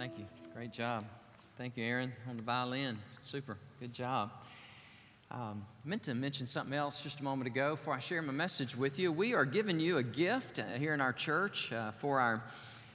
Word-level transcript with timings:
Thank 0.00 0.16
you. 0.16 0.24
Great 0.54 0.72
job. 0.72 1.04
Thank 1.58 1.76
you, 1.76 1.84
Aaron, 1.84 2.10
on 2.26 2.38
the 2.38 2.42
violin. 2.42 2.96
Super. 3.20 3.58
Good 3.80 3.92
job. 3.92 4.30
Um, 5.30 5.62
I 5.84 5.88
meant 5.90 6.04
to 6.04 6.14
mention 6.14 6.46
something 6.46 6.72
else 6.72 7.02
just 7.02 7.20
a 7.20 7.22
moment 7.22 7.48
ago 7.48 7.72
before 7.72 7.92
I 7.92 7.98
share 7.98 8.22
my 8.22 8.32
message 8.32 8.74
with 8.74 8.98
you. 8.98 9.12
We 9.12 9.34
are 9.34 9.44
giving 9.44 9.78
you 9.78 9.98
a 9.98 10.02
gift 10.02 10.58
uh, 10.58 10.62
here 10.78 10.94
in 10.94 11.02
our 11.02 11.12
church 11.12 11.70
uh, 11.74 11.90
for 11.90 12.18
our 12.18 12.42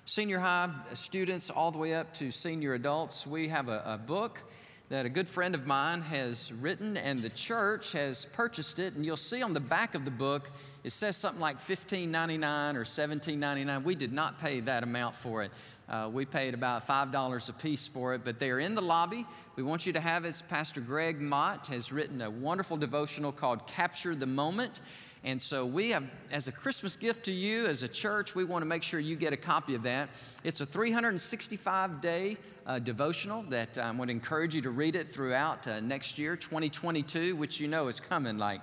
senior 0.05 0.39
high 0.39 0.71
students 0.93 1.51
all 1.51 1.69
the 1.69 1.77
way 1.77 1.93
up 1.93 2.11
to 2.15 2.31
senior 2.31 2.73
adults. 2.73 3.27
We 3.27 3.49
have 3.49 3.69
a, 3.69 3.83
a 3.85 3.99
book 3.99 4.41
that 4.89 5.05
a 5.05 5.09
good 5.09 5.27
friend 5.27 5.53
of 5.53 5.67
mine 5.67 6.01
has 6.01 6.51
written, 6.53 6.97
and 6.97 7.21
the 7.21 7.29
church 7.29 7.91
has 7.91 8.25
purchased 8.25 8.79
it. 8.79 8.95
And 8.95 9.05
you'll 9.05 9.17
see 9.17 9.43
on 9.43 9.53
the 9.53 9.59
back 9.59 9.93
of 9.93 10.05
the 10.05 10.11
book, 10.11 10.49
it 10.83 10.91
says 10.91 11.17
something 11.17 11.41
like 11.41 11.57
$15.99 11.59 12.75
or 12.75 12.83
$17.99. 12.83 13.83
We 13.83 13.95
did 13.95 14.13
not 14.13 14.39
pay 14.39 14.59
that 14.61 14.83
amount 14.83 15.15
for 15.15 15.43
it. 15.43 15.51
Uh, 15.87 16.09
we 16.11 16.25
paid 16.25 16.53
about 16.53 16.87
$5 16.87 17.49
a 17.49 17.53
piece 17.53 17.87
for 17.87 18.15
it, 18.15 18.21
but 18.23 18.39
they're 18.39 18.59
in 18.59 18.73
the 18.73 18.81
lobby. 18.81 19.25
We 19.55 19.63
want 19.63 19.85
you 19.85 19.93
to 19.93 19.99
have 19.99 20.25
it. 20.25 20.41
Pastor 20.49 20.81
Greg 20.81 21.21
Mott 21.21 21.67
has 21.67 21.91
written 21.91 22.21
a 22.21 22.29
wonderful 22.29 22.75
devotional 22.75 23.31
called 23.31 23.67
Capture 23.67 24.15
the 24.15 24.25
Moment. 24.25 24.81
And 25.23 25.41
so 25.41 25.65
we 25.65 25.89
have, 25.89 26.03
as 26.31 26.47
a 26.47 26.51
Christmas 26.51 26.95
gift 26.95 27.25
to 27.25 27.31
you, 27.31 27.65
as 27.65 27.83
a 27.83 27.87
church, 27.87 28.35
we 28.35 28.43
want 28.43 28.61
to 28.61 28.65
make 28.67 28.83
sure 28.83 28.99
you 28.99 29.15
get 29.15 29.33
a 29.33 29.37
copy 29.37 29.73
of 29.75 29.83
that. 29.83 30.09
It's 30.43 30.61
a 30.61 30.65
365 30.65 32.01
day 32.01 32.37
uh, 32.65 32.79
devotional 32.79 33.43
that 33.43 33.77
I'm 33.77 33.97
going 33.97 34.07
to 34.07 34.13
encourage 34.13 34.55
you 34.55 34.61
to 34.63 34.71
read 34.71 34.95
it 34.95 35.07
throughout 35.07 35.67
uh, 35.67 35.79
next 35.79 36.17
year, 36.17 36.35
2022, 36.35 37.35
which 37.35 37.59
you 37.59 37.67
know 37.67 37.87
is 37.87 37.99
coming 37.99 38.37
like 38.37 38.61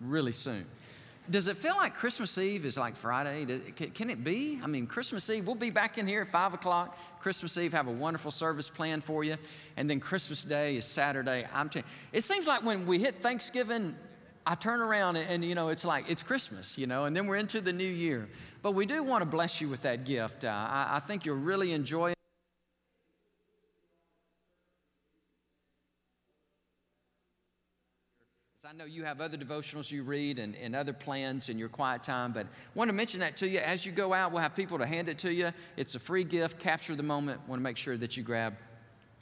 really 0.00 0.32
soon. 0.32 0.64
Does 1.28 1.48
it 1.48 1.56
feel 1.56 1.76
like 1.76 1.94
Christmas 1.94 2.38
Eve 2.38 2.64
is 2.64 2.78
like 2.78 2.94
Friday? 2.94 3.44
Can 3.94 4.10
it 4.10 4.22
be? 4.22 4.60
I 4.62 4.66
mean, 4.66 4.86
Christmas 4.86 5.28
Eve, 5.28 5.46
we'll 5.46 5.56
be 5.56 5.70
back 5.70 5.98
in 5.98 6.06
here 6.06 6.22
at 6.22 6.28
5 6.28 6.54
o'clock. 6.54 6.96
Christmas 7.20 7.58
Eve, 7.58 7.72
have 7.72 7.88
a 7.88 7.92
wonderful 7.92 8.30
service 8.30 8.70
planned 8.70 9.02
for 9.02 9.24
you. 9.24 9.36
And 9.76 9.90
then 9.90 9.98
Christmas 9.98 10.44
Day 10.44 10.76
is 10.76 10.84
Saturday. 10.84 11.44
I'm 11.52 11.68
telling 11.68 11.86
it 12.12 12.22
seems 12.22 12.46
like 12.46 12.64
when 12.64 12.86
we 12.86 13.00
hit 13.00 13.16
Thanksgiving, 13.16 13.96
I 14.46 14.54
turn 14.54 14.80
around 14.80 15.16
and, 15.16 15.28
and, 15.28 15.44
you 15.44 15.56
know, 15.56 15.70
it's 15.70 15.84
like 15.84 16.08
it's 16.08 16.22
Christmas, 16.22 16.78
you 16.78 16.86
know, 16.86 17.06
and 17.06 17.16
then 17.16 17.26
we're 17.26 17.36
into 17.36 17.60
the 17.60 17.72
new 17.72 17.82
year. 17.82 18.28
But 18.62 18.72
we 18.72 18.86
do 18.86 19.02
want 19.02 19.22
to 19.22 19.26
bless 19.26 19.60
you 19.60 19.68
with 19.68 19.82
that 19.82 20.04
gift. 20.04 20.44
Uh, 20.44 20.48
I, 20.48 20.96
I 20.96 21.00
think 21.00 21.26
you'll 21.26 21.36
really 21.36 21.72
enjoy 21.72 22.12
it. 22.12 22.15
I 28.68 28.72
know 28.72 28.84
you 28.84 29.04
have 29.04 29.20
other 29.20 29.36
devotionals 29.36 29.92
you 29.92 30.02
read 30.02 30.40
and, 30.40 30.56
and 30.56 30.74
other 30.74 30.92
plans 30.92 31.50
in 31.50 31.56
your 31.56 31.68
quiet 31.68 32.02
time, 32.02 32.32
but 32.32 32.46
I 32.46 32.48
want 32.74 32.88
to 32.88 32.92
mention 32.92 33.20
that 33.20 33.36
to 33.36 33.48
you. 33.48 33.60
As 33.60 33.86
you 33.86 33.92
go 33.92 34.12
out, 34.12 34.32
we'll 34.32 34.42
have 34.42 34.56
people 34.56 34.78
to 34.78 34.86
hand 34.86 35.08
it 35.08 35.18
to 35.18 35.32
you. 35.32 35.52
It's 35.76 35.94
a 35.94 36.00
free 36.00 36.24
gift. 36.24 36.58
Capture 36.58 36.96
the 36.96 37.04
moment. 37.04 37.40
want 37.46 37.60
to 37.60 37.62
make 37.62 37.76
sure 37.76 37.96
that 37.96 38.16
you 38.16 38.24
grab 38.24 38.56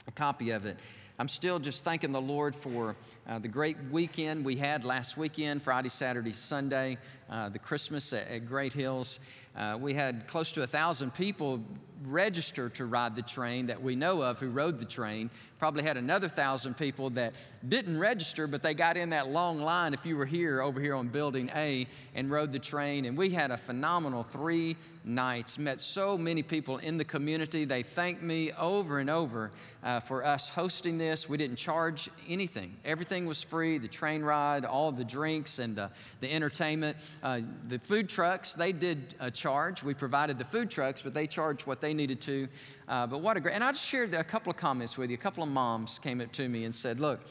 a 0.07 0.11
copy 0.11 0.49
of 0.49 0.65
it. 0.65 0.79
I'm 1.19 1.27
still 1.27 1.59
just 1.59 1.83
thanking 1.83 2.11
the 2.11 2.21
Lord 2.21 2.55
for 2.55 2.95
uh, 3.27 3.37
the 3.37 3.47
great 3.47 3.77
weekend 3.91 4.43
we 4.43 4.55
had 4.55 4.83
last 4.83 5.15
weekend 5.15 5.61
Friday, 5.61 5.89
Saturday, 5.89 6.33
Sunday, 6.33 6.97
uh, 7.29 7.49
the 7.49 7.59
Christmas 7.59 8.13
at, 8.13 8.27
at 8.31 8.47
Great 8.47 8.73
Hills. 8.73 9.19
Uh, 9.55 9.77
we 9.79 9.93
had 9.93 10.25
close 10.25 10.53
to 10.53 10.63
a 10.63 10.67
thousand 10.67 11.13
people 11.13 11.63
register 12.03 12.69
to 12.69 12.85
ride 12.85 13.15
the 13.15 13.21
train 13.21 13.67
that 13.67 13.81
we 13.81 13.95
know 13.95 14.21
of 14.21 14.39
who 14.39 14.49
rode 14.49 14.79
the 14.79 14.85
train. 14.85 15.29
Probably 15.59 15.83
had 15.83 15.97
another 15.97 16.27
thousand 16.27 16.77
people 16.77 17.11
that 17.11 17.33
didn't 17.67 17.97
register, 17.97 18.47
but 18.47 18.61
they 18.61 18.73
got 18.73 18.97
in 18.97 19.09
that 19.09 19.29
long 19.29 19.61
line 19.61 19.93
if 19.93 20.05
you 20.05 20.17
were 20.17 20.25
here 20.25 20.61
over 20.61 20.79
here 20.79 20.95
on 20.95 21.07
Building 21.07 21.49
A 21.55 21.87
and 22.13 22.29
rode 22.29 22.51
the 22.51 22.59
train. 22.59 23.05
And 23.05 23.17
we 23.17 23.29
had 23.29 23.51
a 23.51 23.57
phenomenal 23.57 24.23
three 24.23 24.75
nights, 25.05 25.59
met 25.59 25.79
so 25.79 26.17
many 26.17 26.41
people 26.41 26.77
in 26.79 26.97
the 26.97 27.05
community. 27.05 27.63
They 27.65 27.83
thanked 27.83 28.23
me 28.23 28.51
over 28.53 28.99
and 28.99 29.09
over 29.09 29.51
uh, 29.83 29.99
for 29.99 30.25
us 30.25 30.49
hosting 30.49 30.97
this. 30.97 31.29
We 31.29 31.37
didn't 31.37 31.57
charge 31.57 32.09
anything, 32.27 32.75
everything 32.83 33.25
was 33.25 33.43
free 33.43 33.77
the 33.77 33.87
train 33.87 34.23
ride, 34.23 34.65
all 34.65 34.91
the 34.91 35.03
drinks, 35.03 35.59
and 35.59 35.75
the, 35.75 35.91
the 36.21 36.31
entertainment. 36.31 36.97
Uh, 37.21 37.41
the 37.67 37.79
food 37.79 38.09
trucks, 38.09 38.53
they 38.53 38.71
did 38.71 39.13
a 39.19 39.29
charge. 39.29 39.83
We 39.83 39.93
provided 39.93 40.37
the 40.37 40.43
food 40.43 40.71
trucks, 40.71 41.01
but 41.01 41.13
they 41.13 41.27
charged 41.27 41.67
what 41.67 41.81
they 41.81 41.84
needed 41.93 42.19
to. 42.21 42.47
Uh, 42.87 43.07
but 43.07 43.21
what 43.21 43.37
a 43.37 43.39
great, 43.39 43.55
and 43.55 43.63
I 43.63 43.71
just 43.71 43.85
shared 43.85 44.13
a 44.13 44.23
couple 44.23 44.51
of 44.51 44.57
comments 44.57 44.97
with 44.97 45.09
you. 45.09 45.15
A 45.15 45.19
couple 45.19 45.43
of 45.43 45.49
moms 45.49 45.99
came 45.99 46.21
up 46.21 46.31
to 46.33 46.47
me 46.47 46.65
and 46.65 46.73
said, 46.73 46.99
Look, 46.99 47.21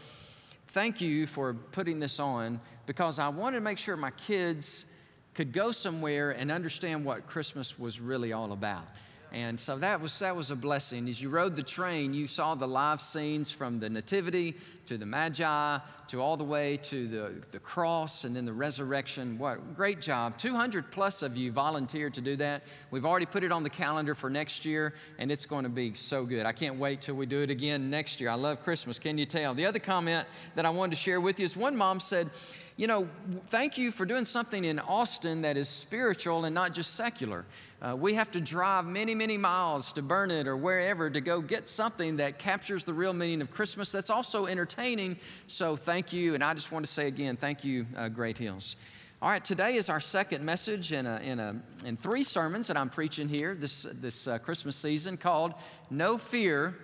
thank 0.69 1.01
you 1.01 1.27
for 1.27 1.55
putting 1.55 1.99
this 1.99 2.19
on 2.21 2.61
because 2.87 3.19
I 3.19 3.29
wanted 3.29 3.59
to 3.59 3.63
make 3.63 3.79
sure 3.79 3.97
my 3.97 4.11
kids 4.11 4.87
could 5.35 5.53
go 5.53 5.73
somewhere 5.73 6.31
and 6.31 6.51
understand 6.51 7.05
what 7.05 7.27
Christmas 7.27 7.79
was 7.79 8.01
really 8.01 8.33
all 8.33 8.53
about. 8.53 8.87
And 9.35 9.59
so 9.59 9.77
that 9.79 10.01
was, 10.01 10.17
that 10.21 10.37
was 10.37 10.53
a 10.53 10.57
blessing. 10.57 11.09
As 11.09 11.21
you 11.21 11.29
rode 11.29 11.57
the 11.57 11.63
train, 11.65 12.15
you 12.15 12.29
saw 12.29 12.55
the 12.55 12.69
live 12.69 13.01
scenes 13.01 13.51
from 13.51 13.81
the 13.81 13.91
Nativity 13.91 14.55
to 14.87 14.97
the 14.97 15.07
Magi 15.07 15.79
to 16.07 16.23
all 16.23 16.37
the 16.37 16.45
way 16.45 16.77
to 16.77 17.09
the, 17.09 17.33
the 17.51 17.59
cross 17.59 18.23
and 18.23 18.37
then 18.37 18.45
the 18.45 18.53
resurrection. 18.53 19.37
What 19.37 19.75
great 19.75 20.01
job. 20.01 20.39
200 20.39 20.93
plus 20.93 21.23
of 21.23 21.37
you 21.37 21.51
volunteered 21.51 22.15
to 22.15 22.21
do 22.21 22.37
that. 22.37 22.63
We've 22.93 23.05
already 23.05 23.27
put 23.27 23.43
it 23.43 23.51
on 23.51 23.65
the 23.65 23.71
calendar 23.71 24.15
for 24.15 24.31
next 24.31 24.65
year, 24.65 24.95
and 25.19 25.33
it's 25.33 25.47
going 25.47 25.65
to 25.65 25.69
be 25.69 25.95
so 25.95 26.25
good. 26.25 26.47
I 26.47 26.53
can't 26.53 26.79
wait 26.79 27.01
till 27.01 27.17
we 27.17 27.27
do 27.27 27.41
it 27.41 27.51
again 27.51 27.91
next 27.91 28.21
year. 28.21 28.31
I 28.31 28.35
love 28.35 28.63
Christmas. 28.63 29.01
Can 29.01 29.19
you 29.19 29.27
tell? 29.27 29.53
The 29.53 29.67
other 29.67 29.81
comment 29.81 30.29
that 30.55 30.65
I 30.65 30.71
wanted 30.71 30.91
to 30.91 31.03
share 31.03 31.21
with 31.21 31.41
you 31.41 31.45
is 31.45 31.57
one 31.57 31.77
mom 31.77 31.99
said, 31.99 32.31
you 32.77 32.89
know, 32.89 33.09
thank 33.47 33.79
you 33.79 33.93
for 33.93 34.05
doing 34.05 34.25
something 34.25 34.65
in 34.65 34.81
Austin 34.81 35.43
that 35.43 35.57
is 35.57 35.69
spiritual 35.69 36.45
and 36.45 36.53
not 36.55 36.75
just 36.75 36.95
secular. 36.95 37.45
Uh, 37.81 37.95
we 37.95 38.15
have 38.15 38.31
to 38.33 38.41
drive 38.41 38.85
many, 38.85 39.15
many 39.15 39.37
miles 39.37 39.93
to 39.93 40.03
Burnet 40.03 40.49
or 40.49 40.57
wherever 40.57 41.09
to 41.09 41.21
go 41.21 41.41
get 41.41 41.69
something 41.69 42.17
that 42.17 42.39
captures 42.39 42.83
the 42.83 42.93
real 42.93 43.13
meaning 43.13 43.41
of 43.41 43.51
Christmas 43.51 43.93
that's 43.93 44.11
also 44.11 44.47
entertaining. 44.47 45.17
So 45.47 45.77
thank 45.77 46.13
you. 46.13 46.35
And 46.35 46.43
I 46.43 46.53
just 46.55 46.73
want 46.73 46.85
to 46.85 46.91
say 46.91 47.07
again, 47.07 47.37
thank 47.37 47.63
you, 47.63 47.87
uh, 47.97 48.09
Great 48.09 48.39
Hills. 48.39 48.75
All 49.23 49.31
right, 49.31 49.45
today 49.45 49.77
is 49.77 49.89
our 49.89 50.01
second 50.01 50.45
message 50.45 50.93
in, 50.93 51.07
a, 51.07 51.21
in, 51.21 51.39
a, 51.39 51.55
in 51.85 51.97
three 51.97 52.25
sermons 52.25 52.67
that 52.67 52.77
I'm 52.77 52.91
preaching 52.91 53.29
here 53.29 53.55
this, 53.55 53.85
this 53.85 54.27
uh, 54.27 54.39
Christmas 54.39 54.75
season 54.75 55.17
called 55.17 55.55
No 55.91 56.19
Fear, 56.19 56.75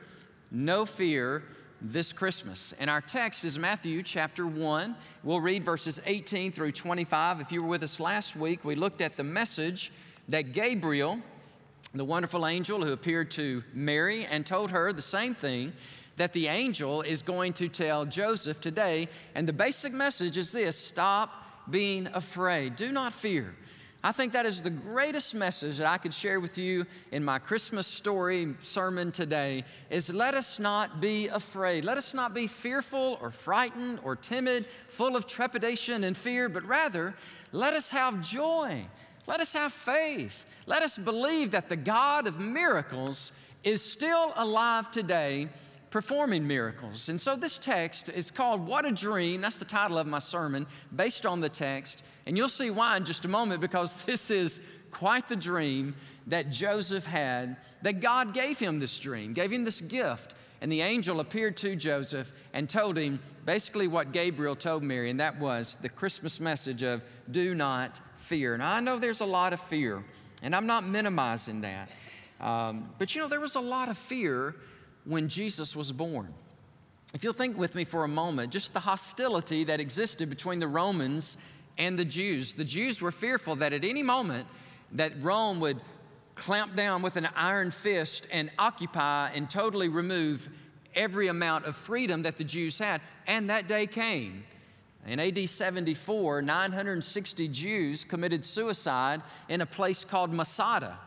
No 0.52 0.86
Fear 0.86 1.42
this 1.80 2.12
Christmas. 2.12 2.74
And 2.78 2.90
our 2.90 3.00
text 3.00 3.44
is 3.44 3.58
Matthew 3.58 4.02
chapter 4.02 4.46
1. 4.46 4.94
We'll 5.22 5.40
read 5.40 5.64
verses 5.64 6.00
18 6.04 6.52
through 6.52 6.72
25. 6.72 7.40
If 7.40 7.52
you 7.52 7.62
were 7.62 7.68
with 7.68 7.82
us 7.82 8.00
last 8.00 8.36
week, 8.36 8.64
we 8.64 8.74
looked 8.74 9.00
at 9.00 9.16
the 9.16 9.24
message 9.24 9.92
that 10.28 10.52
Gabriel, 10.52 11.18
the 11.94 12.04
wonderful 12.04 12.46
angel 12.46 12.84
who 12.84 12.92
appeared 12.92 13.30
to 13.32 13.64
Mary 13.72 14.24
and 14.26 14.46
told 14.46 14.70
her 14.70 14.92
the 14.92 15.02
same 15.02 15.34
thing 15.34 15.72
that 16.16 16.32
the 16.32 16.48
angel 16.48 17.00
is 17.02 17.22
going 17.22 17.52
to 17.54 17.68
tell 17.68 18.04
Joseph 18.04 18.60
today. 18.60 19.08
And 19.34 19.48
the 19.48 19.52
basic 19.52 19.92
message 19.92 20.36
is 20.36 20.52
this 20.52 20.76
stop 20.76 21.70
being 21.70 22.08
afraid, 22.08 22.76
do 22.76 22.92
not 22.92 23.12
fear. 23.12 23.54
I 24.02 24.12
think 24.12 24.32
that 24.32 24.46
is 24.46 24.62
the 24.62 24.70
greatest 24.70 25.34
message 25.34 25.76
that 25.76 25.86
I 25.86 25.98
could 25.98 26.14
share 26.14 26.40
with 26.40 26.56
you 26.56 26.86
in 27.12 27.22
my 27.22 27.38
Christmas 27.38 27.86
story 27.86 28.54
sermon 28.62 29.12
today 29.12 29.62
is 29.90 30.12
let 30.12 30.32
us 30.32 30.58
not 30.58 31.02
be 31.02 31.28
afraid. 31.28 31.84
Let 31.84 31.98
us 31.98 32.14
not 32.14 32.32
be 32.32 32.46
fearful 32.46 33.18
or 33.20 33.30
frightened 33.30 33.98
or 34.02 34.16
timid, 34.16 34.64
full 34.64 35.16
of 35.16 35.26
trepidation 35.26 36.04
and 36.04 36.16
fear, 36.16 36.48
but 36.48 36.64
rather 36.64 37.14
let 37.52 37.74
us 37.74 37.90
have 37.90 38.22
joy. 38.22 38.86
Let 39.26 39.40
us 39.40 39.52
have 39.52 39.70
faith. 39.70 40.50
Let 40.66 40.82
us 40.82 40.96
believe 40.96 41.50
that 41.50 41.68
the 41.68 41.76
God 41.76 42.26
of 42.26 42.40
miracles 42.40 43.32
is 43.64 43.84
still 43.84 44.32
alive 44.36 44.90
today 44.90 45.50
performing 45.90 46.46
miracles. 46.46 47.08
And 47.08 47.20
so 47.20 47.36
this 47.36 47.58
text 47.58 48.08
is 48.08 48.30
called 48.30 48.66
What 48.66 48.86
a 48.86 48.92
Dream. 48.92 49.40
That's 49.40 49.58
the 49.58 49.64
title 49.64 49.98
of 49.98 50.06
my 50.06 50.20
sermon 50.20 50.66
based 50.94 51.26
on 51.26 51.40
the 51.40 51.48
text. 51.48 52.04
And 52.26 52.36
you'll 52.36 52.48
see 52.48 52.70
why 52.70 52.96
in 52.96 53.04
just 53.04 53.24
a 53.24 53.28
moment 53.28 53.60
because 53.60 54.04
this 54.04 54.30
is 54.30 54.60
quite 54.90 55.28
the 55.28 55.36
dream 55.36 55.94
that 56.28 56.50
Joseph 56.50 57.06
had, 57.06 57.56
that 57.82 58.00
God 58.00 58.34
gave 58.34 58.58
him 58.58 58.78
this 58.78 58.98
dream, 58.98 59.32
gave 59.32 59.50
him 59.52 59.64
this 59.64 59.80
gift. 59.80 60.34
And 60.60 60.70
the 60.70 60.82
angel 60.82 61.20
appeared 61.20 61.56
to 61.58 61.74
Joseph 61.74 62.30
and 62.52 62.68
told 62.68 62.96
him 62.96 63.18
basically 63.46 63.88
what 63.88 64.12
Gabriel 64.12 64.54
told 64.54 64.82
Mary, 64.82 65.10
and 65.10 65.18
that 65.18 65.38
was 65.38 65.76
the 65.76 65.88
Christmas 65.88 66.38
message 66.38 66.82
of 66.82 67.02
do 67.30 67.54
not 67.54 67.98
fear. 68.16 68.56
Now, 68.58 68.74
I 68.74 68.80
know 68.80 68.98
there's 68.98 69.22
a 69.22 69.26
lot 69.26 69.54
of 69.54 69.60
fear, 69.60 70.04
and 70.42 70.54
I'm 70.54 70.66
not 70.66 70.84
minimizing 70.84 71.62
that. 71.62 71.90
Um, 72.40 72.90
but 72.98 73.14
you 73.14 73.22
know, 73.22 73.28
there 73.28 73.40
was 73.40 73.56
a 73.56 73.60
lot 73.60 73.88
of 73.88 73.96
fear 73.96 74.54
when 75.10 75.28
Jesus 75.28 75.74
was 75.74 75.90
born. 75.90 76.32
If 77.12 77.24
you'll 77.24 77.32
think 77.32 77.58
with 77.58 77.74
me 77.74 77.84
for 77.84 78.04
a 78.04 78.08
moment, 78.08 78.52
just 78.52 78.72
the 78.72 78.80
hostility 78.80 79.64
that 79.64 79.80
existed 79.80 80.30
between 80.30 80.60
the 80.60 80.68
Romans 80.68 81.36
and 81.76 81.98
the 81.98 82.04
Jews. 82.04 82.54
The 82.54 82.64
Jews 82.64 83.02
were 83.02 83.10
fearful 83.10 83.56
that 83.56 83.72
at 83.72 83.84
any 83.84 84.04
moment 84.04 84.46
that 84.92 85.12
Rome 85.20 85.58
would 85.60 85.80
clamp 86.36 86.76
down 86.76 87.02
with 87.02 87.16
an 87.16 87.28
iron 87.34 87.72
fist 87.72 88.28
and 88.32 88.50
occupy 88.58 89.30
and 89.34 89.50
totally 89.50 89.88
remove 89.88 90.48
every 90.94 91.26
amount 91.26 91.64
of 91.64 91.74
freedom 91.74 92.22
that 92.22 92.36
the 92.36 92.44
Jews 92.44 92.78
had. 92.78 93.00
And 93.26 93.50
that 93.50 93.66
day 93.66 93.88
came. 93.88 94.44
In 95.06 95.18
AD 95.18 95.48
74, 95.48 96.42
960 96.42 97.48
Jews 97.48 98.04
committed 98.04 98.44
suicide 98.44 99.22
in 99.48 99.60
a 99.60 99.66
place 99.66 100.04
called 100.04 100.32
Masada. 100.32 100.98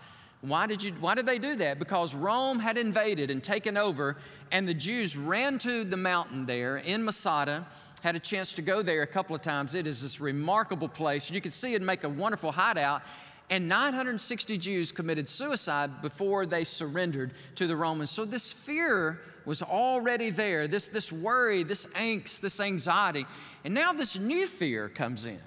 Why 0.43 0.67
did, 0.67 0.83
you, 0.83 0.91
why 0.99 1.15
did 1.15 1.25
they 1.25 1.39
do 1.39 1.55
that? 1.55 1.79
Because 1.79 2.13
Rome 2.13 2.59
had 2.59 2.77
invaded 2.77 3.31
and 3.31 3.41
taken 3.41 3.77
over, 3.77 4.17
and 4.51 4.67
the 4.67 4.73
Jews 4.73 5.15
ran 5.15 5.57
to 5.59 5.85
the 5.85 5.95
mountain 5.95 6.45
there 6.45 6.75
in 6.75 7.05
Masada. 7.05 7.65
Had 8.01 8.17
a 8.17 8.19
chance 8.19 8.53
to 8.55 8.61
go 8.61 8.81
there 8.81 9.03
a 9.03 9.07
couple 9.07 9.37
of 9.37 9.41
times. 9.41 9.73
It 9.73 9.87
is 9.87 10.01
this 10.01 10.19
remarkable 10.19 10.89
place. 10.89 11.31
You 11.31 11.39
can 11.39 11.51
see 11.51 11.75
it 11.75 11.81
make 11.81 12.03
a 12.03 12.09
wonderful 12.09 12.51
hideout. 12.51 13.03
And 13.49 13.69
960 13.69 14.57
Jews 14.57 14.91
committed 14.91 15.29
suicide 15.29 16.01
before 16.01 16.45
they 16.45 16.65
surrendered 16.65 17.31
to 17.55 17.65
the 17.65 17.77
Romans. 17.77 18.09
So 18.09 18.25
this 18.25 18.51
fear 18.51 19.21
was 19.45 19.61
already 19.61 20.29
there, 20.29 20.67
this, 20.67 20.89
this 20.89 21.09
worry, 21.09 21.63
this 21.63 21.85
angst, 21.93 22.41
this 22.41 22.59
anxiety. 22.59 23.25
And 23.63 23.73
now 23.73 23.93
this 23.93 24.19
new 24.19 24.45
fear 24.47 24.89
comes 24.89 25.25
in. 25.25 25.39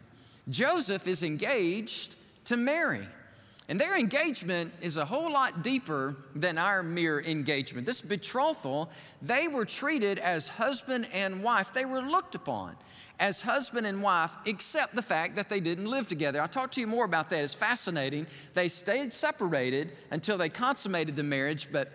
Joseph 0.49 1.07
is 1.07 1.23
engaged 1.23 2.15
to 2.45 2.57
Mary. 2.57 3.07
And 3.69 3.81
their 3.81 3.99
engagement 3.99 4.73
is 4.81 4.97
a 4.97 5.05
whole 5.05 5.31
lot 5.31 5.63
deeper 5.63 6.17
than 6.35 6.57
our 6.57 6.83
mere 6.83 7.21
engagement. 7.21 7.85
This 7.85 8.01
betrothal, 8.01 8.91
they 9.21 9.49
were 9.49 9.65
treated 9.65 10.19
as 10.19 10.49
husband 10.49 11.09
and 11.13 11.43
wife. 11.43 11.73
They 11.73 11.85
were 11.85 12.01
looked 12.01 12.37
upon 12.37 12.77
as 13.19 13.41
husband 13.41 13.87
and 13.87 14.03
wife, 14.03 14.37
except 14.45 14.95
the 14.95 15.03
fact 15.03 15.37
that 15.37 15.49
they 15.49 15.59
didn't 15.59 15.91
live 15.91 16.07
together. 16.07 16.41
I'll 16.41 16.49
talk 16.49 16.71
to 16.73 16.81
you 16.81 16.87
more 16.87 17.05
about 17.05 17.31
that. 17.31 17.43
It's 17.43 17.55
fascinating. 17.55 18.27
They 18.55 18.69
stayed 18.69 19.13
separated 19.13 19.93
until 20.11 20.39
they 20.39 20.49
consummated 20.49 21.17
the 21.17 21.23
marriage, 21.23 21.73
but 21.73 21.91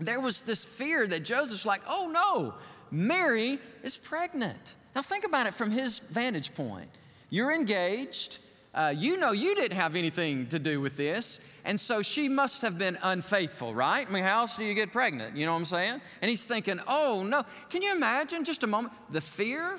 there 0.00 0.18
was 0.18 0.40
this 0.40 0.64
fear 0.64 1.06
that 1.06 1.24
Joseph's 1.24 1.66
like, 1.66 1.82
oh 1.86 2.08
no, 2.08 2.54
Mary 2.90 3.58
is 3.82 3.96
pregnant. 3.96 4.74
Now 4.94 5.02
think 5.02 5.24
about 5.24 5.46
it 5.46 5.54
from 5.54 5.70
his 5.70 5.98
vantage 5.98 6.54
point. 6.54 6.88
You're 7.28 7.52
engaged, 7.52 8.38
uh, 8.76 8.92
you 8.94 9.16
know 9.16 9.32
you 9.32 9.54
didn't 9.54 9.76
have 9.76 9.96
anything 9.96 10.46
to 10.48 10.58
do 10.58 10.80
with 10.80 10.96
this, 10.96 11.40
and 11.64 11.80
so 11.80 12.02
she 12.02 12.28
must 12.28 12.62
have 12.62 12.78
been 12.78 12.98
unfaithful, 13.02 13.74
right? 13.74 14.06
I 14.06 14.12
mean, 14.12 14.22
how 14.22 14.40
else 14.40 14.56
do 14.56 14.64
you 14.64 14.74
get 14.74 14.92
pregnant? 14.92 15.36
You 15.36 15.46
know 15.46 15.52
what 15.52 15.58
I'm 15.58 15.64
saying? 15.64 16.00
And 16.20 16.28
he's 16.28 16.44
thinking, 16.44 16.78
oh 16.86 17.24
no. 17.26 17.42
Can 17.70 17.82
you 17.82 17.92
imagine 17.92 18.44
just 18.44 18.62
a 18.62 18.66
moment 18.66 18.92
the 19.10 19.20
fear 19.20 19.78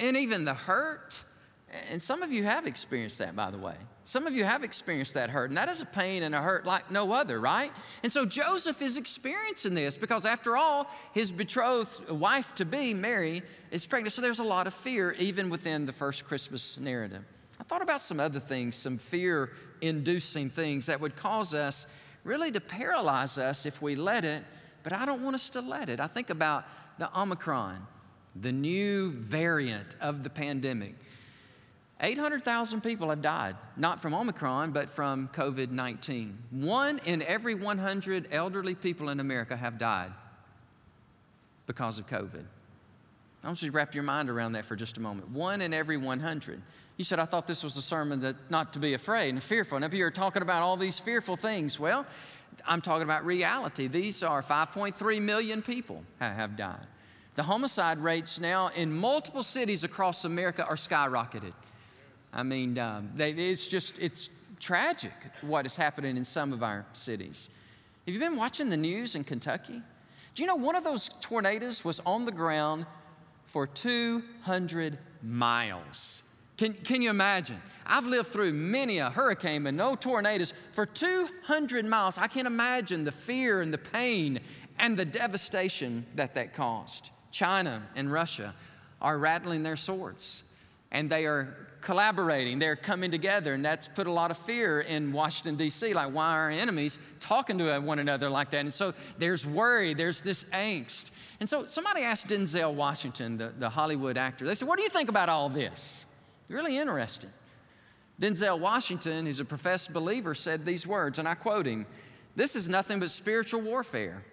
and 0.00 0.16
even 0.16 0.44
the 0.44 0.54
hurt? 0.54 1.22
And 1.88 2.02
some 2.02 2.22
of 2.22 2.32
you 2.32 2.42
have 2.42 2.66
experienced 2.66 3.20
that, 3.20 3.36
by 3.36 3.52
the 3.52 3.58
way. 3.58 3.76
Some 4.02 4.26
of 4.26 4.34
you 4.34 4.42
have 4.42 4.64
experienced 4.64 5.14
that 5.14 5.30
hurt, 5.30 5.50
and 5.50 5.56
that 5.56 5.68
is 5.68 5.82
a 5.82 5.86
pain 5.86 6.24
and 6.24 6.34
a 6.34 6.42
hurt 6.42 6.66
like 6.66 6.90
no 6.90 7.12
other, 7.12 7.38
right? 7.38 7.70
And 8.02 8.10
so 8.10 8.26
Joseph 8.26 8.82
is 8.82 8.98
experiencing 8.98 9.76
this 9.76 9.96
because, 9.96 10.26
after 10.26 10.56
all, 10.56 10.88
his 11.14 11.30
betrothed 11.30 12.10
wife 12.10 12.56
to 12.56 12.64
be, 12.64 12.92
Mary, 12.92 13.42
is 13.70 13.86
pregnant. 13.86 14.12
So 14.12 14.20
there's 14.20 14.40
a 14.40 14.44
lot 14.44 14.66
of 14.66 14.74
fear 14.74 15.12
even 15.12 15.48
within 15.48 15.86
the 15.86 15.92
first 15.92 16.26
Christmas 16.26 16.76
narrative. 16.76 17.24
I 17.60 17.62
thought 17.62 17.82
about 17.82 18.00
some 18.00 18.18
other 18.18 18.40
things, 18.40 18.74
some 18.74 18.96
fear 18.96 19.50
inducing 19.82 20.48
things 20.48 20.86
that 20.86 20.98
would 20.98 21.14
cause 21.14 21.54
us 21.54 21.86
really 22.24 22.50
to 22.52 22.60
paralyze 22.60 23.36
us 23.36 23.66
if 23.66 23.82
we 23.82 23.94
let 23.94 24.24
it, 24.24 24.42
but 24.82 24.94
I 24.94 25.04
don't 25.04 25.22
want 25.22 25.34
us 25.34 25.50
to 25.50 25.60
let 25.60 25.90
it. 25.90 26.00
I 26.00 26.06
think 26.06 26.30
about 26.30 26.64
the 26.98 27.10
Omicron, 27.18 27.86
the 28.34 28.50
new 28.50 29.10
variant 29.12 29.94
of 30.00 30.22
the 30.22 30.30
pandemic. 30.30 30.94
800,000 32.00 32.80
people 32.80 33.10
have 33.10 33.20
died, 33.20 33.56
not 33.76 34.00
from 34.00 34.14
Omicron, 34.14 34.70
but 34.70 34.88
from 34.88 35.28
COVID 35.28 35.70
19. 35.70 36.38
One 36.50 36.98
in 37.04 37.20
every 37.20 37.54
100 37.54 38.28
elderly 38.32 38.74
people 38.74 39.10
in 39.10 39.20
America 39.20 39.54
have 39.54 39.76
died 39.76 40.12
because 41.66 41.98
of 41.98 42.06
COVID. 42.06 42.44
I 43.42 43.46
want 43.46 43.62
you 43.62 43.70
to 43.70 43.76
wrap 43.76 43.94
your 43.94 44.04
mind 44.04 44.30
around 44.30 44.52
that 44.52 44.64
for 44.64 44.76
just 44.76 44.96
a 44.96 45.00
moment. 45.00 45.30
One 45.30 45.60
in 45.60 45.74
every 45.74 45.98
100. 45.98 46.62
You 46.96 47.04
said, 47.04 47.18
I 47.18 47.24
thought 47.24 47.46
this 47.46 47.64
was 47.64 47.76
a 47.76 47.82
sermon 47.82 48.20
that 48.20 48.36
not 48.50 48.74
to 48.74 48.78
be 48.78 48.94
afraid 48.94 49.30
and 49.30 49.42
fearful. 49.42 49.76
And 49.76 49.84
if 49.84 49.94
you're 49.94 50.10
talking 50.10 50.42
about 50.42 50.62
all 50.62 50.76
these 50.76 50.98
fearful 50.98 51.36
things, 51.36 51.80
well, 51.80 52.04
I'm 52.66 52.80
talking 52.80 53.04
about 53.04 53.24
reality. 53.24 53.86
These 53.86 54.22
are 54.22 54.42
5.3 54.42 55.22
million 55.22 55.62
people 55.62 56.04
have 56.18 56.56
died. 56.56 56.86
The 57.36 57.42
homicide 57.44 57.98
rates 57.98 58.40
now 58.40 58.70
in 58.74 58.92
multiple 58.92 59.42
cities 59.42 59.84
across 59.84 60.24
America 60.24 60.66
are 60.66 60.74
skyrocketed. 60.74 61.52
I 62.32 62.42
mean, 62.42 62.78
um, 62.78 63.10
they, 63.14 63.30
it's 63.30 63.66
just, 63.66 63.98
it's 63.98 64.28
tragic 64.60 65.12
what 65.40 65.66
is 65.66 65.76
happening 65.76 66.16
in 66.16 66.24
some 66.24 66.52
of 66.52 66.62
our 66.62 66.84
cities. 66.92 67.48
Have 68.06 68.14
you 68.14 68.20
been 68.20 68.36
watching 68.36 68.68
the 68.68 68.76
news 68.76 69.14
in 69.14 69.24
Kentucky? 69.24 69.80
Do 70.34 70.42
you 70.42 70.46
know 70.46 70.56
one 70.56 70.76
of 70.76 70.84
those 70.84 71.08
tornadoes 71.08 71.84
was 71.84 72.00
on 72.00 72.24
the 72.24 72.32
ground 72.32 72.86
for 73.46 73.66
200 73.66 74.98
miles? 75.22 76.29
Can, 76.60 76.74
can 76.74 77.00
you 77.00 77.08
imagine? 77.08 77.58
I've 77.86 78.04
lived 78.04 78.28
through 78.28 78.52
many 78.52 78.98
a 78.98 79.08
hurricane 79.08 79.62
but 79.62 79.72
no 79.72 79.94
tornadoes 79.94 80.52
for 80.72 80.84
200 80.84 81.86
miles. 81.86 82.18
I 82.18 82.26
can't 82.26 82.46
imagine 82.46 83.04
the 83.04 83.12
fear 83.12 83.62
and 83.62 83.72
the 83.72 83.78
pain 83.78 84.40
and 84.78 84.94
the 84.94 85.06
devastation 85.06 86.04
that 86.16 86.34
that 86.34 86.52
caused. 86.52 87.12
China 87.30 87.82
and 87.96 88.12
Russia 88.12 88.52
are 89.00 89.16
rattling 89.16 89.62
their 89.62 89.74
swords 89.74 90.44
and 90.92 91.08
they 91.08 91.24
are 91.24 91.56
collaborating, 91.80 92.58
they're 92.58 92.76
coming 92.76 93.10
together, 93.10 93.54
and 93.54 93.64
that's 93.64 93.88
put 93.88 94.06
a 94.06 94.12
lot 94.12 94.30
of 94.30 94.36
fear 94.36 94.82
in 94.82 95.12
Washington, 95.12 95.56
D.C. 95.56 95.94
Like, 95.94 96.12
why 96.12 96.34
are 96.34 96.50
enemies 96.50 96.98
talking 97.20 97.56
to 97.56 97.78
one 97.78 97.98
another 97.98 98.28
like 98.28 98.50
that? 98.50 98.58
And 98.58 98.74
so 98.74 98.92
there's 99.16 99.46
worry, 99.46 99.94
there's 99.94 100.20
this 100.20 100.44
angst. 100.50 101.10
And 101.38 101.48
so 101.48 101.64
somebody 101.68 102.02
asked 102.02 102.28
Denzel 102.28 102.74
Washington, 102.74 103.38
the, 103.38 103.50
the 103.58 103.70
Hollywood 103.70 104.18
actor, 104.18 104.46
they 104.46 104.54
said, 104.54 104.68
What 104.68 104.76
do 104.76 104.82
you 104.82 104.90
think 104.90 105.08
about 105.08 105.30
all 105.30 105.48
this? 105.48 106.04
Really 106.50 106.76
interesting. 106.76 107.30
Denzel 108.20 108.58
Washington, 108.58 109.24
who's 109.24 109.38
a 109.38 109.44
professed 109.44 109.94
believer, 109.94 110.34
said 110.34 110.66
these 110.66 110.84
words, 110.84 111.20
and 111.20 111.26
I 111.26 111.34
quote 111.34 111.64
him 111.64 111.86
This 112.34 112.56
is 112.56 112.68
nothing 112.68 112.98
but 112.98 113.10
spiritual 113.10 113.62
warfare. 113.62 114.24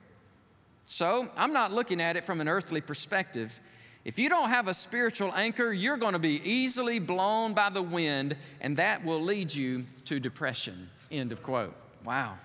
So 0.83 1.29
I'm 1.37 1.53
not 1.53 1.71
looking 1.71 2.01
at 2.01 2.17
it 2.17 2.23
from 2.23 2.41
an 2.41 2.47
earthly 2.47 2.81
perspective. 2.81 3.61
If 4.03 4.17
you 4.17 4.29
don't 4.29 4.49
have 4.49 4.67
a 4.67 4.73
spiritual 4.73 5.31
anchor, 5.35 5.71
you're 5.71 5.97
going 5.97 6.13
to 6.13 6.19
be 6.19 6.41
easily 6.43 6.97
blown 6.97 7.53
by 7.53 7.69
the 7.69 7.83
wind, 7.83 8.35
and 8.61 8.77
that 8.77 9.05
will 9.05 9.21
lead 9.21 9.53
you 9.53 9.85
to 10.05 10.19
depression. 10.19 10.89
End 11.11 11.31
of 11.31 11.43
quote. 11.43 11.75
Wow. 12.03 12.37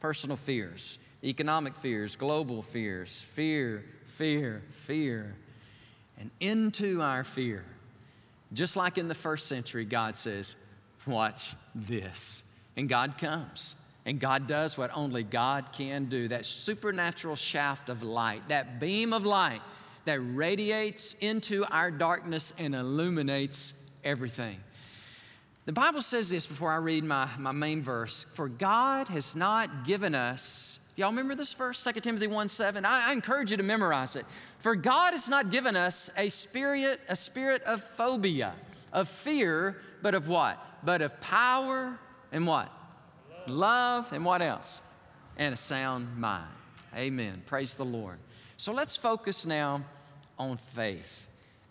Personal 0.00 0.36
fears, 0.36 0.98
economic 1.22 1.76
fears, 1.76 2.16
global 2.16 2.60
fears, 2.60 3.22
fear, 3.22 3.84
fear, 4.04 4.62
fear. 4.68 5.36
And 6.18 6.30
into 6.40 7.00
our 7.00 7.24
fear 7.24 7.64
just 8.54 8.76
like 8.76 8.98
in 8.98 9.08
the 9.08 9.14
first 9.14 9.46
century, 9.46 9.84
God 9.84 10.16
says, 10.16 10.56
Watch 11.06 11.54
this. 11.74 12.42
And 12.76 12.88
God 12.88 13.18
comes. 13.18 13.76
And 14.06 14.20
God 14.20 14.46
does 14.46 14.76
what 14.76 14.90
only 14.94 15.22
God 15.22 15.66
can 15.72 16.06
do 16.06 16.28
that 16.28 16.44
supernatural 16.44 17.36
shaft 17.36 17.88
of 17.88 18.02
light, 18.02 18.48
that 18.48 18.78
beam 18.78 19.12
of 19.12 19.24
light 19.24 19.62
that 20.04 20.20
radiates 20.20 21.14
into 21.14 21.64
our 21.70 21.90
darkness 21.90 22.52
and 22.58 22.74
illuminates 22.74 23.88
everything. 24.04 24.58
The 25.64 25.72
Bible 25.72 26.02
says 26.02 26.28
this 26.28 26.46
before 26.46 26.70
I 26.70 26.76
read 26.76 27.04
my, 27.04 27.28
my 27.38 27.52
main 27.52 27.82
verse 27.82 28.24
For 28.24 28.48
God 28.48 29.08
has 29.08 29.34
not 29.34 29.84
given 29.84 30.14
us, 30.14 30.78
y'all 30.96 31.10
remember 31.10 31.34
this 31.34 31.52
verse, 31.54 31.82
2 31.82 32.00
Timothy 32.00 32.26
1 32.26 32.48
7? 32.48 32.84
I, 32.84 33.10
I 33.10 33.12
encourage 33.12 33.50
you 33.50 33.56
to 33.56 33.62
memorize 33.62 34.16
it. 34.16 34.26
For 34.58 34.74
God 34.74 35.12
has 35.12 35.28
not 35.28 35.50
given 35.50 35.76
us 35.76 36.10
a 36.16 36.28
spirit, 36.28 37.00
a 37.08 37.16
spirit 37.16 37.62
of 37.64 37.82
phobia, 37.82 38.54
of 38.92 39.08
fear, 39.08 39.76
but 40.02 40.14
of 40.14 40.28
what? 40.28 40.58
But 40.84 41.02
of 41.02 41.20
power 41.20 41.98
and 42.32 42.46
what? 42.46 42.70
Love, 43.46 43.50
Love 43.50 44.12
and 44.12 44.24
what 44.24 44.42
else? 44.42 44.82
And 45.38 45.52
a 45.54 45.56
sound 45.56 46.16
mind. 46.16 46.48
Amen. 46.96 47.42
Praise 47.46 47.74
the 47.74 47.84
Lord. 47.84 48.18
So 48.56 48.72
let's 48.72 48.96
focus 48.96 49.44
now 49.44 49.82
on 50.38 50.56
faith. 50.56 51.26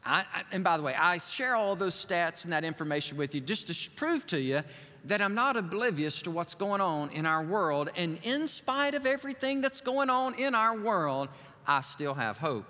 I, 0.06 0.26
I, 0.34 0.44
and 0.52 0.64
by 0.64 0.78
the 0.78 0.84
way, 0.84 0.94
I 0.96 1.18
share 1.18 1.56
all 1.56 1.76
those 1.76 1.94
stats 1.94 2.44
and 2.44 2.54
that 2.54 2.64
information 2.64 3.18
with 3.18 3.34
you 3.34 3.42
just 3.42 3.68
to 3.68 3.92
prove 3.96 4.26
to 4.28 4.40
you 4.40 4.64
that 5.06 5.22
I'm 5.22 5.36
not 5.36 5.58
oblivious 5.58 6.22
to 6.24 6.32
what's 6.32 6.56
going 6.56 6.82
on 6.82 7.10
in 7.12 7.26
our 7.26 7.44
world. 7.44 7.90
And 7.98 8.18
in 8.24 8.48
spite 8.48 8.94
of 8.94 9.06
everything 9.06 9.62
that's 9.62 9.82
going 9.82 10.10
on 10.10 10.34
in 10.36 10.56
our 10.56 10.78
world, 10.78 11.30
I 11.68 11.82
still 11.82 12.14
have 12.14 12.38
hope. 12.38 12.66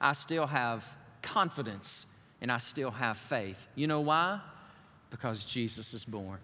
I 0.00 0.12
still 0.12 0.46
have 0.46 0.96
confidence 1.22 2.18
and 2.40 2.50
I 2.50 2.58
still 2.58 2.90
have 2.90 3.16
faith. 3.16 3.68
You 3.74 3.86
know 3.86 4.00
why? 4.00 4.40
Because 5.10 5.44
Jesus 5.44 5.94
is 5.94 6.04
born. 6.04 6.38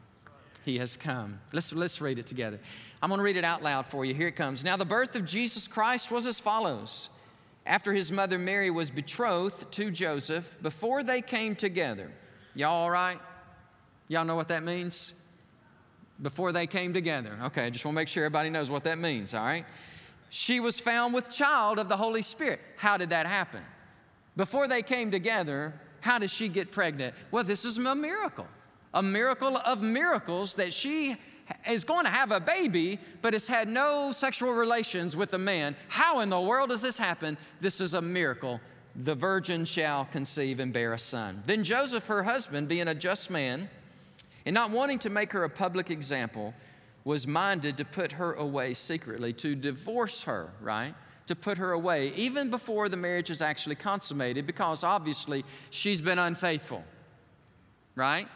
He 0.65 0.79
has 0.79 0.97
come. 0.97 1.41
Let's, 1.53 1.73
let's 1.73 2.01
read 2.01 2.19
it 2.19 2.27
together. 2.27 2.59
I'm 3.03 3.09
going 3.09 3.19
to 3.19 3.25
read 3.25 3.37
it 3.37 3.45
out 3.45 3.63
loud 3.63 3.87
for 3.87 4.05
you. 4.05 4.15
Here 4.15 4.29
it 4.29 4.37
comes. 4.37 4.65
Now, 4.65 4.77
the 4.77 4.85
birth 4.85 5.17
of 5.17 5.25
Jesus 5.25 5.67
Christ 5.67 6.11
was 6.11 6.27
as 6.27 6.41
follows. 6.41 7.09
After 7.67 7.93
his 7.93 8.11
mother 8.13 8.39
Mary 8.39 8.71
was 8.71 8.91
betrothed 8.91 9.71
to 9.73 9.91
Joseph, 9.91 10.59
before 10.63 11.03
they 11.03 11.21
came 11.21 11.55
together, 11.55 12.11
y'all 12.55 12.73
all 12.73 12.91
right? 12.91 13.19
Y'all 14.09 14.25
know 14.25 14.37
what 14.37 14.49
that 14.49 14.63
means? 14.63 15.15
Before 16.21 16.51
they 16.51 16.67
came 16.67 16.93
together. 16.93 17.39
Okay, 17.45 17.67
I 17.67 17.71
just 17.71 17.85
want 17.85 17.95
to 17.95 18.01
make 18.01 18.09
sure 18.09 18.25
everybody 18.25 18.51
knows 18.51 18.71
what 18.71 18.85
that 18.85 18.99
means, 18.99 19.35
all 19.35 19.45
right? 19.45 19.65
she 20.31 20.61
was 20.61 20.79
found 20.81 21.15
with 21.15 21.31
child 21.31 21.79
of 21.79 21.89
the 21.89 21.97
Holy 21.97 22.23
Spirit. 22.23 22.61
How 22.77 22.97
did 22.97 23.11
that 23.11 23.27
happen? 23.27 23.63
Before 24.37 24.69
they 24.69 24.83
came 24.83 25.11
together, 25.11 25.75
how 26.01 26.19
does 26.19 26.33
she 26.33 26.49
get 26.49 26.71
pregnant? 26.71 27.15
Well, 27.31 27.45
this 27.45 27.65
is 27.65 27.79
a 27.79 27.95
miracle, 27.95 28.47
a 28.95 29.03
miracle 29.03 29.57
of 29.59 29.83
miracles 29.83 30.55
that 30.57 30.73
she 30.73 31.17
is 31.67 31.85
going 31.85 32.05
to 32.05 32.11
have 32.11 32.31
a 32.31 32.41
baby, 32.41 32.99
but 33.23 33.33
has 33.33 33.47
had 33.47 33.69
no 33.69 34.13
sexual 34.13 34.53
relations 34.53 35.17
with 35.17 35.33
a 35.33 35.39
man. 35.39 35.75
How 35.89 36.21
in 36.21 36.29
the 36.29 36.41
world 36.41 36.69
does 36.69 36.83
this 36.83 36.99
happen? 36.99 37.39
This 37.59 37.81
is 37.81 37.95
a 37.95 38.03
miracle. 38.03 38.61
The 38.95 39.15
virgin 39.15 39.65
shall 39.65 40.05
conceive 40.07 40.61
and 40.61 40.73
bear 40.73 40.93
a 40.93 40.99
son. 40.99 41.43
Then 41.47 41.65
Joseph, 41.65 42.07
her 42.07 42.25
husband, 42.25 42.69
being 42.69 42.89
a 42.89 42.95
just 42.95 43.31
man, 43.31 43.71
and 44.49 44.55
not 44.55 44.71
wanting 44.71 44.99
to 44.99 45.11
make 45.11 45.31
her 45.35 45.45
a 45.45 45.51
public 45.51 45.91
example, 45.91 46.55
was 47.05 47.27
minded 47.27 47.77
to 47.77 47.85
put 47.85 48.13
her 48.13 48.33
away 48.33 48.73
secretly, 48.73 49.31
to 49.31 49.55
divorce 49.55 50.23
her, 50.23 50.51
right? 50.63 50.95
To 51.27 51.37
put 51.37 51.59
her 51.59 51.73
away, 51.73 52.15
even 52.17 52.49
before 52.49 52.89
the 52.89 52.97
marriage 52.97 53.29
is 53.29 53.43
actually 53.43 53.75
consummated, 53.75 54.47
because 54.47 54.85
obviously 54.85 55.45
she's 55.69 56.01
been 56.01 56.19
unfaithful, 56.19 56.83
right? 57.95 58.27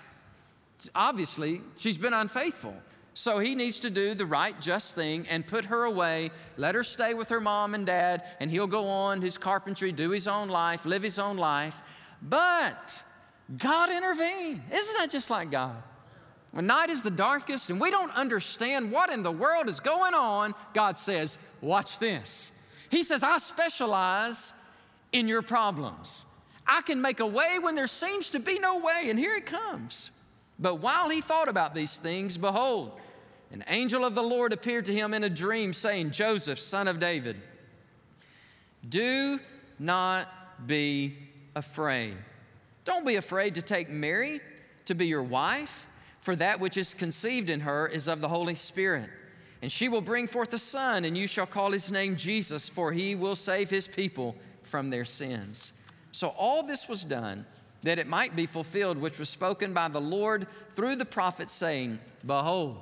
Obviously, 0.94 1.62
she's 1.78 1.96
been 1.96 2.12
unfaithful. 2.12 2.74
So 3.14 3.38
he 3.38 3.54
needs 3.54 3.80
to 3.80 3.88
do 3.88 4.12
the 4.12 4.26
right, 4.26 4.60
just 4.60 4.94
thing 4.94 5.26
and 5.30 5.46
put 5.46 5.64
her 5.64 5.84
away, 5.84 6.30
let 6.58 6.74
her 6.74 6.82
stay 6.82 7.14
with 7.14 7.30
her 7.30 7.40
mom 7.40 7.74
and 7.74 7.86
dad, 7.86 8.22
and 8.38 8.50
he'll 8.50 8.66
go 8.66 8.86
on 8.86 9.22
his 9.22 9.38
carpentry, 9.38 9.92
do 9.92 10.10
his 10.10 10.28
own 10.28 10.50
life, 10.50 10.84
live 10.84 11.02
his 11.02 11.18
own 11.18 11.38
life. 11.38 11.82
But 12.20 13.02
God 13.56 13.88
intervened. 13.88 14.60
Isn't 14.70 14.98
that 14.98 15.10
just 15.10 15.30
like 15.30 15.50
God? 15.50 15.82
When 16.52 16.66
night 16.66 16.90
is 16.90 17.02
the 17.02 17.10
darkest 17.10 17.70
and 17.70 17.80
we 17.80 17.90
don't 17.90 18.14
understand 18.14 18.92
what 18.92 19.10
in 19.10 19.22
the 19.22 19.32
world 19.32 19.68
is 19.68 19.80
going 19.80 20.14
on, 20.14 20.54
God 20.74 20.98
says, 20.98 21.38
Watch 21.60 21.98
this. 21.98 22.52
He 22.90 23.02
says, 23.02 23.22
I 23.22 23.38
specialize 23.38 24.52
in 25.12 25.28
your 25.28 25.42
problems. 25.42 26.26
I 26.66 26.82
can 26.82 27.00
make 27.00 27.20
a 27.20 27.26
way 27.26 27.58
when 27.60 27.74
there 27.74 27.86
seems 27.86 28.30
to 28.30 28.38
be 28.38 28.58
no 28.58 28.78
way, 28.78 29.06
and 29.08 29.18
here 29.18 29.34
it 29.34 29.46
comes. 29.46 30.10
But 30.58 30.76
while 30.76 31.08
he 31.08 31.20
thought 31.20 31.48
about 31.48 31.74
these 31.74 31.96
things, 31.96 32.36
behold, 32.36 33.00
an 33.50 33.64
angel 33.66 34.04
of 34.04 34.14
the 34.14 34.22
Lord 34.22 34.52
appeared 34.52 34.84
to 34.86 34.94
him 34.94 35.12
in 35.14 35.24
a 35.24 35.30
dream, 35.30 35.72
saying, 35.72 36.12
Joseph, 36.12 36.60
son 36.60 36.86
of 36.86 37.00
David, 37.00 37.36
do 38.88 39.40
not 39.78 40.28
be 40.66 41.16
afraid. 41.56 42.16
Don't 42.84 43.06
be 43.06 43.16
afraid 43.16 43.54
to 43.56 43.62
take 43.62 43.88
Mary 43.88 44.40
to 44.84 44.94
be 44.94 45.06
your 45.06 45.22
wife, 45.22 45.88
for 46.22 46.34
that 46.36 46.60
which 46.60 46.76
is 46.76 46.94
conceived 46.94 47.50
in 47.50 47.60
her 47.60 47.86
is 47.86 48.08
of 48.08 48.20
the 48.20 48.28
Holy 48.28 48.54
Spirit. 48.54 49.10
And 49.60 49.70
she 49.70 49.88
will 49.88 50.00
bring 50.00 50.26
forth 50.26 50.54
a 50.54 50.58
son, 50.58 51.04
and 51.04 51.18
you 51.18 51.26
shall 51.26 51.46
call 51.46 51.72
his 51.72 51.92
name 51.92 52.16
Jesus, 52.16 52.68
for 52.68 52.92
he 52.92 53.14
will 53.14 53.36
save 53.36 53.68
his 53.68 53.86
people 53.86 54.34
from 54.62 54.88
their 54.88 55.04
sins. 55.04 55.72
So 56.12 56.28
all 56.28 56.62
this 56.62 56.88
was 56.88 57.04
done 57.04 57.44
that 57.82 57.98
it 57.98 58.06
might 58.06 58.34
be 58.34 58.46
fulfilled, 58.46 58.98
which 58.98 59.18
was 59.18 59.28
spoken 59.28 59.74
by 59.74 59.88
the 59.88 60.00
Lord 60.00 60.46
through 60.70 60.96
the 60.96 61.04
prophet, 61.04 61.50
saying, 61.50 61.98
Behold, 62.24 62.78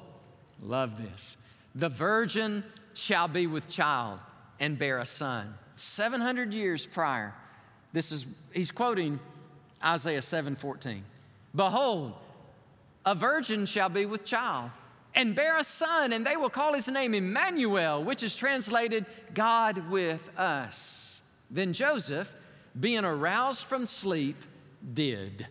love 0.62 1.02
this, 1.02 1.36
the 1.74 1.88
virgin 1.88 2.62
shall 2.94 3.28
be 3.28 3.46
with 3.46 3.68
child 3.68 4.18
and 4.58 4.78
bear 4.78 4.98
a 4.98 5.06
son. 5.06 5.54
700 5.76 6.52
years 6.52 6.86
prior, 6.86 7.34
this 7.92 8.12
is, 8.12 8.26
he's 8.52 8.70
quoting 8.70 9.18
Isaiah 9.82 10.20
7:14. 10.20 11.00
Behold, 11.54 12.14
a 13.04 13.14
virgin 13.14 13.66
shall 13.66 13.88
be 13.88 14.06
with 14.06 14.24
child 14.24 14.70
and 15.14 15.34
bear 15.34 15.56
a 15.58 15.64
son, 15.64 16.12
and 16.12 16.24
they 16.24 16.36
will 16.36 16.50
call 16.50 16.74
his 16.74 16.88
name 16.88 17.14
Emmanuel, 17.14 18.04
which 18.04 18.22
is 18.22 18.36
translated 18.36 19.06
God 19.34 19.90
with 19.90 20.30
us. 20.38 21.22
Then 21.50 21.72
Joseph, 21.72 22.34
being 22.78 23.04
aroused 23.04 23.66
from 23.66 23.86
sleep, 23.86 24.36
did. 24.94 25.46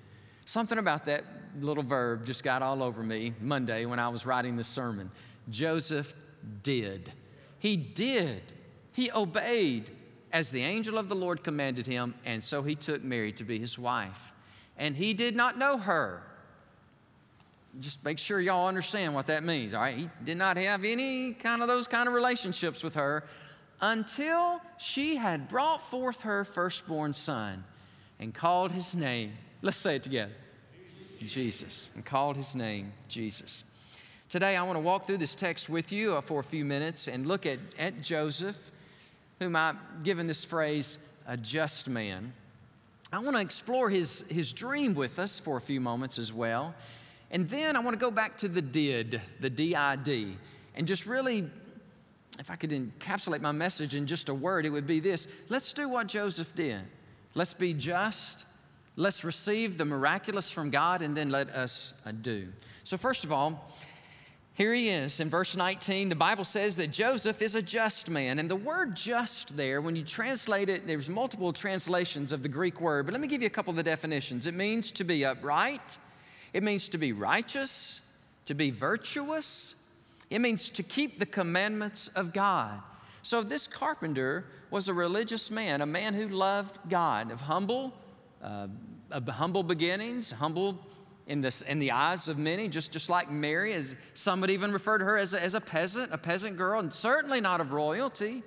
Something 0.46 0.78
about 0.78 1.06
that 1.06 1.24
little 1.60 1.84
verb 1.84 2.26
just 2.26 2.44
got 2.44 2.62
all 2.62 2.82
over 2.82 3.04
me 3.04 3.34
Monday 3.42 3.86
when 3.86 4.00
I 4.00 4.10
was 4.10 4.26
writing 4.26 4.56
this 4.56 4.68
sermon. 4.68 5.12
Joseph 5.50 6.16
did. 6.64 7.12
He 7.60 7.76
did. 7.76 8.42
He 8.94 9.12
obeyed 9.12 9.90
as 10.32 10.52
the 10.52 10.62
angel 10.62 10.98
of 10.98 11.10
the 11.10 11.16
Lord 11.16 11.44
commanded 11.44 11.86
him, 11.86 12.16
and 12.24 12.42
so 12.42 12.62
he 12.64 12.76
took 12.76 13.04
Mary 13.04 13.32
to 13.34 13.44
be 13.44 13.60
his 13.60 13.78
wife. 13.78 14.34
And 14.78 14.96
he 14.96 15.14
did 15.14 15.36
not 15.36 15.58
know 15.58 15.78
her. 15.78 16.24
Just 17.80 18.04
make 18.04 18.20
sure 18.20 18.40
y'all 18.40 18.68
understand 18.68 19.14
what 19.14 19.28
that 19.28 19.44
means, 19.44 19.74
all 19.74 19.82
right? 19.82 19.96
He 19.96 20.10
did 20.24 20.38
not 20.38 20.58
have 20.58 20.84
any 20.84 21.34
kind 21.34 21.62
of 21.62 21.68
those 21.68 21.88
kind 21.88 22.08
of 22.08 22.14
relationships 22.14 22.84
with 22.84 22.96
her 22.96 23.24
until 23.82 24.62
she 24.78 25.16
had 25.16 25.48
brought 25.48 25.82
forth 25.82 26.24
her 26.24 26.44
firstborn 26.44 27.14
son 27.14 27.64
and 28.20 28.34
called 28.34 28.72
his 28.72 28.96
name. 28.96 29.34
Let's 29.62 29.78
say 29.78 29.96
it 29.96 30.04
together 30.04 30.34
Jesus. 31.26 31.92
And 31.96 32.06
called 32.06 32.36
his 32.36 32.56
name 32.56 32.94
Jesus. 33.08 33.64
Today, 34.30 34.56
I 34.56 34.64
want 34.64 34.76
to 34.76 34.82
walk 34.82 35.06
through 35.06 35.18
this 35.18 35.36
text 35.36 35.70
with 35.70 35.92
you 35.92 36.14
uh, 36.14 36.22
for 36.22 36.40
a 36.40 36.44
few 36.44 36.64
minutes 36.64 37.08
and 37.08 37.26
look 37.26 37.46
at, 37.46 37.60
at 37.78 38.02
Joseph, 38.02 38.72
whom 39.40 39.56
I've 39.56 39.76
given 40.04 40.28
this 40.28 40.46
phrase, 40.46 40.98
a 41.28 41.36
just 41.36 41.90
man. 41.90 42.34
I 43.12 43.20
want 43.20 43.36
to 43.36 43.42
explore 43.42 43.90
his, 43.90 44.24
his 44.30 44.54
dream 44.54 44.94
with 44.94 45.18
us 45.18 45.40
for 45.40 45.58
a 45.58 45.62
few 45.62 45.82
moments 45.82 46.20
as 46.20 46.32
well. 46.32 46.76
And 47.32 47.48
then 47.48 47.76
I 47.76 47.80
want 47.80 47.94
to 47.94 48.00
go 48.00 48.12
back 48.12 48.38
to 48.40 48.48
the 48.48 48.62
did, 48.62 49.22
the 49.40 49.50
DID, 49.50 50.38
and 50.76 50.88
just 50.88 51.06
really, 51.06 51.46
if 52.40 52.50
I 52.50 52.56
could 52.56 52.72
encapsulate 52.72 53.42
my 53.42 53.52
message 53.52 53.96
in 53.96 54.08
just 54.08 54.30
a 54.30 54.34
word, 54.34 54.66
it 54.66 54.70
would 54.70 54.88
be 54.88 55.00
this 55.00 55.28
let's 55.50 55.74
do 55.74 55.90
what 55.90 56.08
Joseph 56.08 56.56
did. 56.56 56.82
Let's 57.36 57.54
be 57.54 57.74
just. 57.74 58.46
Let's 58.96 59.24
receive 59.24 59.78
the 59.78 59.86
miraculous 59.86 60.52
from 60.52 60.72
God 60.72 61.02
and 61.02 61.16
then 61.16 61.30
let 61.30 61.50
us 61.52 61.94
do. 62.22 62.50
So, 62.84 62.98
first 62.98 63.24
of 63.24 63.32
all, 63.32 63.72
here 64.60 64.74
he 64.74 64.90
is 64.90 65.22
in 65.22 65.30
verse 65.30 65.56
19. 65.56 66.10
The 66.10 66.16
Bible 66.16 66.44
says 66.44 66.76
that 66.76 66.92
Joseph 66.92 67.42
is 67.42 67.56
a 67.56 67.62
just 67.62 68.10
man. 68.10 68.40
And 68.40 68.52
the 68.52 68.58
word 68.58 68.94
just 68.94 69.56
there, 69.56 69.80
when 69.80 69.96
you 69.96 70.04
translate 70.04 70.68
it, 70.68 70.86
there's 70.86 71.08
multiple 71.08 71.54
translations 71.54 72.34
of 72.34 72.44
the 72.44 72.50
Greek 72.50 72.82
word, 72.82 73.06
but 73.06 73.14
let 73.14 73.22
me 73.22 73.28
give 73.30 73.42
you 73.42 73.48
a 73.48 73.50
couple 73.52 73.72
of 73.72 73.78
the 73.78 73.84
definitions. 73.84 74.48
It 74.48 74.54
means 74.54 74.92
to 74.92 75.06
be 75.06 75.24
upright, 75.24 75.98
it 76.54 76.64
means 76.64 76.90
to 76.90 76.98
be 76.98 77.12
righteous, 77.12 78.02
to 78.46 78.54
be 78.54 78.72
virtuous, 78.72 79.76
it 80.30 80.40
means 80.40 80.70
to 80.72 80.84
keep 80.84 81.20
the 81.20 81.26
commandments 81.26 82.08
of 82.10 82.34
God. 82.34 82.82
So, 83.22 83.42
this 83.42 83.68
carpenter 83.68 84.46
was 84.72 84.88
a 84.88 84.94
religious 84.94 85.52
man, 85.52 85.82
a 85.82 85.86
man 85.86 86.14
who 86.14 86.28
loved 86.28 86.78
God, 86.90 87.32
of 87.32 87.42
humble, 87.42 87.94
uh, 88.42 88.68
of 89.12 89.28
humble 89.28 89.64
beginnings, 89.64 90.32
humble 90.32 90.80
in, 91.28 91.42
this, 91.42 91.62
in 91.62 91.80
the 91.80 91.92
eyes 91.92 92.28
of 92.28 92.38
many, 92.38 92.68
just, 92.68 92.92
just 92.92 93.10
like 93.10 93.30
Mary, 93.30 93.74
as 93.74 93.98
some 94.14 94.42
would 94.42 94.50
even 94.50 94.72
refer 94.72 94.98
to 94.98 95.06
her 95.06 95.18
as 95.18 95.34
a, 95.34 95.42
as 95.42 95.54
a 95.54 95.62
peasant, 95.62 96.12
a 96.12 96.18
peasant 96.18 96.58
girl, 96.58 96.80
and 96.80 96.92
certainly 96.92 97.42
not 97.42 97.62
of 97.62 97.72
royalty, 97.72 98.44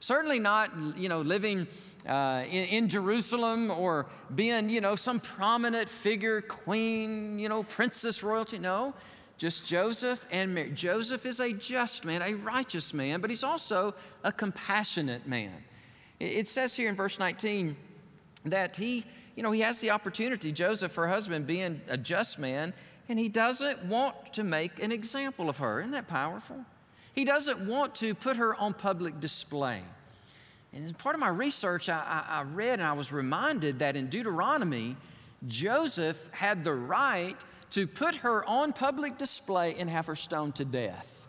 certainly 0.00 0.38
not, 0.38 0.70
you 0.96 1.08
know, 1.08 1.20
living 1.20 1.66
uh, 2.06 2.44
in, 2.50 2.64
in, 2.68 2.88
Jerusalem 2.88 3.70
or 3.70 4.06
being, 4.34 4.68
you 4.68 4.80
know, 4.80 4.94
some 4.94 5.20
prominent 5.20 5.88
figure, 5.88 6.40
queen, 6.40 7.38
you 7.38 7.48
know, 7.48 7.62
princess 7.64 8.22
royalty. 8.22 8.58
No, 8.58 8.94
just 9.38 9.66
Joseph 9.66 10.26
and 10.30 10.54
Mary. 10.54 10.70
Joseph 10.70 11.26
is 11.26 11.40
a 11.40 11.52
just 11.52 12.04
man, 12.04 12.22
a 12.22 12.34
righteous 12.34 12.94
man, 12.94 13.20
but 13.20 13.30
he's 13.30 13.44
also 13.44 13.94
a 14.24 14.32
compassionate 14.32 15.26
man. 15.26 15.52
It 16.18 16.48
says 16.48 16.74
here 16.74 16.88
in 16.88 16.94
verse 16.94 17.18
19 17.18 17.76
that 18.46 18.76
he, 18.76 19.04
you 19.34 19.42
know, 19.42 19.52
he 19.52 19.60
has 19.60 19.80
the 19.80 19.90
opportunity, 19.90 20.52
Joseph, 20.52 20.94
her 20.94 21.08
husband, 21.08 21.46
being 21.46 21.80
a 21.88 21.96
just 21.96 22.38
man, 22.38 22.72
and 23.08 23.18
he 23.18 23.28
doesn't 23.28 23.84
want 23.84 24.14
to 24.32 24.44
make 24.44 24.82
an 24.82 24.92
example 24.92 25.50
of 25.50 25.58
her. 25.58 25.80
Isn't 25.80 25.92
that 25.92 26.08
powerful? 26.08 26.64
He 27.12 27.24
doesn't 27.24 27.66
want 27.68 27.94
to 27.96 28.14
put 28.14 28.36
her 28.36 28.54
on 28.54 28.74
public 28.74 29.20
display. 29.20 29.82
And 30.76 30.84
as 30.84 30.92
part 30.92 31.14
of 31.14 31.20
my 31.20 31.30
research, 31.30 31.88
I, 31.88 32.24
I, 32.28 32.40
I 32.40 32.42
read 32.42 32.80
and 32.80 32.82
I 32.86 32.92
was 32.92 33.10
reminded 33.10 33.78
that 33.78 33.96
in 33.96 34.08
Deuteronomy, 34.08 34.94
Joseph 35.46 36.28
had 36.32 36.64
the 36.64 36.74
right 36.74 37.34
to 37.70 37.86
put 37.86 38.16
her 38.16 38.44
on 38.44 38.74
public 38.74 39.16
display 39.16 39.74
and 39.78 39.88
have 39.88 40.04
her 40.04 40.14
stoned 40.14 40.54
to 40.56 40.66
death. 40.66 41.28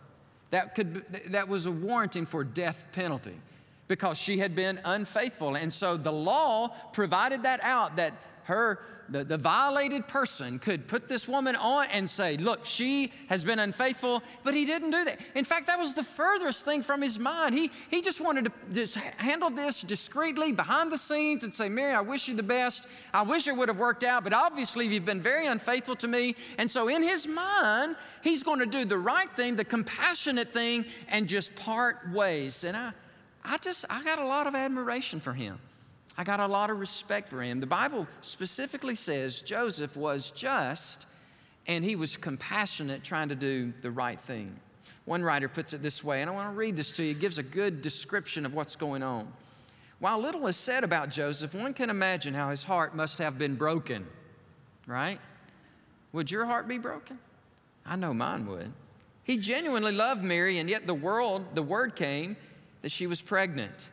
That, 0.50 0.74
could, 0.74 1.02
that 1.28 1.48
was 1.48 1.64
a 1.64 1.72
warranting 1.72 2.26
for 2.26 2.44
death 2.44 2.88
penalty 2.92 3.40
because 3.86 4.18
she 4.18 4.36
had 4.36 4.54
been 4.54 4.80
unfaithful. 4.84 5.54
And 5.54 5.72
so 5.72 5.96
the 5.96 6.12
law 6.12 6.68
provided 6.92 7.44
that 7.44 7.60
out 7.62 7.96
that 7.96 8.12
her 8.48 8.80
the, 9.10 9.24
the 9.24 9.38
violated 9.38 10.06
person 10.06 10.58
could 10.58 10.86
put 10.86 11.08
this 11.08 11.26
woman 11.26 11.56
on 11.56 11.86
and 11.92 12.08
say, 12.08 12.36
Look, 12.36 12.64
she 12.64 13.12
has 13.28 13.42
been 13.42 13.58
unfaithful, 13.58 14.22
but 14.44 14.54
he 14.54 14.64
didn't 14.64 14.90
do 14.90 15.04
that. 15.04 15.18
In 15.34 15.44
fact, 15.44 15.66
that 15.68 15.78
was 15.78 15.94
the 15.94 16.04
furthest 16.04 16.64
thing 16.64 16.82
from 16.82 17.00
his 17.00 17.18
mind. 17.18 17.54
He, 17.54 17.70
he 17.90 18.02
just 18.02 18.20
wanted 18.20 18.46
to 18.46 18.52
just 18.72 18.96
handle 18.96 19.50
this 19.50 19.82
discreetly 19.82 20.52
behind 20.52 20.92
the 20.92 20.98
scenes 20.98 21.44
and 21.44 21.54
say, 21.54 21.68
Mary, 21.68 21.94
I 21.94 22.00
wish 22.00 22.28
you 22.28 22.36
the 22.36 22.42
best. 22.42 22.86
I 23.14 23.22
wish 23.22 23.48
it 23.48 23.56
would 23.56 23.68
have 23.68 23.78
worked 23.78 24.04
out, 24.04 24.24
but 24.24 24.32
obviously 24.32 24.86
you've 24.86 25.06
been 25.06 25.22
very 25.22 25.46
unfaithful 25.46 25.96
to 25.96 26.08
me. 26.08 26.36
And 26.58 26.70
so 26.70 26.88
in 26.88 27.02
his 27.02 27.26
mind, 27.26 27.96
he's 28.22 28.42
going 28.42 28.60
to 28.60 28.66
do 28.66 28.84
the 28.84 28.98
right 28.98 29.30
thing, 29.30 29.56
the 29.56 29.64
compassionate 29.64 30.48
thing, 30.48 30.84
and 31.08 31.28
just 31.28 31.56
part 31.56 32.10
ways. 32.12 32.64
And 32.64 32.76
I, 32.76 32.92
I 33.44 33.56
just, 33.58 33.86
I 33.88 34.02
got 34.04 34.18
a 34.18 34.26
lot 34.26 34.46
of 34.46 34.54
admiration 34.54 35.20
for 35.20 35.32
him. 35.32 35.58
I 36.18 36.24
got 36.24 36.40
a 36.40 36.46
lot 36.48 36.68
of 36.68 36.80
respect 36.80 37.28
for 37.28 37.40
him. 37.40 37.60
The 37.60 37.66
Bible 37.66 38.08
specifically 38.22 38.96
says 38.96 39.40
Joseph 39.40 39.96
was 39.96 40.32
just 40.32 41.06
and 41.68 41.84
he 41.84 41.94
was 41.94 42.16
compassionate, 42.16 43.04
trying 43.04 43.28
to 43.28 43.36
do 43.36 43.72
the 43.82 43.90
right 43.90 44.20
thing. 44.20 44.56
One 45.04 45.22
writer 45.22 45.48
puts 45.48 45.74
it 45.74 45.82
this 45.82 46.02
way, 46.02 46.22
and 46.22 46.30
I 46.30 46.34
want 46.34 46.50
to 46.50 46.56
read 46.56 46.76
this 46.76 46.90
to 46.92 47.02
you. 47.04 47.12
It 47.12 47.20
gives 47.20 47.38
a 47.38 47.42
good 47.42 47.82
description 47.82 48.44
of 48.44 48.54
what's 48.54 48.74
going 48.74 49.02
on. 49.02 49.32
While 50.00 50.18
little 50.18 50.46
is 50.46 50.56
said 50.56 50.82
about 50.82 51.10
Joseph, 51.10 51.54
one 51.54 51.74
can 51.74 51.90
imagine 51.90 52.34
how 52.34 52.50
his 52.50 52.64
heart 52.64 52.96
must 52.96 53.18
have 53.18 53.38
been 53.38 53.54
broken, 53.54 54.06
right? 54.86 55.20
Would 56.12 56.30
your 56.30 56.46
heart 56.46 56.66
be 56.66 56.78
broken? 56.78 57.18
I 57.84 57.96
know 57.96 58.14
mine 58.14 58.46
would. 58.46 58.72
He 59.24 59.36
genuinely 59.36 59.92
loved 59.92 60.24
Mary, 60.24 60.58
and 60.58 60.70
yet 60.70 60.86
the 60.86 60.94
world, 60.94 61.54
the 61.54 61.62
word 61.62 61.96
came 61.96 62.36
that 62.80 62.90
she 62.90 63.06
was 63.06 63.20
pregnant. 63.20 63.90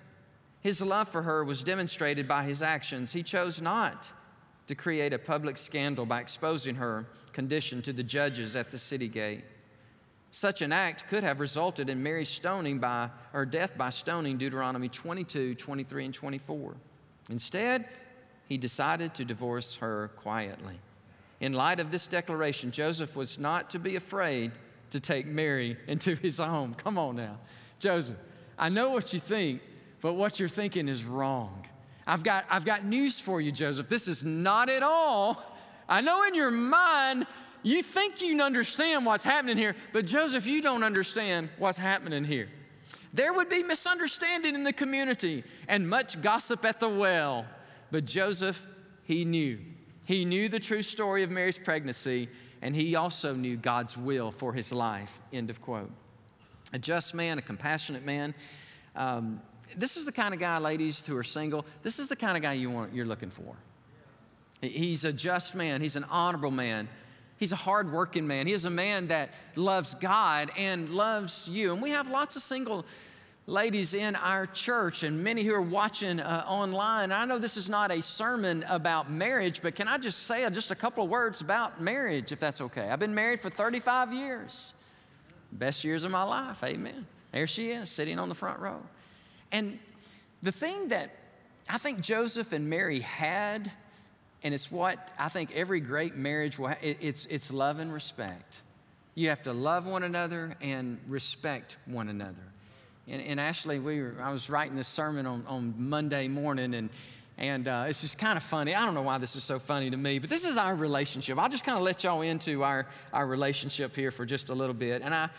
His 0.66 0.82
love 0.82 1.08
for 1.08 1.22
her 1.22 1.44
was 1.44 1.62
demonstrated 1.62 2.28
by 2.28 2.42
his 2.42 2.64
actions. 2.64 3.14
He 3.14 3.22
chose 3.22 3.62
not 3.62 4.12
to 4.66 4.74
create 4.74 5.14
a 5.14 5.20
public 5.20 5.58
scandal 5.58 6.08
by 6.08 6.20
exposing 6.20 6.74
her 6.74 7.06
condition 7.34 7.84
to 7.84 7.94
the 7.94 8.02
judges 8.02 8.56
at 8.56 8.72
the 8.72 8.80
city 8.80 9.08
gate. 9.08 9.44
Such 10.32 10.64
an 10.64 10.72
act 10.72 11.08
could 11.08 11.22
have 11.22 11.40
resulted 11.40 11.88
in 11.88 12.02
Mary's 12.02 12.30
stoning 12.30 12.80
by, 12.80 13.12
or 13.32 13.46
death 13.46 13.78
by 13.78 13.90
stoning, 13.90 14.38
Deuteronomy 14.38 14.90
22, 14.90 15.54
23, 15.54 16.06
and 16.06 16.14
24. 16.16 16.74
Instead, 17.30 17.88
he 18.50 18.58
decided 18.58 19.14
to 19.14 19.24
divorce 19.24 19.76
her 19.76 20.10
quietly. 20.16 20.80
In 21.42 21.54
light 21.54 21.80
of 21.80 21.92
this 21.92 22.08
declaration, 22.08 22.72
Joseph 22.72 23.16
was 23.16 23.38
not 23.38 23.70
to 23.70 23.78
be 23.78 23.98
afraid 23.98 24.52
to 24.90 25.00
take 25.00 25.28
Mary 25.28 25.78
into 25.88 26.16
his 26.16 26.40
home. 26.40 26.74
Come 26.74 26.98
on 26.98 27.18
now. 27.18 27.38
Joseph, 27.78 28.18
I 28.58 28.70
know 28.70 28.90
what 28.90 29.14
you 29.14 29.20
think, 29.20 29.62
but 30.06 30.14
what 30.14 30.40
you're 30.40 30.48
thinking 30.48 30.88
is 30.88 31.04
wrong. 31.04 31.66
I've 32.06 32.22
got, 32.22 32.46
I've 32.48 32.64
got 32.64 32.86
news 32.86 33.20
for 33.20 33.42
you, 33.42 33.52
Joseph. 33.52 33.90
This 33.90 34.08
is 34.08 34.24
not 34.24 34.70
at 34.70 34.84
all. 34.84 35.44
I 35.90 36.02
know 36.02 36.28
in 36.28 36.36
your 36.36 36.52
mind 36.52 37.26
you 37.64 37.82
think 37.82 38.22
you 38.22 38.40
understand 38.40 39.04
what's 39.04 39.24
happening 39.24 39.58
here, 39.58 39.76
but 39.94 40.06
Joseph, 40.06 40.46
you 40.46 40.62
don't 40.62 40.84
understand 40.84 41.50
what's 41.58 41.80
happening 41.80 42.24
here. 42.24 42.50
There 43.16 43.34
would 43.34 43.50
be 43.50 43.64
misunderstanding 43.64 44.54
in 44.54 44.64
the 44.64 44.74
community 44.74 45.44
and 45.68 45.90
much 45.90 46.22
gossip 46.22 46.64
at 46.66 46.80
the 46.80 46.88
well, 46.88 47.48
but 47.90 48.06
Joseph, 48.06 48.64
he 49.06 49.26
knew. 49.26 49.58
He 50.06 50.24
knew 50.24 50.50
the 50.50 50.60
true 50.60 50.84
story 50.84 51.24
of 51.24 51.32
Mary's 51.32 51.58
pregnancy, 51.58 52.30
and 52.62 52.76
he 52.76 52.96
also 52.96 53.34
knew 53.34 53.58
God's 53.58 53.98
will 53.98 54.30
for 54.30 54.54
his 54.54 54.72
life. 54.72 55.20
End 55.34 55.50
of 55.50 55.64
quote. 55.64 55.90
A 56.74 56.78
just 56.78 57.16
man, 57.16 57.40
a 57.40 57.42
compassionate 57.42 58.06
man. 58.06 58.36
Um, 58.96 59.42
this 59.78 59.98
is 59.98 60.06
the 60.06 60.12
kind 60.12 60.34
of 60.34 60.40
guy, 60.40 60.58
ladies 60.58 61.06
who 61.06 61.16
are 61.18 61.24
single, 61.24 61.66
this 61.84 62.00
is 62.00 62.08
the 62.08 62.16
kind 62.16 62.38
of 62.38 62.44
guy 62.44 62.54
you 62.54 62.70
want, 62.70 62.94
you're 62.94 63.06
looking 63.06 63.30
for. 63.30 63.56
He's 64.62 65.06
a 65.06 65.14
just 65.14 65.56
man, 65.56 65.82
he's 65.82 65.96
an 65.96 66.06
honorable 66.06 66.52
man, 66.52 66.88
he's 67.38 67.52
a 67.52 67.58
hardworking 67.58 68.26
man, 68.26 68.48
he 68.48 68.54
is 68.54 68.66
a 68.66 68.70
man 68.70 69.08
that 69.08 69.32
loves 69.56 69.96
God 69.96 70.52
and 70.58 70.90
loves 70.90 71.50
you. 71.50 71.74
And 71.74 71.82
we 71.82 71.92
have 71.92 72.10
lots 72.10 72.36
of 72.36 72.42
single 72.42 72.86
ladies 73.48 73.94
in 73.94 74.16
our 74.16 74.48
church 74.48 75.04
and 75.04 75.24
many 75.24 75.44
who 75.44 75.54
are 75.54 75.62
watching 75.62 76.20
uh, 76.20 76.44
online. 76.48 77.12
I 77.12 77.26
know 77.26 77.38
this 77.38 77.58
is 77.58 77.70
not 77.70 77.92
a 77.92 78.02
sermon 78.02 78.66
about 78.70 79.12
marriage, 79.12 79.62
but 79.62 79.76
can 79.76 79.88
I 79.88 79.98
just 79.98 80.24
say 80.24 80.50
just 80.50 80.72
a 80.72 80.76
couple 80.76 81.04
of 81.04 81.10
words 81.10 81.42
about 81.42 81.80
marriage, 81.80 82.32
if 82.32 82.40
that's 82.40 82.62
okay? 82.62 82.90
I've 82.90 83.00
been 83.00 83.14
married 83.14 83.40
for 83.40 83.50
35 83.50 84.14
years. 84.14 84.74
Best 85.52 85.84
years 85.84 86.04
of 86.06 86.12
my 86.12 86.24
life, 86.24 86.64
amen. 86.64 87.06
There 87.32 87.48
she 87.48 87.70
is, 87.70 87.90
sitting 87.90 88.18
on 88.18 88.30
the 88.30 88.36
front 88.36 88.60
row. 88.60 88.82
And 89.56 89.80
the 90.44 90.52
thing 90.52 90.90
that 90.90 91.12
I 91.70 91.78
think 91.78 92.02
Joseph 92.02 92.52
and 92.52 92.70
Mary 92.70 93.00
had, 93.00 93.72
and 94.44 94.54
it's 94.54 94.70
what 94.70 95.12
I 95.18 95.30
think 95.30 95.56
every 95.56 95.80
great 95.80 96.14
marriage 96.18 96.60
will 96.60 96.68
have, 96.68 96.80
it's, 96.82 97.26
it's 97.28 97.54
love 97.54 97.80
and 97.80 97.94
respect. 97.94 98.64
You 99.14 99.30
have 99.30 99.44
to 99.44 99.54
love 99.54 99.86
one 99.86 100.04
another 100.04 100.58
and 100.60 101.00
respect 101.08 101.78
one 101.86 102.10
another. 102.10 102.44
And, 103.08 103.22
and 103.22 103.40
Ashley, 103.40 103.80
we 103.80 104.02
were, 104.02 104.16
I 104.22 104.34
was 104.34 104.50
writing 104.50 104.76
this 104.76 104.90
sermon 104.90 105.26
on, 105.26 105.46
on 105.48 105.74
Monday 105.78 106.28
morning, 106.28 106.76
and 106.76 106.90
and 107.38 107.68
uh, 107.68 107.86
it's 107.88 108.00
just 108.00 108.18
kind 108.18 108.38
of 108.38 108.44
funny. 108.44 108.74
I 108.74 108.86
don't 108.86 108.94
know 108.94 109.02
why 109.02 109.18
this 109.18 109.36
is 109.36 109.44
so 109.44 109.60
funny 109.60 109.90
to 109.90 109.98
me, 109.98 110.20
but 110.20 110.30
this 110.30 110.46
is 110.46 110.58
our 110.58 110.74
relationship. 110.74 111.38
I'll 111.38 111.50
just 111.50 111.66
kind 111.66 111.78
of 111.78 111.84
let 111.84 112.04
y'all 112.04 112.22
into 112.22 112.64
our, 112.64 112.88
our 113.12 113.28
relationship 113.28 113.94
here 113.94 114.10
for 114.10 114.26
just 114.26 114.50
a 114.50 114.54
little 114.54 114.74
bit. 114.74 115.02
And, 115.02 115.14
I, 115.14 115.30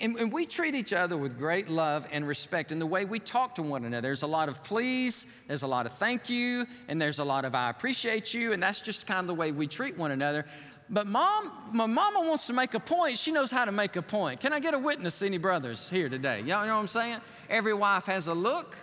and, 0.00 0.16
and 0.16 0.32
we 0.32 0.46
treat 0.46 0.74
each 0.74 0.94
other 0.94 1.18
with 1.18 1.36
great 1.36 1.68
love 1.68 2.06
and 2.10 2.26
respect 2.26 2.72
in 2.72 2.78
the 2.78 2.86
way 2.86 3.04
we 3.04 3.18
talk 3.18 3.54
to 3.56 3.62
one 3.62 3.84
another. 3.84 4.00
There's 4.00 4.22
a 4.22 4.26
lot 4.26 4.48
of 4.48 4.64
please, 4.64 5.26
there's 5.46 5.62
a 5.62 5.66
lot 5.66 5.84
of 5.84 5.92
thank 5.92 6.30
you, 6.30 6.66
and 6.88 6.98
there's 6.98 7.18
a 7.18 7.24
lot 7.24 7.44
of 7.44 7.54
I 7.54 7.68
appreciate 7.68 8.32
you, 8.32 8.54
and 8.54 8.62
that's 8.62 8.80
just 8.80 9.06
kind 9.06 9.20
of 9.20 9.26
the 9.26 9.34
way 9.34 9.52
we 9.52 9.66
treat 9.66 9.98
one 9.98 10.10
another. 10.10 10.46
But 10.88 11.06
mom, 11.06 11.52
my 11.72 11.86
mama 11.86 12.20
wants 12.20 12.46
to 12.46 12.54
make 12.54 12.72
a 12.74 12.80
point. 12.80 13.18
She 13.18 13.30
knows 13.30 13.50
how 13.50 13.66
to 13.66 13.72
make 13.72 13.96
a 13.96 14.02
point. 14.02 14.40
Can 14.40 14.52
I 14.52 14.60
get 14.60 14.72
a 14.74 14.78
witness, 14.78 15.22
any 15.22 15.38
brothers 15.38 15.88
here 15.88 16.08
today? 16.08 16.40
Y'all 16.40 16.66
know 16.66 16.74
what 16.74 16.80
I'm 16.80 16.86
saying? 16.86 17.20
Every 17.48 17.74
wife 17.74 18.06
has 18.06 18.26
a 18.26 18.34
look, 18.34 18.76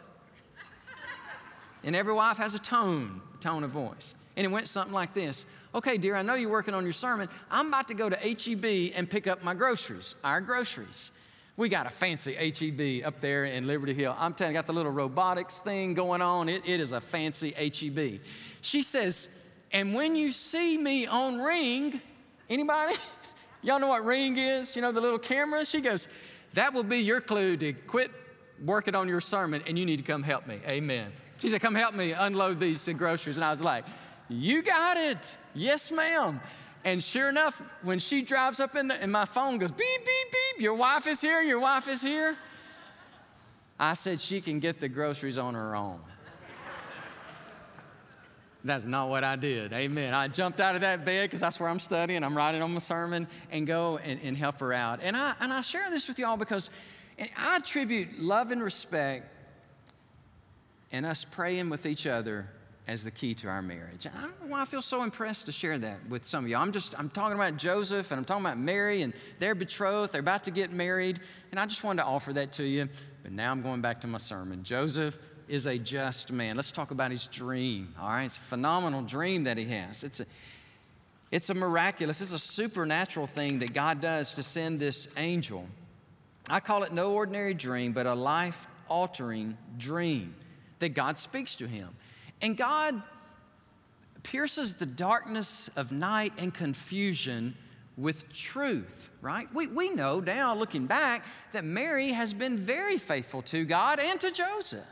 and 1.84 1.96
every 1.96 2.14
wife 2.14 2.38
has 2.38 2.56
a 2.56 2.60
tone, 2.60 3.22
a 3.34 3.38
tone 3.38 3.64
of 3.64 3.72
voice. 3.72 4.16
And 4.36 4.46
it 4.46 4.50
went 4.50 4.68
something 4.68 4.94
like 4.94 5.14
this 5.14 5.46
Okay, 5.76 5.98
dear, 5.98 6.16
I 6.16 6.24
know 6.24 6.34
you're 6.34 6.50
working 6.50 6.74
on 6.74 6.84
your 6.84 6.94
sermon. 6.94 7.30
I'm 7.52 7.68
about 7.68 7.88
to 7.90 7.94
go 7.94 8.10
to 8.10 8.16
HEB 8.16 8.94
and 8.96 9.08
pick 9.08 9.28
up 9.28 9.44
my 9.44 9.54
groceries, 9.54 10.16
our 10.24 10.42
groceries. 10.42 11.12
We 11.58 11.70
got 11.70 11.86
a 11.86 11.90
fancy 11.90 12.34
HEB 12.34 13.06
up 13.06 13.20
there 13.20 13.46
in 13.46 13.68
Liberty 13.68 13.94
Hill. 13.94 14.16
I'm 14.18 14.34
telling 14.34 14.54
you, 14.54 14.58
got 14.58 14.66
the 14.66 14.74
little 14.74 14.92
robotics 14.92 15.60
thing 15.60 15.94
going 15.94 16.22
on. 16.22 16.50
It, 16.50 16.64
it 16.66 16.80
is 16.80 16.94
a 16.94 17.02
fancy 17.02 17.52
HEB. 17.52 18.22
She 18.62 18.82
says, 18.82 19.46
and 19.72 19.94
when 19.94 20.16
you 20.16 20.32
see 20.32 20.78
me 20.78 21.06
on 21.06 21.40
Ring, 21.40 22.02
anybody? 22.50 22.96
Y'all 23.62 23.80
know 23.80 23.90
what 23.90 24.06
Ring 24.06 24.38
is? 24.38 24.76
You 24.76 24.82
know, 24.82 24.92
the 24.92 25.02
little 25.02 25.20
camera? 25.20 25.66
She 25.66 25.82
goes, 25.82 26.08
that 26.54 26.74
will 26.74 26.84
be 26.84 27.00
your 27.00 27.22
clue 27.22 27.58
to 27.58 27.74
quit 27.74 28.10
working 28.64 28.96
on 28.96 29.08
your 29.08 29.22
sermon 29.22 29.62
and 29.68 29.78
you 29.78 29.86
need 29.86 29.98
to 29.98 30.04
come 30.04 30.24
help 30.24 30.48
me. 30.48 30.60
Amen. 30.72 31.12
She 31.40 31.50
said, 31.50 31.62
Come 31.62 31.76
help 31.76 31.96
me 31.96 32.12
unload 32.12 32.60
these 32.60 32.88
groceries. 32.90 33.38
And 33.38 33.44
I 33.44 33.52
was 33.52 33.62
like, 33.62 33.86
You 34.28 34.62
got 34.62 34.98
it. 34.98 35.38
Yes, 35.56 35.92
ma'am. 35.92 36.40
And 36.86 37.04
sure 37.04 37.30
enough, 37.30 37.62
when 37.82 38.00
she 38.00 38.22
drives 38.22 38.60
up 38.60 38.76
in 38.76 38.88
the, 38.88 39.02
and 39.02 39.12
my 39.12 39.26
phone 39.26 39.58
goes 39.58 39.72
beep, 39.72 40.00
beep, 40.00 40.32
beep, 40.32 40.62
your 40.62 40.76
wife 40.76 41.08
is 41.08 41.20
here, 41.20 41.42
your 41.42 41.60
wife 41.60 41.88
is 41.90 42.02
here. 42.02 42.38
I 43.78 43.94
said 43.94 44.20
she 44.20 44.42
can 44.42 44.60
get 44.60 44.80
the 44.80 44.90
groceries 44.90 45.38
on 45.38 45.56
her 45.56 45.76
own. 45.76 46.00
That's 48.62 48.84
not 48.84 49.08
what 49.08 49.24
I 49.24 49.38
did. 49.38 49.72
Amen. 49.72 50.14
I 50.14 50.28
jumped 50.28 50.60
out 50.60 50.76
of 50.76 50.82
that 50.82 51.06
bed 51.06 51.30
because 51.30 51.40
that's 51.40 51.62
where 51.62 51.70
I'm 51.70 51.80
studying. 51.80 52.26
I'm 52.26 52.36
writing 52.36 52.62
on 52.62 52.74
my 52.74 52.80
sermon 52.80 53.26
and 53.52 53.66
go 53.66 54.00
and, 54.00 54.20
and 54.22 54.36
help 54.36 54.60
her 54.60 54.74
out. 54.74 55.00
And 55.02 55.16
I, 55.16 55.34
and 55.40 55.54
I 55.54 55.62
share 55.62 55.90
this 55.90 56.10
with 56.10 56.20
y'all 56.20 56.36
because 56.36 56.70
I 57.38 57.56
attribute 57.56 58.20
love 58.20 58.52
and 58.52 58.62
respect 58.62 59.26
and 60.92 61.06
us 61.06 61.24
praying 61.24 61.70
with 61.70 61.86
each 61.86 62.08
other 62.08 62.48
as 62.90 63.04
the 63.04 63.12
key 63.12 63.36
to 63.36 63.48
our 63.48 63.62
marriage. 63.62 64.08
I 64.08 64.22
don't 64.22 64.42
know 64.42 64.48
why 64.48 64.62
I 64.62 64.66
feel 64.66 64.82
so 64.82 65.04
impressed 65.04 65.46
to 65.46 65.52
share 65.52 65.78
that 65.78 66.00
with 66.10 66.26
some 66.26 66.46
of 66.46 66.50
you. 66.50 66.58
I'm 66.58 66.72
just, 66.72 66.98
I'm 66.98 67.10
talking 67.12 67.36
about 67.36 67.56
Joseph 67.56 68.10
and 68.10 68.18
I'm 68.18 68.26
talking 68.26 68.44
about 68.44 68.58
Mary 68.58 69.04
and 69.04 69.14
their 69.38 69.54
betrothed. 69.54 70.12
They're 70.12 70.22
about 70.22 70.46
to 70.46 70.52
get 70.52 70.72
married. 70.72 71.20
And 71.52 71.60
I 71.60 71.68
just 71.68 71.84
wanted 71.84 72.02
to 72.02 72.08
offer 72.08 72.34
that 72.34 72.52
to 72.54 72.64
you. 72.64 72.90
But 73.22 73.32
now 73.32 73.52
I'm 73.52 73.62
going 73.62 73.82
back 73.82 74.02
to 74.02 74.08
my 74.08 74.18
sermon. 74.18 74.64
Joseph 74.64 75.24
is 75.48 75.68
a 75.68 75.78
just 75.78 76.32
man. 76.32 76.56
Let's 76.56 76.72
talk 76.72 76.90
about 76.90 77.12
his 77.12 77.28
dream. 77.28 77.94
All 78.00 78.10
right. 78.10 78.24
It's 78.24 78.38
a 78.38 78.42
phenomenal 78.42 79.04
dream 79.04 79.44
that 79.44 79.60
he 79.60 79.66
has. 79.66 80.04
It's 80.04 80.20
a, 80.20 80.26
it's 81.32 81.52
a 81.52 81.54
miraculous, 81.54 82.22
it's 82.22 82.34
a 82.34 82.40
supernatural 82.40 83.28
thing 83.28 83.60
that 83.60 83.72
God 83.72 84.02
does 84.02 84.34
to 84.34 84.42
send 84.42 84.80
this 84.80 85.14
angel. 85.16 85.68
I 86.50 86.60
call 86.60 86.82
it 86.82 86.92
no 86.92 87.14
ordinary 87.14 87.54
dream, 87.54 87.92
but 87.92 88.08
a 88.08 88.16
life 88.16 88.66
altering 88.88 89.56
dream 89.78 90.34
that 90.80 90.90
God 90.90 91.18
speaks 91.18 91.56
to 91.58 91.68
him. 91.68 91.90
And 92.42 92.58
God 92.58 93.02
pierces 94.24 94.76
the 94.76 94.86
darkness 94.86 95.70
of 95.76 95.92
night 95.92 96.34
and 96.38 96.54
confusion 96.54 97.56
with 97.98 98.34
truth, 98.34 99.10
right? 99.22 99.48
We, 99.54 99.68
we 99.68 99.90
know 99.90 100.20
now, 100.20 100.56
looking 100.56 100.86
back, 100.86 101.26
that 101.52 101.66
Mary 101.66 102.10
has 102.10 102.34
been 102.34 102.58
very 102.58 102.98
faithful 102.98 103.42
to 103.44 103.66
God 103.66 104.00
and 104.00 104.20
to 104.22 104.32
Joseph. 104.32 104.86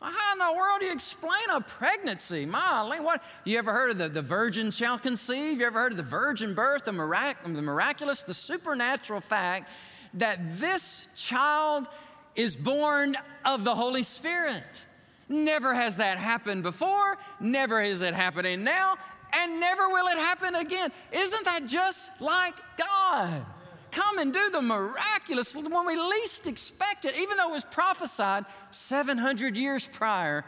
How 0.00 0.32
in 0.32 0.38
the 0.38 0.58
world 0.58 0.80
do 0.80 0.86
you 0.86 0.92
explain 0.92 1.42
a 1.52 1.60
pregnancy? 1.60 2.46
My, 2.46 3.00
what? 3.00 3.22
You 3.44 3.58
ever 3.58 3.72
heard 3.72 3.90
of 3.90 3.98
the, 3.98 4.08
the 4.08 4.22
virgin 4.22 4.70
shall 4.70 4.98
conceive? 4.98 5.60
You 5.60 5.66
ever 5.66 5.78
heard 5.78 5.92
of 5.92 5.98
the 5.98 6.02
virgin 6.02 6.54
birth, 6.54 6.84
the, 6.84 6.92
mirac- 6.92 7.42
the 7.44 7.62
miraculous, 7.62 8.22
the 8.22 8.32
supernatural 8.32 9.20
fact 9.20 9.68
that 10.14 10.58
this 10.58 11.12
child 11.16 11.86
is 12.34 12.56
born 12.56 13.16
of 13.44 13.64
the 13.64 13.74
Holy 13.74 14.02
Spirit? 14.02 14.86
Never 15.30 15.74
has 15.74 15.98
that 15.98 16.18
happened 16.18 16.64
before, 16.64 17.16
never 17.38 17.80
is 17.80 18.02
it 18.02 18.14
happening 18.14 18.64
now, 18.64 18.96
and 19.32 19.60
never 19.60 19.88
will 19.88 20.08
it 20.08 20.18
happen 20.18 20.56
again. 20.56 20.90
Isn't 21.12 21.44
that 21.44 21.66
just 21.66 22.20
like 22.20 22.56
God? 22.76 23.46
Come 23.92 24.18
and 24.18 24.34
do 24.34 24.50
the 24.50 24.60
miraculous 24.60 25.54
when 25.54 25.86
we 25.86 25.96
least 25.96 26.48
expect 26.48 27.04
it, 27.04 27.16
even 27.16 27.36
though 27.36 27.48
it 27.48 27.52
was 27.52 27.62
prophesied 27.62 28.44
700 28.72 29.56
years 29.56 29.86
prior. 29.86 30.44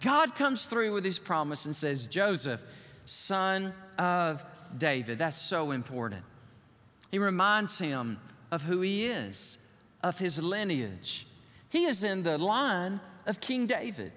God 0.00 0.36
comes 0.36 0.66
through 0.66 0.92
with 0.92 1.04
his 1.04 1.18
promise 1.18 1.66
and 1.66 1.74
says, 1.74 2.06
Joseph, 2.06 2.62
son 3.06 3.72
of 3.98 4.44
David. 4.78 5.18
That's 5.18 5.36
so 5.36 5.72
important. 5.72 6.22
He 7.10 7.18
reminds 7.18 7.80
him 7.80 8.18
of 8.52 8.62
who 8.62 8.80
he 8.80 9.06
is, 9.06 9.58
of 10.04 10.20
his 10.20 10.40
lineage. 10.40 11.26
He 11.68 11.86
is 11.86 12.04
in 12.04 12.22
the 12.22 12.38
line 12.38 13.00
of 13.26 13.40
King 13.40 13.66
David. 13.66 14.12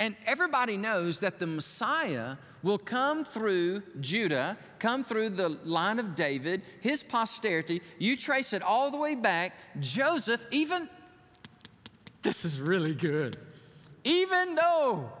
And 0.00 0.16
everybody 0.26 0.78
knows 0.78 1.20
that 1.20 1.38
the 1.38 1.46
Messiah 1.46 2.36
will 2.62 2.78
come 2.78 3.22
through 3.22 3.82
Judah, 4.00 4.56
come 4.78 5.04
through 5.04 5.30
the 5.30 5.50
line 5.50 5.98
of 5.98 6.14
David, 6.14 6.62
his 6.80 7.02
posterity. 7.02 7.82
You 7.98 8.16
trace 8.16 8.54
it 8.54 8.62
all 8.62 8.90
the 8.90 8.96
way 8.96 9.14
back. 9.14 9.54
Joseph, 9.78 10.44
even, 10.50 10.88
this 12.22 12.46
is 12.46 12.58
really 12.58 12.94
good, 12.94 13.36
even 14.02 14.54
though 14.54 15.12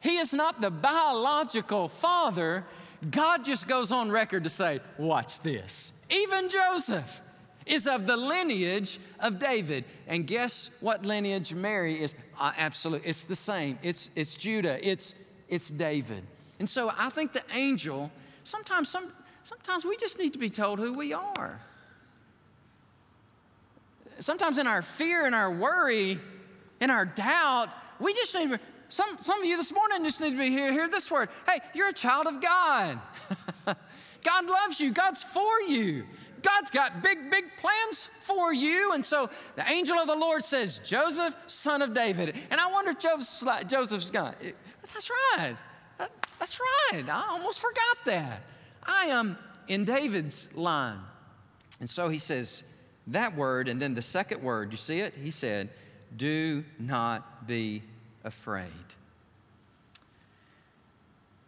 he 0.00 0.18
is 0.18 0.32
not 0.32 0.60
the 0.60 0.70
biological 0.70 1.88
father, 1.88 2.64
God 3.10 3.44
just 3.44 3.66
goes 3.66 3.90
on 3.90 4.12
record 4.12 4.44
to 4.44 4.50
say, 4.50 4.80
Watch 4.96 5.40
this. 5.40 5.92
Even 6.08 6.48
Joseph 6.48 7.20
is 7.66 7.86
of 7.86 8.06
the 8.06 8.16
lineage 8.16 8.98
of 9.20 9.38
David. 9.38 9.84
And 10.06 10.26
guess 10.26 10.76
what 10.80 11.04
lineage 11.04 11.54
Mary 11.54 12.00
is? 12.00 12.14
Uh, 12.38 12.52
absolutely, 12.58 13.08
it's 13.08 13.24
the 13.24 13.34
same. 13.34 13.78
It's, 13.82 14.10
it's 14.16 14.36
Judah, 14.36 14.78
it's, 14.86 15.14
it's 15.48 15.68
David. 15.68 16.22
And 16.58 16.68
so 16.68 16.90
I 16.96 17.08
think 17.10 17.32
the 17.32 17.42
angel, 17.54 18.10
sometimes, 18.44 18.88
some, 18.88 19.10
sometimes 19.42 19.84
we 19.84 19.96
just 19.96 20.18
need 20.18 20.32
to 20.32 20.38
be 20.38 20.48
told 20.48 20.78
who 20.78 20.94
we 20.94 21.12
are. 21.12 21.60
Sometimes 24.20 24.58
in 24.58 24.66
our 24.66 24.82
fear 24.82 25.26
and 25.26 25.34
our 25.34 25.50
worry, 25.50 26.18
in 26.80 26.90
our 26.90 27.04
doubt, 27.04 27.74
we 27.98 28.14
just 28.14 28.34
need 28.34 28.50
to, 28.50 28.60
some, 28.88 29.16
some 29.20 29.40
of 29.40 29.44
you 29.44 29.56
this 29.56 29.72
morning 29.72 30.04
just 30.04 30.20
need 30.20 30.30
to 30.30 30.38
be 30.38 30.50
here, 30.50 30.72
hear 30.72 30.88
this 30.88 31.10
word. 31.10 31.28
Hey, 31.48 31.58
you're 31.74 31.88
a 31.88 31.92
child 31.92 32.26
of 32.26 32.40
God. 32.40 32.98
God 34.24 34.46
loves 34.46 34.80
you, 34.80 34.92
God's 34.92 35.22
for 35.22 35.60
you. 35.62 36.04
God's 36.44 36.70
got 36.70 37.02
big, 37.02 37.30
big 37.30 37.44
plans 37.56 38.06
for 38.06 38.52
you. 38.52 38.92
And 38.92 39.04
so 39.04 39.30
the 39.56 39.68
angel 39.70 39.96
of 39.96 40.06
the 40.06 40.14
Lord 40.14 40.44
says, 40.44 40.78
Joseph, 40.80 41.34
son 41.46 41.80
of 41.80 41.94
David. 41.94 42.36
And 42.50 42.60
I 42.60 42.70
wonder 42.70 42.90
if 42.90 42.98
Joseph's, 42.98 43.64
Joseph's 43.64 44.10
gone, 44.10 44.34
that's 44.82 45.10
right. 45.10 45.56
That's 46.38 46.60
right. 46.60 47.08
I 47.08 47.26
almost 47.30 47.60
forgot 47.60 48.04
that. 48.04 48.42
I 48.82 49.06
am 49.06 49.38
in 49.66 49.84
David's 49.84 50.54
line. 50.56 50.98
And 51.80 51.88
so 51.88 52.08
he 52.08 52.18
says 52.18 52.64
that 53.06 53.34
word, 53.36 53.68
and 53.68 53.80
then 53.80 53.94
the 53.94 54.02
second 54.02 54.42
word, 54.42 54.72
you 54.72 54.76
see 54.76 55.00
it? 55.00 55.14
He 55.14 55.30
said, 55.30 55.70
Do 56.14 56.64
not 56.78 57.46
be 57.46 57.82
afraid. 58.24 58.68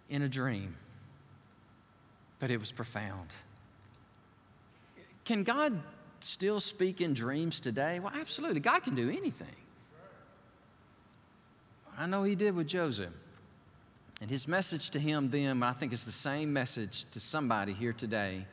In 0.09 0.23
a 0.23 0.29
dream, 0.29 0.77
but 2.39 2.51
it 2.51 2.59
was 2.59 2.73
profound. 2.73 3.35
Can 5.27 5.43
God 5.43 5.79
still 6.21 6.59
speak 6.61 7.03
in 7.03 7.13
dreams 7.13 7.61
today? 7.61 7.99
Well, 7.99 8.13
absolutely. 8.19 8.61
God 8.61 8.83
can 8.83 8.95
do 8.95 9.11
anything. 9.11 9.55
I 11.99 12.07
know 12.07 12.23
He 12.23 12.35
did 12.35 12.57
with 12.57 12.67
Joseph. 12.67 13.13
And 14.21 14.31
his 14.31 14.49
message 14.49 14.91
to 14.91 14.99
him 14.99 15.29
then, 15.29 15.63
I 15.63 15.73
think, 15.73 15.93
is 15.93 16.05
the 16.05 16.13
same 16.13 16.53
message 16.53 17.05
to 17.11 17.21
somebody 17.21 17.73
here 17.73 17.93
today. 17.93 18.47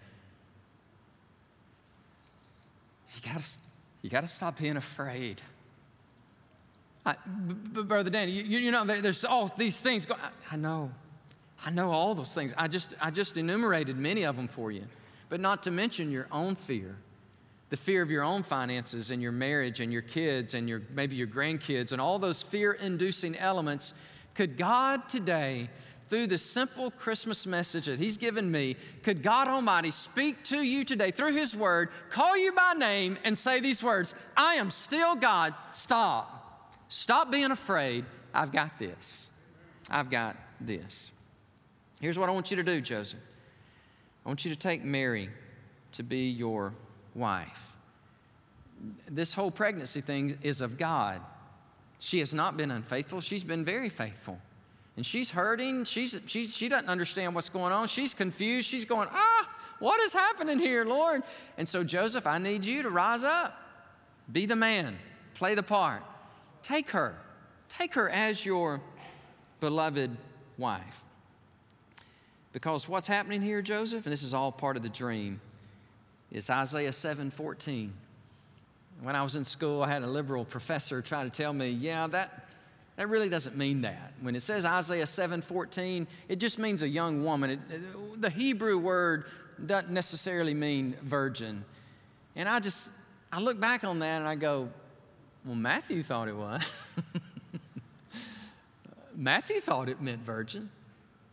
You 3.15 3.31
gotta, 3.31 3.45
you 4.01 4.09
gotta 4.09 4.27
stop 4.27 4.57
being 4.57 4.75
afraid. 4.75 5.41
Brother 7.73 8.09
Danny, 8.09 8.31
you, 8.31 8.59
you 8.59 8.71
know, 8.71 8.83
there's 8.83 9.23
all 9.23 9.47
these 9.47 9.79
things. 9.79 10.05
Go, 10.05 10.15
I, 10.15 10.55
I 10.55 10.57
know. 10.57 10.91
I 11.65 11.69
know 11.69 11.91
all 11.91 12.13
those 12.13 12.33
things. 12.33 12.53
I 12.57 12.67
just, 12.67 12.95
I 12.99 13.09
just 13.11 13.37
enumerated 13.37 13.97
many 13.97 14.23
of 14.23 14.35
them 14.35 14.47
for 14.47 14.71
you, 14.71 14.83
but 15.33 15.39
not 15.39 15.63
to 15.63 15.71
mention 15.71 16.11
your 16.11 16.27
own 16.31 16.53
fear 16.53 16.95
the 17.71 17.75
fear 17.75 18.03
of 18.03 18.11
your 18.11 18.23
own 18.23 18.43
finances 18.43 19.09
and 19.09 19.19
your 19.19 19.31
marriage 19.31 19.79
and 19.79 19.91
your 19.91 20.03
kids 20.03 20.53
and 20.53 20.69
your, 20.69 20.83
maybe 20.93 21.15
your 21.15 21.25
grandkids 21.25 21.91
and 21.91 21.99
all 21.99 22.19
those 22.19 22.43
fear 22.43 22.73
inducing 22.73 23.35
elements 23.39 23.95
could 24.35 24.57
God 24.57 25.09
today, 25.09 25.71
through 26.07 26.27
the 26.27 26.37
simple 26.37 26.91
Christmas 26.91 27.47
message 27.47 27.87
that 27.87 27.97
He's 27.97 28.17
given 28.17 28.51
me, 28.51 28.75
could 29.01 29.23
God 29.23 29.47
Almighty 29.47 29.89
speak 29.89 30.43
to 30.43 30.61
you 30.61 30.85
today 30.85 31.09
through 31.09 31.33
His 31.33 31.55
Word, 31.55 31.89
call 32.11 32.37
you 32.37 32.51
by 32.51 32.73
name, 32.73 33.17
and 33.23 33.35
say 33.35 33.59
these 33.59 33.81
words 33.81 34.13
I 34.37 34.53
am 34.53 34.69
still 34.69 35.15
God. 35.15 35.55
Stop. 35.71 36.75
Stop 36.89 37.31
being 37.31 37.49
afraid. 37.49 38.05
I've 38.35 38.51
got 38.51 38.77
this. 38.77 39.31
I've 39.89 40.11
got 40.11 40.37
this. 40.61 41.11
Here's 41.99 42.19
what 42.19 42.29
I 42.29 42.33
want 42.33 42.51
you 42.51 42.57
to 42.57 42.63
do, 42.63 42.81
Joseph. 42.81 43.32
I 44.25 44.29
want 44.29 44.45
you 44.45 44.51
to 44.51 44.57
take 44.59 44.83
Mary 44.83 45.29
to 45.93 46.03
be 46.03 46.29
your 46.29 46.73
wife. 47.13 47.75
This 49.09 49.33
whole 49.33 49.51
pregnancy 49.51 50.01
thing 50.01 50.37
is 50.41 50.61
of 50.61 50.77
God. 50.77 51.21
She 51.99 52.19
has 52.19 52.33
not 52.33 52.57
been 52.57 52.71
unfaithful, 52.71 53.21
she's 53.21 53.43
been 53.43 53.63
very 53.63 53.89
faithful. 53.89 54.39
And 54.95 55.05
she's 55.05 55.31
hurting. 55.31 55.85
She's, 55.85 56.21
she, 56.27 56.45
she 56.45 56.69
doesn't 56.69 56.87
understand 56.87 57.33
what's 57.33 57.49
going 57.49 57.73
on. 57.73 57.87
She's 57.87 58.13
confused. 58.13 58.67
She's 58.67 58.85
going, 58.85 59.09
ah, 59.11 59.49
what 59.79 59.99
is 60.01 60.13
happening 60.13 60.59
here, 60.59 60.85
Lord? 60.85 61.23
And 61.57 61.67
so, 61.67 61.83
Joseph, 61.83 62.27
I 62.27 62.37
need 62.37 62.65
you 62.65 62.83
to 62.83 62.89
rise 62.89 63.23
up. 63.23 63.57
Be 64.31 64.45
the 64.45 64.55
man. 64.55 64.97
Play 65.33 65.55
the 65.55 65.63
part. 65.63 66.03
Take 66.61 66.91
her. 66.91 67.15
Take 67.69 67.95
her 67.95 68.09
as 68.09 68.45
your 68.45 68.81
beloved 69.59 70.15
wife. 70.57 71.03
Because 72.53 72.87
what's 72.87 73.07
happening 73.07 73.41
here, 73.41 73.61
Joseph, 73.61 74.05
and 74.05 74.13
this 74.13 74.23
is 74.23 74.33
all 74.33 74.51
part 74.51 74.77
of 74.77 74.83
the 74.83 74.89
dream, 74.89 75.41
is 76.31 76.49
Isaiah 76.49 76.93
7 76.93 77.31
14. 77.31 77.93
When 79.01 79.15
I 79.15 79.23
was 79.23 79.35
in 79.35 79.43
school, 79.43 79.83
I 79.83 79.91
had 79.91 80.03
a 80.03 80.07
liberal 80.07 80.45
professor 80.45 81.01
try 81.01 81.23
to 81.23 81.29
tell 81.29 81.51
me, 81.51 81.69
yeah, 81.69 82.07
that, 82.07 82.47
that 82.95 83.09
really 83.09 83.27
doesn't 83.27 83.57
mean 83.57 83.81
that. 83.81 84.13
When 84.21 84.35
it 84.35 84.41
says 84.41 84.65
Isaiah 84.65 85.05
7:14, 85.05 86.07
it 86.29 86.37
just 86.37 86.59
means 86.59 86.83
a 86.83 86.87
young 86.87 87.23
woman. 87.23 87.49
It, 87.49 88.21
the 88.21 88.29
Hebrew 88.29 88.77
word 88.77 89.25
doesn't 89.65 89.91
necessarily 89.91 90.53
mean 90.53 90.95
virgin. 91.01 91.65
And 92.35 92.47
I 92.47 92.59
just 92.59 92.91
I 93.31 93.39
look 93.39 93.59
back 93.59 93.83
on 93.83 93.99
that 93.99 94.19
and 94.19 94.27
I 94.27 94.35
go, 94.35 94.69
well, 95.43 95.55
Matthew 95.55 96.03
thought 96.03 96.27
it 96.27 96.35
was. 96.35 96.63
Matthew 99.15 99.59
thought 99.59 99.89
it 99.89 100.01
meant 100.01 100.21
virgin. 100.21 100.69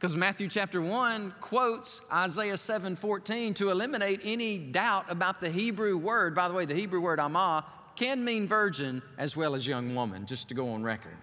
Because 0.00 0.16
Matthew 0.16 0.48
chapter 0.48 0.80
1 0.80 1.34
quotes 1.40 2.00
Isaiah 2.10 2.56
7:14 2.56 3.52
to 3.56 3.68
eliminate 3.68 4.20
any 4.24 4.56
doubt 4.56 5.04
about 5.10 5.42
the 5.42 5.50
Hebrew 5.50 5.98
word. 5.98 6.34
By 6.34 6.48
the 6.48 6.54
way, 6.54 6.64
the 6.64 6.74
Hebrew 6.74 7.02
word 7.02 7.18
almah 7.18 7.64
can 7.96 8.24
mean 8.24 8.48
virgin 8.48 9.02
as 9.18 9.36
well 9.36 9.54
as 9.54 9.66
young 9.66 9.94
woman, 9.94 10.24
just 10.24 10.48
to 10.48 10.54
go 10.54 10.72
on 10.72 10.82
record. 10.82 11.18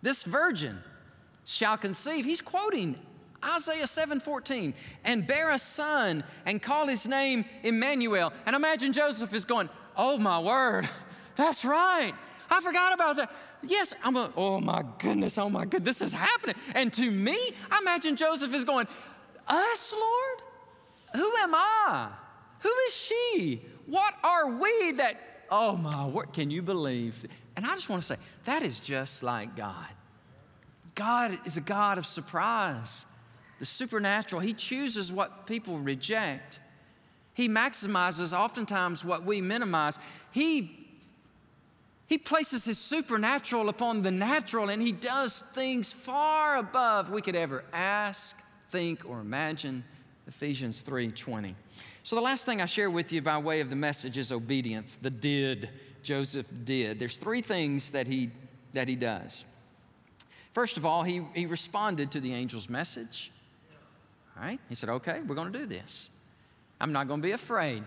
This 0.00 0.22
virgin 0.22 0.78
shall 1.44 1.76
conceive. 1.76 2.24
He's 2.24 2.40
quoting 2.40 2.96
Isaiah 3.44 3.86
7:14 3.86 4.72
and 5.04 5.26
bear 5.26 5.50
a 5.50 5.58
son 5.58 6.24
and 6.46 6.62
call 6.62 6.86
his 6.86 7.06
name 7.06 7.44
Emmanuel. 7.62 8.32
And 8.46 8.56
imagine 8.56 8.94
Joseph 8.94 9.34
is 9.34 9.44
going, 9.44 9.68
"Oh 9.98 10.16
my 10.16 10.40
word. 10.40 10.88
That's 11.36 11.62
right. 11.62 12.14
I 12.50 12.60
forgot 12.62 12.94
about 12.94 13.16
that. 13.16 13.30
Yes, 13.62 13.94
I'm 14.04 14.16
a, 14.16 14.30
oh 14.36 14.60
my 14.60 14.84
goodness, 14.98 15.38
oh 15.38 15.48
my 15.48 15.64
goodness, 15.64 15.98
this 15.98 16.08
is 16.08 16.12
happening. 16.12 16.56
And 16.74 16.92
to 16.94 17.10
me, 17.10 17.38
I 17.70 17.78
imagine 17.80 18.16
Joseph 18.16 18.54
is 18.54 18.64
going, 18.64 18.86
Us, 19.46 19.94
Lord? 19.96 20.42
Who 21.14 21.36
am 21.40 21.54
I? 21.54 22.10
Who 22.60 22.72
is 22.86 22.94
she? 22.94 23.62
What 23.86 24.14
are 24.22 24.50
we 24.50 24.92
that, 24.92 25.18
oh 25.50 25.76
my 25.76 26.06
word, 26.06 26.32
can 26.32 26.50
you 26.50 26.62
believe? 26.62 27.24
And 27.56 27.64
I 27.64 27.70
just 27.70 27.88
want 27.88 28.02
to 28.02 28.06
say, 28.06 28.16
that 28.44 28.62
is 28.62 28.80
just 28.80 29.22
like 29.22 29.56
God. 29.56 29.88
God 30.94 31.38
is 31.44 31.56
a 31.56 31.60
God 31.60 31.96
of 31.98 32.06
surprise, 32.06 33.06
the 33.58 33.64
supernatural. 33.64 34.40
He 34.40 34.52
chooses 34.52 35.10
what 35.10 35.46
people 35.46 35.78
reject. 35.78 36.60
He 37.34 37.48
maximizes 37.48 38.36
oftentimes 38.36 39.04
what 39.04 39.24
we 39.24 39.40
minimize. 39.40 39.98
He 40.32 40.77
he 42.08 42.16
places 42.16 42.64
his 42.64 42.78
supernatural 42.78 43.68
upon 43.68 44.02
the 44.02 44.10
natural 44.10 44.70
and 44.70 44.82
he 44.82 44.92
does 44.92 45.40
things 45.40 45.92
far 45.92 46.56
above 46.56 47.10
we 47.10 47.20
could 47.20 47.36
ever 47.36 47.62
ask, 47.72 48.40
think, 48.70 49.08
or 49.08 49.20
imagine. 49.20 49.84
Ephesians 50.26 50.82
3:20. 50.82 51.54
So 52.02 52.16
the 52.16 52.22
last 52.22 52.44
thing 52.44 52.60
I 52.60 52.64
share 52.64 52.90
with 52.90 53.12
you 53.12 53.22
by 53.22 53.38
way 53.38 53.60
of 53.60 53.70
the 53.70 53.76
message 53.76 54.18
is 54.18 54.32
obedience, 54.32 54.96
the 54.96 55.10
did 55.10 55.70
Joseph 56.02 56.50
did. 56.64 56.98
There's 56.98 57.18
three 57.18 57.42
things 57.42 57.90
that 57.90 58.06
he 58.06 58.30
that 58.72 58.88
he 58.88 58.96
does. 58.96 59.44
First 60.52 60.76
of 60.76 60.86
all, 60.86 61.02
he, 61.02 61.22
he 61.34 61.46
responded 61.46 62.10
to 62.12 62.20
the 62.20 62.32
angel's 62.32 62.68
message. 62.68 63.30
All 64.36 64.42
right? 64.42 64.58
He 64.68 64.74
said, 64.74 64.88
Okay, 64.88 65.20
we're 65.26 65.34
going 65.34 65.52
to 65.52 65.58
do 65.58 65.66
this. 65.66 66.10
I'm 66.80 66.92
not 66.92 67.08
going 67.08 67.20
to 67.20 67.26
be 67.26 67.32
afraid. 67.32 67.84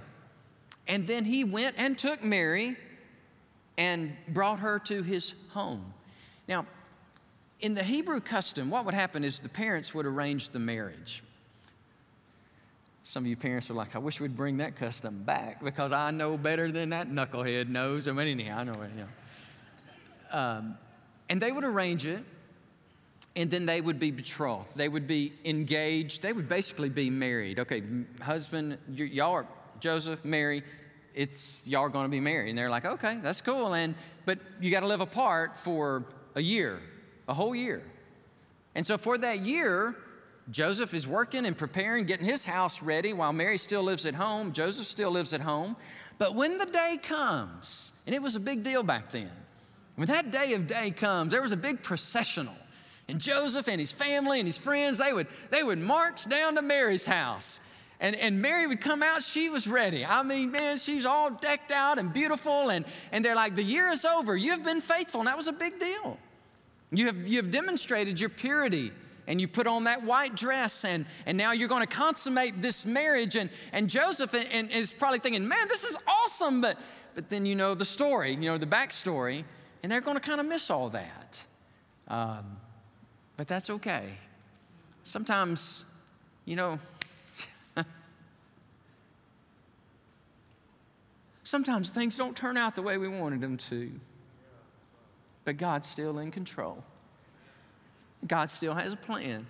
And 0.87 1.07
then 1.07 1.25
he 1.25 1.43
went 1.43 1.75
and 1.77 1.97
took 1.97 2.23
Mary 2.23 2.77
and 3.77 4.15
brought 4.27 4.59
her 4.59 4.79
to 4.79 5.03
his 5.03 5.33
home. 5.51 5.93
Now, 6.47 6.65
in 7.59 7.75
the 7.75 7.83
Hebrew 7.83 8.19
custom, 8.19 8.69
what 8.69 8.85
would 8.85 8.93
happen 8.93 9.23
is 9.23 9.41
the 9.41 9.49
parents 9.49 9.93
would 9.93 10.05
arrange 10.05 10.49
the 10.49 10.59
marriage. 10.59 11.23
Some 13.03 13.23
of 13.23 13.27
you 13.27 13.35
parents 13.35 13.69
are 13.71 13.73
like, 13.73 13.95
I 13.95 13.99
wish 13.99 14.19
we'd 14.19 14.37
bring 14.37 14.57
that 14.57 14.75
custom 14.75 15.23
back 15.23 15.63
because 15.63 15.91
I 15.91 16.11
know 16.11 16.37
better 16.37 16.71
than 16.71 16.89
that 16.89 17.09
knucklehead 17.09 17.67
knows. 17.67 18.07
I 18.07 18.11
mean, 18.11 18.27
anyhow, 18.27 18.59
I 18.59 18.63
know 18.63 18.73
it. 18.73 18.91
You 18.95 19.01
know. 19.01 20.39
Um, 20.39 20.77
and 21.29 21.41
they 21.41 21.51
would 21.51 21.63
arrange 21.63 22.05
it, 22.05 22.23
and 23.35 23.49
then 23.49 23.65
they 23.65 23.81
would 23.81 23.99
be 23.99 24.11
betrothed. 24.11 24.75
They 24.75 24.89
would 24.89 25.07
be 25.07 25.33
engaged. 25.45 26.21
They 26.21 26.33
would 26.33 26.49
basically 26.49 26.89
be 26.89 27.09
married. 27.09 27.59
Okay, 27.59 27.81
husband, 28.21 28.77
y'all 28.93 29.31
are 29.31 29.45
Joseph, 29.79 30.23
Mary. 30.23 30.63
It's 31.13 31.67
y'all 31.67 31.83
are 31.83 31.89
going 31.89 32.05
to 32.05 32.11
be 32.11 32.19
married, 32.19 32.49
and 32.49 32.57
they're 32.57 32.69
like, 32.69 32.85
okay, 32.85 33.19
that's 33.21 33.41
cool. 33.41 33.73
And 33.73 33.95
but 34.25 34.39
you 34.59 34.71
got 34.71 34.81
to 34.81 34.87
live 34.87 35.01
apart 35.01 35.57
for 35.57 36.05
a 36.35 36.41
year, 36.41 36.79
a 37.27 37.33
whole 37.33 37.55
year. 37.55 37.83
And 38.75 38.85
so 38.85 38.97
for 38.97 39.17
that 39.17 39.39
year, 39.39 39.95
Joseph 40.49 40.93
is 40.93 41.07
working 41.07 41.45
and 41.45 41.57
preparing, 41.57 42.05
getting 42.05 42.25
his 42.25 42.45
house 42.45 42.81
ready 42.81 43.13
while 43.13 43.33
Mary 43.33 43.57
still 43.57 43.83
lives 43.83 44.05
at 44.05 44.13
home. 44.13 44.53
Joseph 44.53 44.87
still 44.87 45.11
lives 45.11 45.33
at 45.33 45.41
home. 45.41 45.75
But 46.17 46.35
when 46.35 46.57
the 46.57 46.65
day 46.65 46.99
comes, 47.01 47.93
and 48.05 48.15
it 48.15 48.21
was 48.21 48.35
a 48.35 48.39
big 48.39 48.63
deal 48.63 48.83
back 48.83 49.09
then, 49.09 49.31
when 49.95 50.07
that 50.07 50.31
day 50.31 50.53
of 50.53 50.67
day 50.67 50.91
comes, 50.91 51.31
there 51.31 51.41
was 51.41 51.51
a 51.51 51.57
big 51.57 51.83
processional. 51.83 52.55
And 53.07 53.19
Joseph 53.19 53.67
and 53.67 53.79
his 53.79 53.91
family 53.91 54.39
and 54.39 54.47
his 54.47 54.57
friends, 54.57 54.97
they 54.97 55.11
would, 55.11 55.27
they 55.49 55.63
would 55.63 55.79
march 55.79 56.27
down 56.29 56.55
to 56.55 56.61
Mary's 56.61 57.05
house. 57.05 57.59
And, 58.01 58.15
and 58.15 58.41
Mary 58.41 58.65
would 58.65 58.81
come 58.81 59.03
out, 59.03 59.21
she 59.21 59.47
was 59.47 59.67
ready. 59.67 60.03
I 60.03 60.23
mean, 60.23 60.51
man, 60.51 60.79
she's 60.79 61.05
all 61.05 61.29
decked 61.29 61.71
out 61.71 61.99
and 61.99 62.11
beautiful. 62.11 62.69
And, 62.69 62.83
and 63.11 63.23
they're 63.23 63.35
like, 63.35 63.53
the 63.53 63.63
year 63.63 63.89
is 63.89 64.05
over. 64.05 64.35
You've 64.35 64.65
been 64.65 64.81
faithful. 64.81 65.21
And 65.21 65.27
that 65.27 65.37
was 65.37 65.47
a 65.47 65.53
big 65.53 65.79
deal. 65.79 66.17
You 66.91 67.05
have, 67.05 67.27
you 67.27 67.37
have 67.37 67.51
demonstrated 67.51 68.19
your 68.19 68.29
purity 68.29 68.91
and 69.27 69.39
you 69.39 69.47
put 69.47 69.67
on 69.67 69.83
that 69.83 70.03
white 70.03 70.35
dress 70.35 70.83
and, 70.83 71.05
and 71.27 71.37
now 71.37 71.51
you're 71.51 71.69
going 71.69 71.85
to 71.85 71.95
consummate 71.95 72.59
this 72.59 72.85
marriage 72.85 73.35
and, 73.35 73.49
and 73.71 73.87
joseph 73.87 74.33
is 74.33 74.93
probably 74.93 75.19
thinking 75.19 75.47
man 75.47 75.67
this 75.69 75.83
is 75.83 75.95
awesome 76.07 76.59
but, 76.59 76.77
but 77.13 77.29
then 77.29 77.45
you 77.45 77.55
know 77.55 77.75
the 77.75 77.85
story 77.85 78.31
you 78.31 78.41
know 78.41 78.57
the 78.57 78.65
backstory 78.65 79.43
and 79.83 79.91
they're 79.91 80.01
going 80.01 80.17
to 80.17 80.21
kind 80.21 80.41
of 80.41 80.47
miss 80.47 80.69
all 80.69 80.89
that 80.89 81.45
um, 82.07 82.57
but 83.37 83.47
that's 83.47 83.69
okay 83.69 84.09
sometimes 85.03 85.85
you 86.45 86.55
know 86.55 86.79
sometimes 91.51 91.89
things 91.89 92.17
don't 92.17 92.35
turn 92.35 92.57
out 92.57 92.75
the 92.75 92.81
way 92.81 92.97
we 92.97 93.07
wanted 93.07 93.41
them 93.41 93.57
to 93.57 93.91
but 95.45 95.57
god's 95.57 95.87
still 95.87 96.19
in 96.19 96.31
control 96.31 96.83
God 98.25 98.49
still 98.49 98.73
has 98.73 98.93
a 98.93 98.97
plan. 98.97 99.45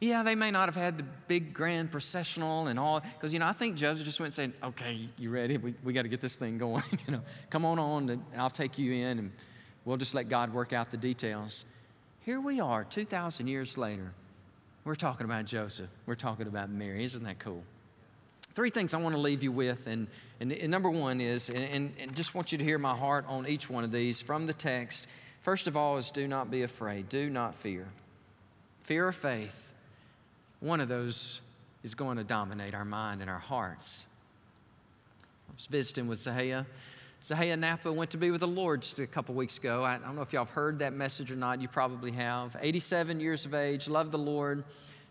Yeah, 0.00 0.22
they 0.22 0.34
may 0.34 0.50
not 0.50 0.66
have 0.66 0.76
had 0.76 0.98
the 0.98 1.04
big 1.26 1.54
grand 1.54 1.90
processional 1.90 2.66
and 2.66 2.78
all, 2.78 3.00
because, 3.00 3.32
you 3.32 3.40
know, 3.40 3.46
I 3.46 3.52
think 3.52 3.76
Joseph 3.76 4.04
just 4.04 4.20
went 4.20 4.36
and 4.38 4.52
said, 4.52 4.68
okay, 4.68 5.08
you 5.16 5.30
ready? 5.30 5.56
We, 5.56 5.74
we 5.82 5.94
got 5.94 6.02
to 6.02 6.08
get 6.08 6.20
this 6.20 6.36
thing 6.36 6.58
going. 6.58 6.82
you 7.06 7.14
know, 7.14 7.22
come 7.48 7.64
on 7.64 7.78
on, 7.78 8.10
and 8.10 8.22
I'll 8.36 8.50
take 8.50 8.78
you 8.78 8.92
in, 8.92 9.18
and 9.18 9.32
we'll 9.84 9.96
just 9.96 10.14
let 10.14 10.28
God 10.28 10.52
work 10.52 10.74
out 10.74 10.90
the 10.90 10.98
details. 10.98 11.64
Here 12.20 12.40
we 12.40 12.60
are, 12.60 12.84
2,000 12.84 13.46
years 13.46 13.78
later. 13.78 14.12
We're 14.84 14.96
talking 14.96 15.24
about 15.24 15.46
Joseph. 15.46 15.88
We're 16.04 16.14
talking 16.14 16.46
about 16.46 16.70
Mary. 16.70 17.02
Isn't 17.02 17.24
that 17.24 17.38
cool? 17.38 17.64
Three 18.56 18.70
things 18.70 18.92
I 18.92 18.98
want 18.98 19.14
to 19.14 19.20
leave 19.20 19.44
you 19.44 19.52
with, 19.52 19.86
and, 19.86 20.08
and, 20.40 20.50
and 20.50 20.70
number 20.70 20.90
one 20.90 21.20
is, 21.20 21.48
and, 21.50 21.92
and, 21.96 22.16
just 22.16 22.34
want 22.34 22.50
you 22.50 22.58
to 22.58 22.64
hear 22.64 22.78
my 22.78 22.96
heart 22.96 23.24
on 23.28 23.46
each 23.46 23.70
one 23.70 23.84
of 23.84 23.92
these 23.92 24.20
from 24.20 24.48
the 24.48 24.54
text 24.54 25.06
First 25.46 25.68
of 25.68 25.76
all, 25.76 25.96
is 25.96 26.10
do 26.10 26.26
not 26.26 26.50
be 26.50 26.64
afraid, 26.64 27.08
do 27.08 27.30
not 27.30 27.54
fear. 27.54 27.86
Fear 28.80 29.06
or 29.06 29.12
faith, 29.12 29.70
one 30.58 30.80
of 30.80 30.88
those 30.88 31.40
is 31.84 31.94
going 31.94 32.16
to 32.16 32.24
dominate 32.24 32.74
our 32.74 32.84
mind 32.84 33.20
and 33.20 33.30
our 33.30 33.38
hearts. 33.38 34.06
I 35.48 35.52
was 35.54 35.66
visiting 35.66 36.08
with 36.08 36.18
Zahia. 36.18 36.66
Zahia 37.22 37.56
Napa 37.56 37.92
went 37.92 38.10
to 38.10 38.16
be 38.16 38.32
with 38.32 38.40
the 38.40 38.48
Lord 38.48 38.82
just 38.82 38.98
a 38.98 39.06
couple 39.06 39.36
weeks 39.36 39.56
ago. 39.56 39.84
I 39.84 39.98
don't 39.98 40.16
know 40.16 40.22
if 40.22 40.32
y'all 40.32 40.44
have 40.44 40.52
heard 40.52 40.80
that 40.80 40.92
message 40.92 41.30
or 41.30 41.36
not. 41.36 41.62
You 41.62 41.68
probably 41.68 42.10
have. 42.10 42.56
87 42.60 43.20
years 43.20 43.46
of 43.46 43.54
age, 43.54 43.86
loved 43.86 44.10
the 44.10 44.18
Lord, 44.18 44.64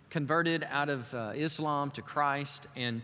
converted 0.10 0.68
out 0.70 0.90
of 0.90 1.14
uh, 1.14 1.32
Islam 1.34 1.92
to 1.92 2.02
Christ, 2.02 2.68
and 2.76 3.02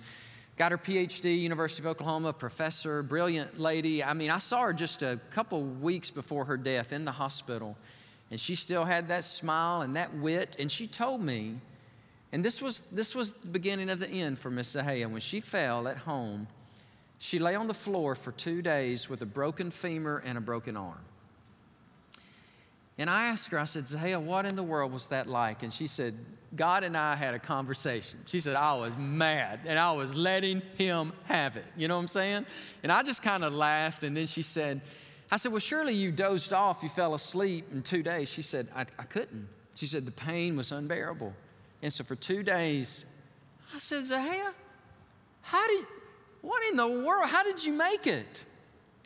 Got 0.62 0.74
her 0.74 0.78
PhD, 0.78 1.40
University 1.40 1.82
of 1.82 1.88
Oklahoma, 1.88 2.34
professor, 2.34 3.02
brilliant 3.02 3.60
lady. 3.60 4.04
I 4.04 4.14
mean, 4.14 4.30
I 4.30 4.38
saw 4.38 4.62
her 4.62 4.74
just 4.74 5.02
a 5.02 5.20
couple 5.32 5.64
weeks 5.64 6.12
before 6.12 6.46
her 6.46 6.56
death 6.56 6.94
in 6.94 7.04
the 7.04 7.12
hospital, 7.12 7.76
and 8.30 8.40
she 8.40 8.54
still 8.54 8.86
had 8.86 9.08
that 9.08 9.24
smile 9.24 9.82
and 9.82 9.96
that 9.96 10.14
wit. 10.14 10.58
And 10.60 10.72
she 10.72 10.86
told 10.86 11.20
me, 11.20 11.56
and 12.32 12.46
this 12.46 12.62
was, 12.62 12.82
this 12.92 13.16
was 13.16 13.32
the 13.32 13.48
beginning 13.48 13.90
of 13.90 14.00
the 14.00 14.08
end 14.08 14.38
for 14.38 14.52
Miss 14.52 14.76
Zahia. 14.76 15.10
When 15.10 15.20
she 15.20 15.40
fell 15.40 15.88
at 15.88 15.98
home, 15.98 16.46
she 17.18 17.40
lay 17.40 17.56
on 17.56 17.66
the 17.66 17.74
floor 17.74 18.14
for 18.14 18.32
two 18.32 18.62
days 18.62 19.10
with 19.10 19.24
a 19.24 19.26
broken 19.26 19.72
femur 19.72 20.22
and 20.24 20.38
a 20.38 20.42
broken 20.42 20.78
arm. 20.78 21.02
And 23.02 23.10
I 23.10 23.30
asked 23.30 23.50
her, 23.50 23.58
I 23.58 23.64
said, 23.64 23.86
Zahia, 23.86 24.22
what 24.22 24.46
in 24.46 24.56
the 24.56 24.62
world 24.62 24.94
was 24.94 25.08
that 25.08 25.28
like? 25.28 25.64
And 25.64 25.74
she 25.74 25.88
said, 25.88 26.14
God 26.56 26.84
and 26.84 26.96
I 26.96 27.16
had 27.16 27.34
a 27.34 27.40
conversation. 27.40 28.20
She 28.28 28.40
said, 28.40 28.56
I 28.56 28.76
was 28.76 28.96
mad 28.96 29.62
and 29.66 29.80
I 29.80 29.94
was 29.94 30.14
letting 30.14 30.62
him 30.78 31.12
have 31.24 31.58
it. 31.58 31.66
You 31.76 31.88
know 31.88 31.96
what 31.96 32.04
I'm 32.04 32.08
saying? 32.10 32.46
And 32.84 32.92
I 32.92 33.02
just 33.02 33.24
kind 33.24 33.44
of 33.44 33.56
laughed. 33.56 34.04
And 34.04 34.16
then 34.16 34.28
she 34.28 34.44
said, 34.44 34.82
I 35.32 35.38
said, 35.38 35.52
Well, 35.52 35.60
surely 35.60 35.96
you 35.96 36.12
dozed 36.12 36.54
off. 36.54 36.84
You 36.84 36.90
fell 36.90 37.16
asleep 37.16 37.66
in 37.72 37.82
two 37.82 38.04
days. 38.04 38.30
She 38.30 38.44
said, 38.44 38.68
I, 38.76 38.82
I 38.82 39.04
couldn't. 39.04 39.48
She 39.74 39.88
said, 39.88 40.06
The 40.06 40.12
pain 40.12 40.56
was 40.56 40.72
unbearable. 40.72 41.34
And 41.82 41.92
so 41.92 42.04
for 42.04 42.14
two 42.14 42.44
days, 42.44 43.06
I 43.74 43.80
said, 43.80 44.04
Zahia, 44.04 44.54
how 45.42 45.68
did, 45.68 45.86
what 46.44 46.62
in 46.70 46.78
the 46.78 46.88
world, 46.88 47.28
how 47.30 47.42
did 47.42 47.66
you 47.66 47.74
make 47.74 48.06
it? 48.06 48.46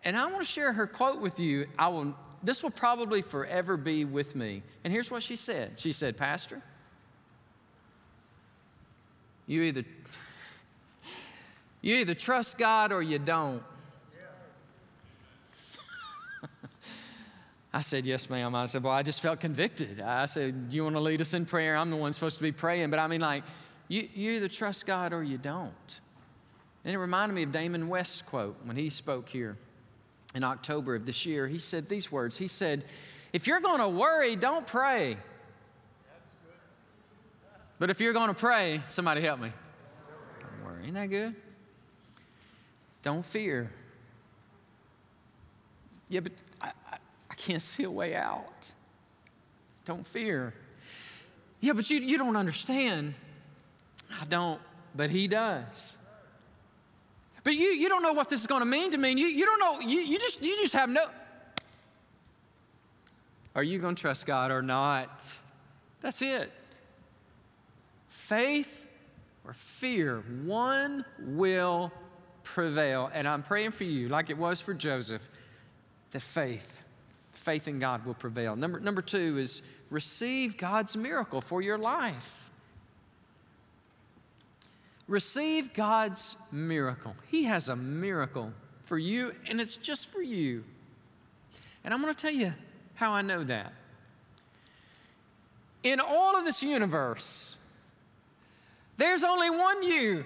And 0.03 0.17
I 0.17 0.25
want 0.25 0.39
to 0.39 0.51
share 0.51 0.73
her 0.73 0.86
quote 0.86 1.21
with 1.21 1.39
you. 1.39 1.67
I 1.79 1.88
will, 1.88 2.13
this 2.45 2.62
will 2.62 2.71
probably 2.71 3.21
forever 3.21 3.75
be 3.75 4.05
with 4.05 4.36
me. 4.36 4.62
And 4.84 4.93
here's 4.93 5.10
what 5.10 5.23
she 5.23 5.36
said 5.36 5.79
She 5.79 5.91
said, 5.91 6.17
Pastor, 6.17 6.62
you 9.47 9.63
either 9.63 9.84
you 11.81 11.95
either 11.97 12.13
trust 12.15 12.58
God 12.58 12.91
or 12.91 13.01
you 13.01 13.19
don't. 13.19 13.62
I 17.73 17.81
said, 17.81 18.05
Yes, 18.05 18.29
ma'am. 18.29 18.55
I 18.55 18.65
said, 18.67 18.84
Well, 18.84 18.93
I 18.93 19.03
just 19.03 19.21
felt 19.21 19.39
convicted. 19.39 20.01
I 20.01 20.25
said, 20.25 20.69
Do 20.69 20.75
you 20.75 20.84
want 20.84 20.95
to 20.95 21.01
lead 21.01 21.21
us 21.21 21.34
in 21.34 21.45
prayer? 21.45 21.75
I'm 21.75 21.89
the 21.89 21.95
one 21.95 22.13
supposed 22.13 22.38
to 22.38 22.43
be 22.43 22.51
praying. 22.51 22.89
But 22.91 22.99
I 22.99 23.08
mean, 23.08 23.21
like, 23.21 23.43
you, 23.88 24.08
you 24.13 24.31
either 24.34 24.47
trust 24.47 24.88
God 24.88 25.13
or 25.13 25.23
you 25.23 25.38
don't. 25.38 25.99
And 26.84 26.93
it 26.93 26.97
reminded 26.97 27.34
me 27.34 27.43
of 27.43 27.51
Damon 27.51 27.88
West's 27.88 28.21
quote 28.21 28.58
when 28.63 28.75
he 28.77 28.89
spoke 28.89 29.29
here 29.29 29.58
in 30.35 30.43
October 30.43 30.95
of 30.95 31.05
this 31.05 31.25
year. 31.25 31.47
He 31.47 31.57
said 31.57 31.89
these 31.89 32.11
words 32.11 32.37
He 32.37 32.47
said, 32.47 32.83
If 33.33 33.47
you're 33.47 33.61
going 33.61 33.79
to 33.79 33.89
worry, 33.89 34.35
don't 34.35 34.67
pray. 34.67 35.17
But 37.79 37.89
if 37.89 37.99
you're 37.99 38.13
going 38.13 38.29
to 38.29 38.35
pray, 38.35 38.81
somebody 38.85 39.21
help 39.21 39.39
me. 39.39 39.51
Don't 40.39 40.65
worry. 40.65 40.85
Ain't 40.85 40.93
that 40.93 41.09
good? 41.09 41.35
Don't 43.01 43.25
fear. 43.25 43.69
Yeah, 46.07 46.21
but 46.21 46.31
I, 46.61 46.71
I, 46.91 46.97
I 47.29 47.33
can't 47.35 47.61
see 47.61 47.83
a 47.83 47.91
way 47.91 48.15
out. 48.15 48.71
Don't 49.83 50.05
fear. 50.05 50.53
Yeah, 51.59 51.73
but 51.73 51.89
you, 51.89 51.99
you 51.99 52.17
don't 52.17 52.35
understand. 52.37 53.15
I 54.21 54.25
don't, 54.25 54.61
but 54.95 55.09
he 55.09 55.27
does. 55.27 55.97
But 57.45 57.53
you, 57.53 57.67
you 57.67 57.88
don't 57.88 58.03
know 58.03 58.12
what 58.12 58.27
this 58.27 58.41
is 58.41 58.47
going 58.47 58.60
to 58.60 58.65
mean 58.65 58.91
to 58.91 58.97
me. 58.97 59.12
And 59.12 59.19
you, 59.19 59.27
you 59.27 59.45
don't 59.45 59.60
know, 59.60 59.79
you, 59.79 60.01
you, 60.01 60.19
just, 60.19 60.43
you 60.43 60.58
just 60.58 60.73
have 60.73 60.89
no. 60.89 61.05
Are 63.55 63.63
you 63.63 63.79
going 63.79 63.95
to 63.95 64.01
trust 64.01 64.25
God 64.25 64.51
or 64.51 64.62
not? 64.62 65.39
That's 66.01 66.21
it 66.21 66.51
faith 68.25 68.88
or 69.45 69.53
fear, 69.53 70.23
one 70.45 71.05
will 71.19 71.91
prevail. 72.41 73.12
And 73.13 73.27
I'm 73.27 73.43
praying 73.43 73.71
for 73.71 73.84
you, 73.84 74.10
like 74.10 74.31
it 74.31 74.38
was 74.38 74.62
for 74.62 74.73
Joseph, 74.73 75.29
that 76.10 76.21
faith, 76.21 76.84
faith 77.34 77.67
in 77.67 77.77
God 77.77 78.03
will 78.03 78.15
prevail. 78.15 78.55
Number, 78.55 78.79
number 78.79 79.03
two 79.03 79.38
is 79.38 79.62
receive 79.91 80.58
God's 80.58 80.97
miracle 80.97 81.39
for 81.39 81.62
your 81.62 81.77
life. 81.77 82.44
Receive 85.07 85.73
God's 85.73 86.35
miracle. 86.51 87.15
He 87.27 87.43
has 87.43 87.69
a 87.69 87.75
miracle 87.75 88.51
for 88.83 88.97
you, 88.97 89.33
and 89.47 89.61
it's 89.61 89.77
just 89.77 90.09
for 90.09 90.21
you. 90.21 90.63
And 91.83 91.93
I'm 91.93 92.01
going 92.01 92.13
to 92.13 92.19
tell 92.19 92.33
you 92.33 92.53
how 92.95 93.11
I 93.11 93.21
know 93.21 93.43
that. 93.43 93.73
In 95.83 95.99
all 95.99 96.35
of 96.35 96.45
this 96.45 96.63
universe, 96.63 97.57
there's 98.97 99.23
only 99.23 99.49
one 99.51 99.83
you. 99.83 100.25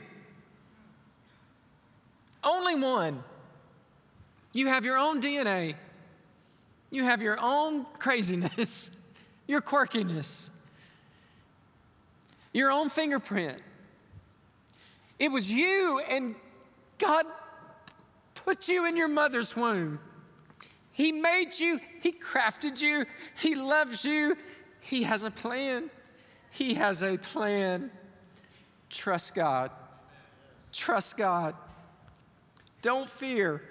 Only 2.44 2.76
one. 2.76 3.24
You 4.54 4.68
have 4.68 4.86
your 4.86 4.98
own 4.98 5.22
DNA. 5.22 5.76
You 6.92 7.04
have 7.04 7.22
your 7.22 7.38
own 7.40 7.86
craziness, 8.00 8.90
your 9.48 9.62
quirkiness, 9.62 10.50
your 12.54 12.72
own 12.72 12.90
fingerprint. 12.90 13.62
It 15.20 15.32
was 15.32 15.52
you, 15.52 16.02
and 16.10 16.36
God 16.98 17.26
put 18.34 18.68
you 18.70 18.88
in 18.88 18.96
your 18.96 19.10
mother's 19.10 19.56
womb. 19.56 20.00
He 20.92 21.12
made 21.12 21.52
you, 21.60 21.80
He 22.02 22.12
crafted 22.12 22.82
you, 22.82 23.06
He 23.38 23.56
loves 23.56 24.06
you, 24.06 24.38
He 24.80 25.04
has 25.04 25.24
a 25.24 25.32
plan. 25.32 25.90
He 26.52 26.74
has 26.76 27.04
a 27.04 27.18
plan. 27.18 27.92
Trust 28.90 29.36
God. 29.36 29.72
Trust 30.72 31.18
God. 31.18 31.56
Don't 32.82 33.08
fear, 33.08 33.62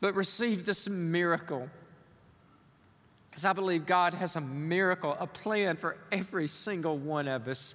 but 0.00 0.14
receive 0.14 0.66
this 0.66 0.88
miracle. 0.88 1.68
Because 3.30 3.44
I 3.44 3.52
believe 3.52 3.86
God 3.86 4.14
has 4.14 4.36
a 4.36 4.40
miracle, 4.40 5.16
a 5.18 5.26
plan 5.26 5.76
for 5.76 5.96
every 6.10 6.48
single 6.48 6.98
one 6.98 7.28
of 7.28 7.46
us. 7.48 7.74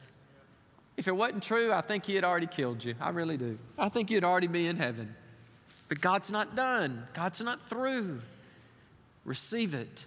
If 0.95 1.08
it 1.08 1.15
wasn't 1.15 1.43
true, 1.43 1.71
I 1.71 1.82
think 1.82 2.06
He 2.06 2.15
had 2.15 2.23
already 2.23 2.47
killed 2.47 2.84
you. 2.84 2.93
I 3.01 3.10
really 3.10 3.38
do. 3.38 3.58
I 3.77 3.89
think 3.89 4.12
you'd 4.12 4.23
already 4.23 4.47
be 4.47 4.67
in 4.67 4.77
heaven. 4.77 5.15
But 5.89 6.01
God's 6.01 6.32
not 6.32 6.56
done, 6.56 7.08
God's 7.13 7.41
not 7.41 7.62
through. 7.62 8.21
Receive 9.25 9.73
it. 9.73 10.06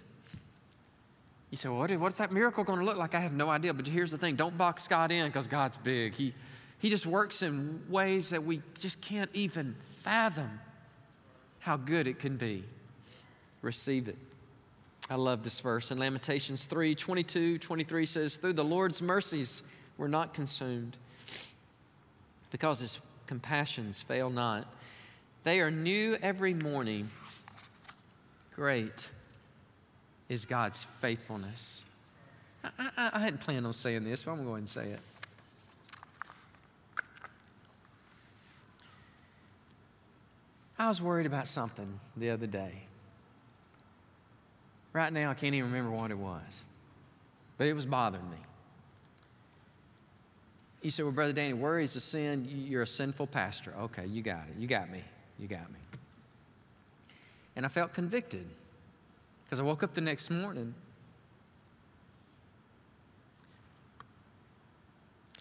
You 1.49 1.57
say, 1.57 1.69
well, 1.69 1.79
what, 1.79 1.91
what's 1.91 2.17
that 2.17 2.31
miracle 2.31 2.63
going 2.63 2.79
to 2.79 2.85
look 2.85 2.97
like? 2.97 3.15
I 3.15 3.19
have 3.19 3.33
no 3.33 3.49
idea. 3.49 3.73
But 3.73 3.87
here's 3.87 4.11
the 4.11 4.17
thing 4.17 4.35
don't 4.35 4.57
box 4.57 4.87
God 4.87 5.11
in 5.11 5.27
because 5.27 5.47
God's 5.47 5.77
big. 5.77 6.13
He, 6.13 6.33
he 6.79 6.89
just 6.89 7.05
works 7.05 7.41
in 7.41 7.81
ways 7.89 8.29
that 8.31 8.43
we 8.43 8.61
just 8.75 9.01
can't 9.01 9.29
even 9.33 9.75
fathom 9.87 10.59
how 11.59 11.77
good 11.77 12.07
it 12.07 12.19
can 12.19 12.37
be. 12.37 12.63
Receive 13.61 14.07
it. 14.07 14.17
I 15.09 15.15
love 15.15 15.43
this 15.43 15.59
verse. 15.61 15.89
In 15.89 15.97
Lamentations 15.97 16.65
3 16.65 16.93
22, 16.93 17.57
23 17.59 18.05
says, 18.05 18.37
Through 18.37 18.53
the 18.53 18.63
Lord's 18.63 19.01
mercies 19.01 19.63
we're 19.97 20.07
not 20.07 20.33
consumed, 20.33 20.97
because 22.51 22.79
his 22.79 23.01
compassions 23.25 24.01
fail 24.01 24.29
not. 24.29 24.65
They 25.43 25.59
are 25.59 25.71
new 25.71 26.17
every 26.21 26.53
morning. 26.53 27.09
Great 28.53 29.09
is 30.29 30.45
God's 30.45 30.83
faithfulness. 30.83 31.83
I, 32.63 32.89
I, 32.97 33.09
I 33.13 33.19
hadn't 33.19 33.41
planned 33.41 33.65
on 33.65 33.73
saying 33.73 34.03
this, 34.03 34.23
but 34.23 34.31
I'm 34.31 34.45
going 34.45 34.63
to 34.63 34.69
say 34.69 34.89
it. 34.89 34.99
I 40.79 40.87
was 40.87 41.01
worried 41.01 41.25
about 41.25 41.47
something 41.47 41.99
the 42.15 42.29
other 42.29 42.45
day. 42.45 42.83
Right 44.93 45.11
now, 45.11 45.31
I 45.31 45.33
can't 45.33 45.55
even 45.55 45.71
remember 45.71 45.95
what 45.95 46.11
it 46.11 46.17
was, 46.17 46.65
but 47.57 47.67
it 47.67 47.73
was 47.73 47.85
bothering 47.85 48.29
me. 48.29 48.37
You 50.81 50.91
said, 50.91 51.05
Well, 51.05 51.13
Brother 51.13 51.33
Danny, 51.33 51.53
worry 51.53 51.83
is 51.83 51.95
a 51.95 51.99
sin. 51.99 52.47
You're 52.49 52.83
a 52.83 52.87
sinful 52.87 53.27
pastor. 53.27 53.73
Okay, 53.79 54.05
you 54.05 54.21
got 54.21 54.43
it. 54.49 54.59
You 54.59 54.67
got 54.67 54.89
me. 54.89 55.03
You 55.39 55.47
got 55.47 55.69
me. 55.71 55.79
And 57.55 57.65
I 57.65 57.69
felt 57.69 57.93
convicted 57.93 58.45
because 59.43 59.59
I 59.59 59.63
woke 59.63 59.81
up 59.83 59.93
the 59.93 60.01
next 60.01 60.29
morning. 60.29 60.73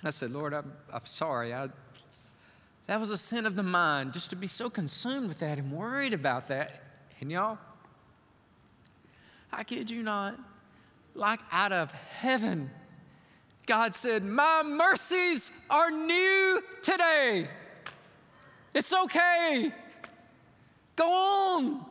And 0.00 0.08
I 0.08 0.10
said, 0.10 0.30
Lord, 0.30 0.54
I'm, 0.54 0.72
I'm 0.92 1.04
sorry. 1.04 1.52
I, 1.52 1.68
that 2.86 3.00
was 3.00 3.10
a 3.10 3.16
sin 3.16 3.46
of 3.46 3.56
the 3.56 3.62
mind, 3.62 4.12
just 4.12 4.30
to 4.30 4.36
be 4.36 4.46
so 4.46 4.70
consumed 4.70 5.28
with 5.28 5.40
that 5.40 5.58
and 5.58 5.72
worried 5.72 6.14
about 6.14 6.48
that. 6.48 6.82
And 7.20 7.30
y'all, 7.30 7.58
I 9.52 9.64
kid 9.64 9.90
you 9.90 10.02
not, 10.02 10.38
like 11.14 11.40
out 11.50 11.72
of 11.72 11.92
heaven, 11.92 12.70
God 13.66 13.94
said, 13.94 14.24
My 14.24 14.62
mercies 14.64 15.50
are 15.68 15.90
new 15.90 16.62
today. 16.82 17.48
It's 18.72 18.94
okay. 18.94 19.72
Go 20.94 21.06
on. 21.06 21.84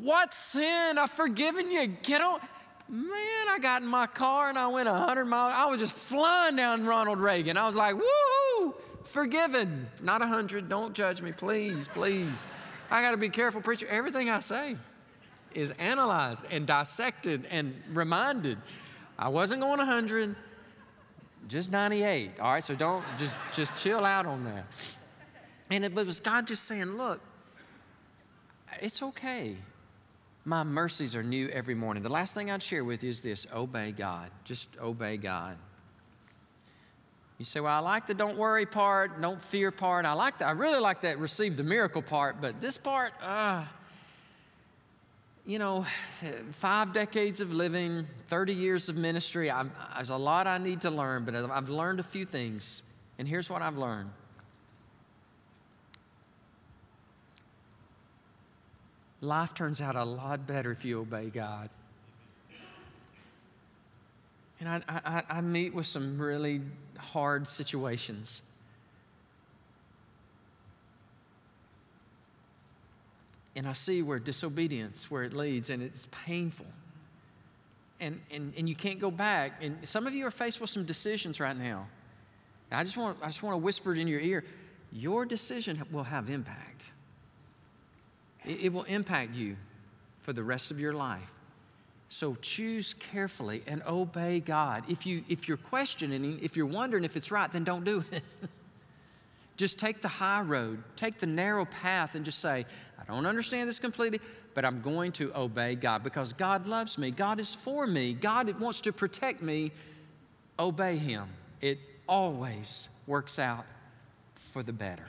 What 0.00 0.32
sin? 0.32 0.98
I've 0.98 1.10
forgiven 1.10 1.70
you. 1.70 1.86
Get 2.02 2.20
on. 2.20 2.40
Man, 2.88 3.48
I 3.48 3.58
got 3.60 3.82
in 3.82 3.88
my 3.88 4.06
car 4.06 4.48
and 4.48 4.58
I 4.58 4.68
went 4.68 4.88
100 4.88 5.24
miles. 5.24 5.52
I 5.56 5.66
was 5.66 5.80
just 5.80 5.92
flying 5.92 6.54
down 6.54 6.86
Ronald 6.86 7.18
Reagan. 7.18 7.56
I 7.56 7.66
was 7.66 7.74
like, 7.74 7.96
woohoo, 7.96 8.74
forgiven. 9.02 9.88
Not 10.02 10.20
100. 10.20 10.68
Don't 10.68 10.94
judge 10.94 11.20
me, 11.20 11.32
please, 11.32 11.88
please. 11.88 12.46
I 12.90 13.02
got 13.02 13.10
to 13.10 13.16
be 13.16 13.28
careful, 13.28 13.60
preacher. 13.60 13.86
Everything 13.88 14.30
I 14.30 14.38
say 14.38 14.76
is 15.52 15.72
analyzed 15.72 16.44
and 16.50 16.66
dissected 16.66 17.48
and 17.50 17.74
reminded. 17.92 18.58
I 19.18 19.30
wasn't 19.30 19.62
going 19.62 19.78
100, 19.78 20.36
just 21.48 21.70
98. 21.70 22.40
All 22.40 22.52
right, 22.52 22.64
so 22.64 22.74
don't 22.74 23.04
just 23.18 23.34
just 23.52 23.82
chill 23.82 24.04
out 24.04 24.26
on 24.26 24.44
that. 24.44 24.66
And 25.70 25.84
it 25.84 25.94
was 25.94 26.20
God 26.20 26.46
just 26.46 26.64
saying, 26.64 26.96
look, 26.96 27.20
it's 28.80 29.02
okay. 29.02 29.56
My 30.44 30.62
mercies 30.62 31.16
are 31.16 31.24
new 31.24 31.48
every 31.48 31.74
morning. 31.74 32.02
The 32.02 32.08
last 32.08 32.34
thing 32.34 32.50
I'd 32.50 32.62
share 32.62 32.84
with 32.84 33.02
you 33.02 33.10
is 33.10 33.22
this 33.22 33.46
obey 33.52 33.90
God. 33.90 34.30
Just 34.44 34.76
obey 34.78 35.16
God. 35.16 35.56
You 37.38 37.44
say, 37.44 37.60
well, 37.60 37.74
I 37.74 37.80
like 37.80 38.06
the 38.06 38.14
don't 38.14 38.38
worry 38.38 38.64
part, 38.64 39.20
don't 39.20 39.42
fear 39.42 39.70
part. 39.70 40.06
I 40.06 40.14
like 40.14 40.38
that. 40.38 40.46
I 40.46 40.52
really 40.52 40.78
like 40.78 41.02
that 41.02 41.18
receive 41.18 41.56
the 41.56 41.64
miracle 41.64 42.00
part, 42.00 42.40
but 42.40 42.60
this 42.60 42.78
part, 42.78 43.12
uh, 43.20 43.64
you 45.46 45.60
know, 45.60 45.86
five 46.50 46.92
decades 46.92 47.40
of 47.40 47.52
living, 47.52 48.04
30 48.28 48.52
years 48.52 48.88
of 48.88 48.96
ministry, 48.96 49.48
I'm, 49.50 49.70
there's 49.94 50.10
a 50.10 50.16
lot 50.16 50.48
I 50.48 50.58
need 50.58 50.80
to 50.80 50.90
learn, 50.90 51.24
but 51.24 51.36
I've 51.36 51.68
learned 51.68 52.00
a 52.00 52.02
few 52.02 52.24
things. 52.24 52.82
And 53.18 53.28
here's 53.28 53.48
what 53.48 53.62
I've 53.62 53.78
learned 53.78 54.10
life 59.20 59.54
turns 59.54 59.80
out 59.80 59.96
a 59.96 60.04
lot 60.04 60.46
better 60.46 60.70
if 60.70 60.84
you 60.84 61.00
obey 61.00 61.30
God. 61.30 61.70
And 64.60 64.68
I, 64.68 64.82
I, 64.88 65.22
I 65.28 65.40
meet 65.42 65.74
with 65.74 65.86
some 65.86 66.18
really 66.18 66.60
hard 66.98 67.46
situations. 67.46 68.42
And 73.56 73.66
I 73.66 73.72
see 73.72 74.02
where 74.02 74.18
disobedience, 74.18 75.10
where 75.10 75.24
it 75.24 75.32
leads, 75.32 75.70
and 75.70 75.82
it's 75.82 76.06
painful. 76.26 76.66
And, 77.98 78.20
and, 78.30 78.52
and 78.56 78.68
you 78.68 78.74
can't 78.74 78.98
go 78.98 79.10
back. 79.10 79.52
And 79.62 79.78
some 79.88 80.06
of 80.06 80.14
you 80.14 80.26
are 80.26 80.30
faced 80.30 80.60
with 80.60 80.68
some 80.68 80.84
decisions 80.84 81.40
right 81.40 81.56
now. 81.56 81.88
And 82.70 82.78
I 82.78 82.84
just 82.84 82.98
want, 82.98 83.18
I 83.22 83.26
just 83.26 83.42
want 83.42 83.54
to 83.54 83.58
whisper 83.58 83.94
it 83.94 83.98
in 83.98 84.06
your 84.06 84.20
ear. 84.20 84.44
Your 84.92 85.24
decision 85.24 85.82
will 85.90 86.04
have 86.04 86.28
impact. 86.28 86.92
It, 88.44 88.64
it 88.64 88.72
will 88.72 88.84
impact 88.84 89.34
you 89.34 89.56
for 90.20 90.34
the 90.34 90.42
rest 90.42 90.70
of 90.70 90.78
your 90.78 90.92
life. 90.92 91.32
So 92.08 92.36
choose 92.36 92.94
carefully 92.94 93.62
and 93.66 93.82
obey 93.86 94.40
God. 94.40 94.84
If, 94.88 95.06
you, 95.06 95.24
if 95.28 95.48
you're 95.48 95.56
questioning, 95.56 96.38
if 96.42 96.56
you're 96.56 96.66
wondering 96.66 97.04
if 97.04 97.16
it's 97.16 97.30
right, 97.30 97.50
then 97.50 97.64
don't 97.64 97.84
do 97.84 98.04
it. 98.12 98.22
just 99.56 99.78
take 99.78 100.02
the 100.02 100.08
high 100.08 100.42
road, 100.42 100.82
take 100.94 101.18
the 101.18 101.26
narrow 101.26 101.64
path, 101.64 102.14
and 102.14 102.24
just 102.24 102.38
say, 102.38 102.64
I 103.08 103.14
don't 103.14 103.26
understand 103.26 103.68
this 103.68 103.78
completely, 103.78 104.20
but 104.54 104.64
I'm 104.64 104.80
going 104.80 105.12
to 105.12 105.36
obey 105.38 105.74
God 105.76 106.02
because 106.02 106.32
God 106.32 106.66
loves 106.66 106.98
me. 106.98 107.10
God 107.10 107.38
is 107.38 107.54
for 107.54 107.86
me. 107.86 108.14
God 108.14 108.58
wants 108.60 108.80
to 108.82 108.92
protect 108.92 109.42
me. 109.42 109.70
Obey 110.58 110.96
Him. 110.96 111.28
It 111.60 111.78
always 112.08 112.88
works 113.06 113.38
out 113.38 113.64
for 114.34 114.62
the 114.62 114.72
better. 114.72 115.04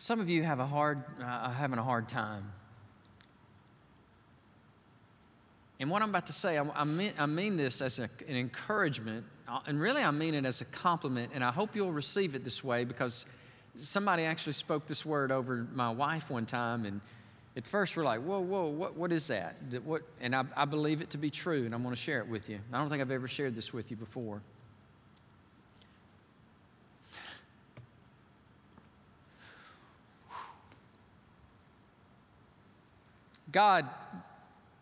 Some 0.00 0.18
of 0.18 0.30
you 0.30 0.42
have 0.44 0.60
a 0.60 0.66
hard, 0.66 1.04
uh, 1.22 1.50
having 1.50 1.78
a 1.78 1.82
hard 1.82 2.08
time. 2.08 2.50
And 5.78 5.90
what 5.90 6.00
I'm 6.00 6.08
about 6.08 6.24
to 6.26 6.32
say, 6.32 6.56
I, 6.56 6.64
I, 6.74 6.84
mean, 6.84 7.12
I 7.18 7.26
mean, 7.26 7.58
this 7.58 7.82
as 7.82 7.98
a, 7.98 8.08
an 8.26 8.34
encouragement, 8.34 9.26
uh, 9.46 9.60
and 9.66 9.78
really 9.78 10.02
I 10.02 10.10
mean 10.10 10.32
it 10.32 10.46
as 10.46 10.62
a 10.62 10.64
compliment, 10.64 11.32
and 11.34 11.44
I 11.44 11.50
hope 11.50 11.76
you'll 11.76 11.92
receive 11.92 12.34
it 12.34 12.44
this 12.44 12.64
way 12.64 12.86
because 12.86 13.26
somebody 13.78 14.22
actually 14.22 14.54
spoke 14.54 14.86
this 14.86 15.04
word 15.04 15.30
over 15.30 15.66
my 15.74 15.90
wife 15.90 16.30
one 16.30 16.46
time, 16.46 16.86
and 16.86 17.02
at 17.54 17.66
first 17.66 17.94
we're 17.94 18.02
like, 18.02 18.22
whoa, 18.22 18.40
whoa, 18.40 18.68
what, 18.68 18.96
what 18.96 19.12
is 19.12 19.26
that? 19.26 19.54
What? 19.84 20.00
And 20.22 20.34
I, 20.34 20.44
I 20.56 20.64
believe 20.64 21.02
it 21.02 21.10
to 21.10 21.18
be 21.18 21.28
true, 21.28 21.66
and 21.66 21.74
I'm 21.74 21.82
going 21.82 21.94
to 21.94 22.00
share 22.00 22.20
it 22.20 22.26
with 22.26 22.48
you. 22.48 22.58
I 22.72 22.78
don't 22.78 22.88
think 22.88 23.02
I've 23.02 23.10
ever 23.10 23.28
shared 23.28 23.54
this 23.54 23.74
with 23.74 23.90
you 23.90 23.98
before. 23.98 24.40
God 33.52 33.86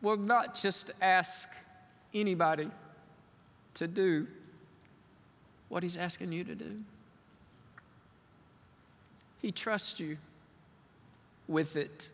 will 0.03 0.17
not 0.17 0.55
just 0.55 0.91
ask 1.01 1.51
anybody 2.15 2.71
to 3.75 3.87
do 3.87 4.27
what 5.69 5.83
He's 5.83 5.97
asking 5.97 6.33
you 6.33 6.45
to 6.45 6.55
do. 6.55 6.83
He 9.41 9.53
trusts 9.53 10.01
you 10.01 10.19
with 11.47 11.77
it. 11.77 12.11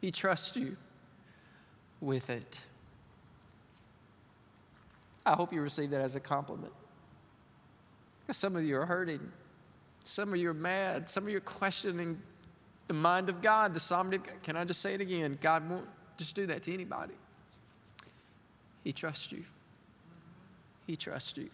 He 0.00 0.10
trusts 0.10 0.56
you 0.56 0.76
with 2.00 2.28
it. 2.30 2.66
I 5.24 5.34
hope 5.34 5.52
you 5.52 5.60
receive 5.60 5.90
that 5.90 6.00
as 6.00 6.16
a 6.16 6.20
compliment. 6.20 6.72
Because 8.20 8.36
some 8.36 8.56
of 8.56 8.64
you 8.64 8.76
are 8.78 8.86
hurting. 8.86 9.20
Some 10.04 10.30
of 10.30 10.36
you 10.36 10.50
are 10.50 10.54
mad. 10.54 11.08
Some 11.08 11.24
of 11.24 11.30
you 11.30 11.36
are 11.36 11.40
questioning 11.40 12.20
the 12.88 12.94
mind 12.94 13.28
of 13.28 13.42
God, 13.42 13.74
the 13.74 13.80
sovereignty 13.80 14.16
of 14.16 14.24
God. 14.24 14.42
Can 14.42 14.56
I 14.56 14.64
just 14.64 14.80
say 14.80 14.94
it 14.94 15.00
again? 15.00 15.38
God 15.40 15.68
won't 15.68 15.88
just 16.16 16.34
do 16.34 16.46
that 16.46 16.62
to 16.64 16.74
anybody. 16.74 17.14
He 18.84 18.92
trusts 18.92 19.30
you. 19.32 19.44
He 20.86 20.96
trusts 20.96 21.36
you. 21.36 21.50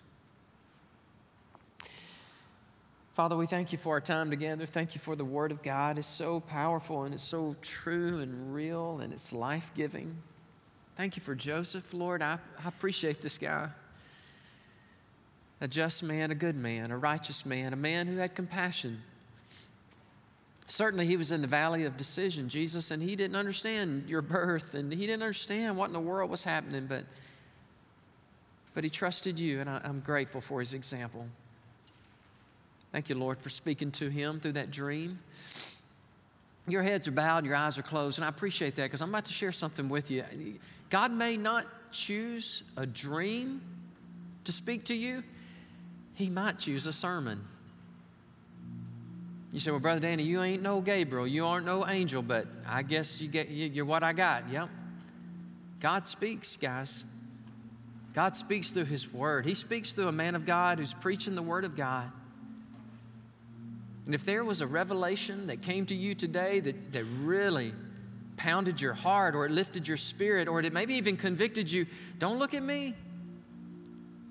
Father, 3.12 3.36
we 3.36 3.46
thank 3.46 3.72
you 3.72 3.78
for 3.78 3.94
our 3.94 4.00
time 4.00 4.30
together. 4.30 4.64
Thank 4.64 4.94
you 4.94 5.00
for 5.00 5.16
the 5.16 5.24
Word 5.24 5.50
of 5.50 5.60
God. 5.62 5.98
It's 5.98 6.06
so 6.06 6.38
powerful 6.38 7.02
and 7.02 7.12
it's 7.12 7.22
so 7.22 7.56
true 7.62 8.20
and 8.20 8.54
real 8.54 9.00
and 9.00 9.12
it's 9.12 9.32
life 9.32 9.72
giving. 9.74 10.16
Thank 10.94 11.16
you 11.16 11.22
for 11.22 11.34
Joseph, 11.34 11.92
Lord. 11.92 12.22
I, 12.22 12.38
I 12.64 12.68
appreciate 12.68 13.20
this 13.20 13.36
guy. 13.36 13.70
A 15.60 15.66
just 15.66 16.04
man, 16.04 16.30
a 16.30 16.34
good 16.36 16.54
man, 16.54 16.92
a 16.92 16.96
righteous 16.96 17.44
man, 17.44 17.72
a 17.72 17.76
man 17.76 18.06
who 18.06 18.18
had 18.18 18.36
compassion. 18.36 19.02
Certainly, 20.70 21.06
he 21.06 21.16
was 21.16 21.32
in 21.32 21.40
the 21.40 21.46
valley 21.46 21.84
of 21.84 21.96
decision, 21.96 22.50
Jesus, 22.50 22.90
and 22.90 23.02
he 23.02 23.16
didn't 23.16 23.36
understand 23.36 24.06
your 24.06 24.20
birth 24.20 24.74
and 24.74 24.92
he 24.92 25.06
didn't 25.06 25.22
understand 25.22 25.78
what 25.78 25.86
in 25.86 25.94
the 25.94 26.00
world 26.00 26.30
was 26.30 26.44
happening, 26.44 26.86
but, 26.86 27.04
but 28.74 28.84
he 28.84 28.90
trusted 28.90 29.40
you, 29.40 29.60
and 29.60 29.70
I, 29.70 29.80
I'm 29.82 30.00
grateful 30.00 30.42
for 30.42 30.60
his 30.60 30.74
example. 30.74 31.26
Thank 32.92 33.08
you, 33.08 33.14
Lord, 33.14 33.38
for 33.38 33.48
speaking 33.48 33.90
to 33.92 34.10
him 34.10 34.40
through 34.40 34.52
that 34.52 34.70
dream. 34.70 35.18
Your 36.66 36.82
heads 36.82 37.08
are 37.08 37.12
bowed, 37.12 37.46
your 37.46 37.56
eyes 37.56 37.78
are 37.78 37.82
closed, 37.82 38.18
and 38.18 38.24
I 38.26 38.28
appreciate 38.28 38.76
that 38.76 38.84
because 38.84 39.00
I'm 39.00 39.08
about 39.08 39.24
to 39.24 39.32
share 39.32 39.52
something 39.52 39.88
with 39.88 40.10
you. 40.10 40.22
God 40.90 41.10
may 41.12 41.38
not 41.38 41.66
choose 41.92 42.62
a 42.76 42.84
dream 42.84 43.62
to 44.44 44.52
speak 44.52 44.84
to 44.84 44.94
you, 44.94 45.22
He 46.14 46.28
might 46.28 46.58
choose 46.58 46.86
a 46.86 46.92
sermon. 46.92 47.42
You 49.58 49.60
say, 49.60 49.72
Well, 49.72 49.80
Brother 49.80 49.98
Danny, 49.98 50.22
you 50.22 50.40
ain't 50.40 50.62
no 50.62 50.80
Gabriel, 50.80 51.26
you 51.26 51.44
aren't 51.44 51.66
no 51.66 51.84
angel, 51.84 52.22
but 52.22 52.46
I 52.64 52.84
guess 52.84 53.20
you 53.20 53.26
get, 53.26 53.48
you're 53.48 53.84
what 53.84 54.04
I 54.04 54.12
got. 54.12 54.48
Yep. 54.52 54.68
God 55.80 56.06
speaks, 56.06 56.56
guys. 56.56 57.02
God 58.14 58.36
speaks 58.36 58.70
through 58.70 58.84
His 58.84 59.12
Word. 59.12 59.46
He 59.46 59.54
speaks 59.54 59.90
through 59.90 60.06
a 60.06 60.12
man 60.12 60.36
of 60.36 60.46
God 60.46 60.78
who's 60.78 60.94
preaching 60.94 61.34
the 61.34 61.42
Word 61.42 61.64
of 61.64 61.74
God. 61.74 62.08
And 64.06 64.14
if 64.14 64.24
there 64.24 64.44
was 64.44 64.60
a 64.60 64.66
revelation 64.68 65.48
that 65.48 65.60
came 65.62 65.86
to 65.86 65.94
you 65.96 66.14
today 66.14 66.60
that, 66.60 66.92
that 66.92 67.02
really 67.24 67.72
pounded 68.36 68.80
your 68.80 68.94
heart 68.94 69.34
or 69.34 69.44
it 69.44 69.50
lifted 69.50 69.88
your 69.88 69.96
spirit 69.96 70.46
or 70.46 70.60
it 70.60 70.72
maybe 70.72 70.94
even 70.94 71.16
convicted 71.16 71.68
you, 71.68 71.84
don't 72.20 72.38
look 72.38 72.54
at 72.54 72.62
me. 72.62 72.94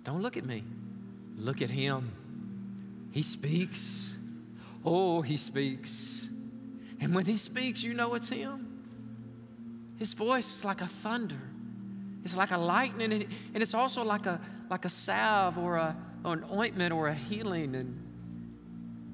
Don't 0.06 0.22
look 0.22 0.38
at 0.38 0.46
me. 0.46 0.64
Look 1.38 1.62
at 1.62 1.70
him. 1.70 2.14
He 3.12 3.24
speaks. 3.24 4.17
Oh, 4.90 5.22
he 5.22 5.36
speaks. 5.36 6.30
And 7.02 7.14
when 7.14 7.26
he 7.26 7.36
speaks, 7.36 7.84
you 7.84 7.94
know 7.94 8.14
it's 8.14 8.30
him. 8.30 8.66
His 10.00 10.14
voice 10.14 10.50
is 10.60 10.64
like 10.64 10.80
a 10.80 10.86
thunder. 10.86 11.36
It's 12.24 12.38
like 12.38 12.52
a 12.52 12.58
lightning, 12.58 13.12
and 13.12 13.28
it's 13.54 13.74
also 13.74 14.02
like 14.06 14.28
a, 14.28 14.40
like 14.70 14.86
a 14.86 14.90
salve 14.90 15.58
or, 15.58 15.76
a, 15.76 15.94
or 16.24 16.34
an 16.34 16.46
ointment 16.54 16.94
or 16.94 17.10
a 17.10 17.14
healing. 17.14 17.76
And 17.76 18.02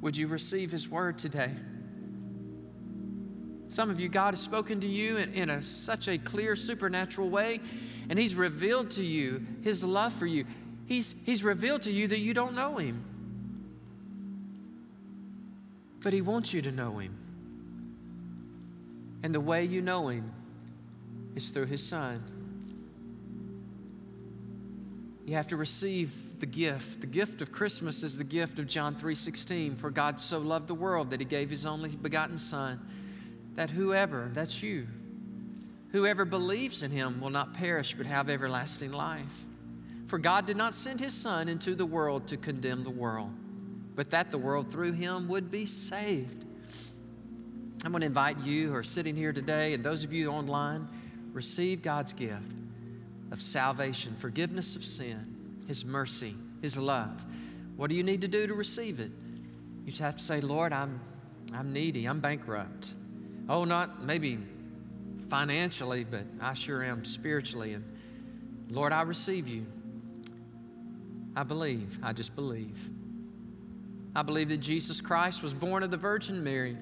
would 0.01 0.15
you 0.15 0.28
receive 0.28 0.69
His 0.69 0.88
word 0.88 1.17
today? 1.17 1.49
Some 3.69 3.89
of 3.89 3.99
you, 3.99 4.09
God 4.09 4.34
has 4.34 4.41
spoken 4.41 4.80
to 4.82 4.88
you 4.88 5.17
in, 5.17 5.34
in 5.34 5.49
a, 5.49 5.59
such 5.59 6.07
a 6.07 6.19
clear, 6.19 6.55
supernatural 6.55 7.32
way, 7.32 7.61
and 8.11 8.19
He's 8.19 8.36
revealed 8.36 8.91
to 8.91 9.03
you 9.03 9.43
His 9.63 9.84
love 9.84 10.13
for 10.13 10.28
you. 10.28 10.45
He's, 10.86 11.15
he's 11.26 11.43
revealed 11.43 11.82
to 11.84 11.91
you 11.91 12.07
that 12.09 12.19
you 12.19 12.36
don't 12.36 12.53
know 12.53 12.78
Him, 12.78 13.03
but 16.04 16.14
He 16.14 16.22
wants 16.22 16.54
you 16.54 16.62
to 16.62 16.72
know 16.72 16.99
Him. 16.99 17.18
And 19.24 19.34
the 19.34 19.41
way 19.41 19.64
you 19.64 19.82
know 19.82 20.10
Him 20.10 20.32
is 21.36 21.49
through 21.49 21.66
His 21.66 21.82
Son. 21.82 22.22
You 25.26 25.36
have 25.36 25.47
to 25.47 25.56
receive 25.58 26.39
the 26.39 26.45
gift. 26.45 26.99
The 26.99 27.08
gift 27.08 27.41
of 27.41 27.51
Christmas 27.51 28.04
is 28.04 28.18
the 28.18 28.26
gift 28.26 28.60
of 28.60 28.68
John 28.68 28.93
3:16, 28.93 29.76
for 29.78 29.89
God 29.89 30.20
so 30.20 30.39
loved 30.39 30.68
the 30.68 30.76
world 30.76 31.12
that 31.12 31.22
he 31.22 31.26
gave 31.26 31.49
his 31.49 31.66
only 31.66 31.95
begotten 31.95 32.38
son 32.38 32.80
that 33.56 33.70
whoever, 33.70 34.30
that's 34.34 34.64
you, 34.64 34.88
whoever 35.91 36.26
believes 36.26 36.84
in 36.84 36.91
him 36.91 37.22
will 37.22 37.30
not 37.30 37.54
perish 37.54 37.93
but 37.95 38.06
have 38.06 38.30
everlasting 38.30 38.91
life. 38.91 39.45
For 40.08 40.18
God 40.18 40.45
did 40.45 40.58
not 40.58 40.74
send 40.74 40.99
his 40.99 41.14
son 41.14 41.47
into 41.47 41.76
the 41.76 41.86
world 41.86 42.28
to 42.28 42.38
condemn 42.38 42.84
the 42.84 42.89
world, 42.89 43.32
but 43.96 44.12
that 44.12 44.32
the 44.32 44.38
world 44.38 44.72
through 44.72 44.94
him 44.94 45.28
would 45.28 45.52
be 45.52 45.66
saved. 45.66 46.46
I'm 47.86 47.91
going 47.91 48.02
to 48.02 48.08
invite 48.08 48.39
you 48.39 48.70
who 48.70 48.76
are 48.76 48.84
sitting 48.84 49.16
here 49.16 49.34
today 49.34 49.74
and 49.74 49.84
those 49.84 50.04
of 50.04 50.14
you 50.14 50.30
online, 50.30 50.88
receive 51.34 51.82
God's 51.82 52.14
gift 52.14 52.52
of 53.32 53.41
salvation, 53.41 54.14
forgiveness 54.14 54.76
of 54.76 54.86
sin, 54.86 55.64
His 55.68 55.84
mercy, 55.84 56.34
His 56.62 56.78
love. 56.78 57.26
What 57.76 57.89
do 57.89 57.96
you 57.96 58.04
need 58.04 58.22
to 58.22 58.28
do 58.28 58.48
to 58.48 58.54
receive 58.54 59.00
it? 59.00 59.12
You 59.84 59.89
just 59.89 60.02
have 60.02 60.16
to 60.16 60.24
say, 60.24 60.39
Lord, 60.39 60.72
I'm, 60.72 61.02
I'm 61.54 61.74
needy, 61.74 62.06
I'm 62.06 62.20
bankrupt. 62.22 62.94
Oh, 63.50 63.66
not 63.66 64.04
maybe 64.04 64.38
financially, 65.28 66.06
but 66.06 66.24
I 66.39 66.54
sure 66.54 66.84
am 66.84 67.04
spiritually. 67.04 67.74
And 67.74 67.84
Lord, 68.70 68.94
I 68.94 69.02
receive 69.02 69.48
you. 69.48 69.66
I 71.36 71.44
believe, 71.44 72.00
I 72.04 72.14
just 72.14 72.36
believe. 72.36 72.89
I 74.16 74.22
believe 74.22 74.49
that 74.49 74.57
Jesus 74.57 75.01
Christ 75.01 75.41
was 75.41 75.53
born 75.53 75.84
of 75.84 75.91
the 75.91 75.97
Virgin 75.97 76.43
Mary. 76.43 76.78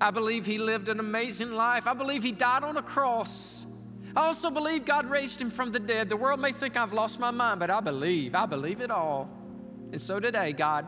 I 0.00 0.10
believe 0.10 0.46
he 0.46 0.58
lived 0.58 0.88
an 0.88 1.00
amazing 1.00 1.52
life. 1.52 1.86
I 1.86 1.94
believe 1.94 2.22
he 2.22 2.32
died 2.32 2.64
on 2.64 2.76
a 2.76 2.82
cross. 2.82 3.66
I 4.16 4.26
also 4.26 4.50
believe 4.50 4.84
God 4.84 5.08
raised 5.08 5.40
him 5.40 5.50
from 5.50 5.72
the 5.72 5.78
dead. 5.78 6.08
The 6.08 6.16
world 6.16 6.40
may 6.40 6.52
think 6.52 6.76
I've 6.76 6.92
lost 6.92 7.20
my 7.20 7.30
mind, 7.30 7.60
but 7.60 7.70
I 7.70 7.80
believe. 7.80 8.34
I 8.34 8.46
believe 8.46 8.80
it 8.80 8.90
all. 8.90 9.30
And 9.92 10.00
so 10.00 10.18
today, 10.18 10.52
God, 10.52 10.86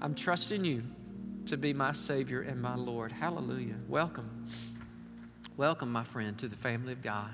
I'm 0.00 0.14
trusting 0.14 0.64
you 0.64 0.82
to 1.46 1.56
be 1.56 1.72
my 1.72 1.92
Savior 1.92 2.42
and 2.42 2.60
my 2.60 2.74
Lord. 2.74 3.12
Hallelujah. 3.12 3.76
Welcome. 3.88 4.46
Welcome, 5.56 5.92
my 5.92 6.02
friend, 6.02 6.36
to 6.38 6.48
the 6.48 6.56
family 6.56 6.92
of 6.92 7.02
God. 7.02 7.30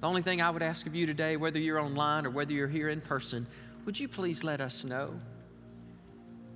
The 0.00 0.08
only 0.08 0.22
thing 0.22 0.42
I 0.42 0.50
would 0.50 0.62
ask 0.62 0.86
of 0.86 0.94
you 0.94 1.06
today, 1.06 1.36
whether 1.36 1.58
you're 1.58 1.80
online 1.80 2.26
or 2.26 2.30
whether 2.30 2.52
you're 2.52 2.68
here 2.68 2.88
in 2.88 3.00
person, 3.00 3.46
would 3.84 3.98
you 3.98 4.08
please 4.08 4.42
let 4.42 4.60
us 4.60 4.84
know? 4.84 5.14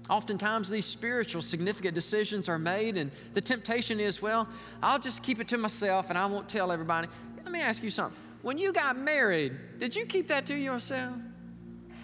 Oftentimes, 0.08 0.70
these 0.70 0.86
spiritual, 0.86 1.42
significant 1.42 1.94
decisions 1.94 2.48
are 2.48 2.58
made, 2.58 2.96
and 2.96 3.10
the 3.34 3.40
temptation 3.40 4.00
is, 4.00 4.22
well, 4.22 4.48
I'll 4.82 4.98
just 4.98 5.22
keep 5.22 5.38
it 5.38 5.48
to 5.48 5.58
myself 5.58 6.08
and 6.08 6.18
I 6.18 6.26
won't 6.26 6.48
tell 6.48 6.72
everybody. 6.72 7.08
Let 7.44 7.52
me 7.52 7.60
ask 7.60 7.82
you 7.82 7.90
something. 7.90 8.18
When 8.42 8.56
you 8.56 8.72
got 8.72 8.96
married, 8.96 9.52
did 9.78 9.94
you 9.94 10.06
keep 10.06 10.28
that 10.28 10.46
to 10.46 10.56
yourself? 10.56 11.14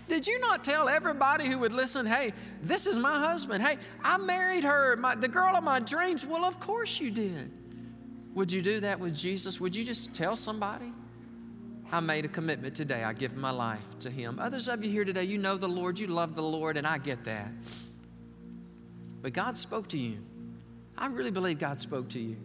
Did 0.06 0.26
you 0.26 0.38
not 0.38 0.62
tell 0.62 0.88
everybody 0.88 1.46
who 1.46 1.58
would 1.58 1.72
listen, 1.72 2.04
hey, 2.04 2.34
this 2.62 2.86
is 2.86 2.98
my 2.98 3.18
husband? 3.18 3.64
Hey, 3.64 3.78
I 4.02 4.18
married 4.18 4.64
her, 4.64 4.96
my, 4.96 5.14
the 5.14 5.28
girl 5.28 5.56
of 5.56 5.64
my 5.64 5.80
dreams? 5.80 6.26
Well, 6.26 6.44
of 6.44 6.60
course 6.60 7.00
you 7.00 7.10
did. 7.10 7.50
Would 8.34 8.52
you 8.52 8.60
do 8.60 8.80
that 8.80 9.00
with 9.00 9.16
Jesus? 9.16 9.60
Would 9.60 9.74
you 9.74 9.84
just 9.84 10.14
tell 10.14 10.36
somebody? 10.36 10.92
I 11.90 12.00
made 12.00 12.24
a 12.24 12.28
commitment 12.28 12.74
today. 12.74 13.04
I 13.04 13.12
give 13.12 13.36
my 13.36 13.50
life 13.50 13.98
to 14.00 14.10
Him. 14.10 14.38
Others 14.40 14.68
of 14.68 14.84
you 14.84 14.90
here 14.90 15.04
today, 15.04 15.24
you 15.24 15.38
know 15.38 15.56
the 15.56 15.68
Lord, 15.68 15.98
you 15.98 16.08
love 16.08 16.34
the 16.34 16.42
Lord, 16.42 16.76
and 16.76 16.86
I 16.86 16.98
get 16.98 17.24
that. 17.24 17.50
But 19.24 19.32
God 19.32 19.56
spoke 19.56 19.88
to 19.88 19.98
you. 19.98 20.18
I 20.98 21.06
really 21.06 21.30
believe 21.30 21.58
God 21.58 21.80
spoke 21.80 22.10
to 22.10 22.20
you. 22.20 22.36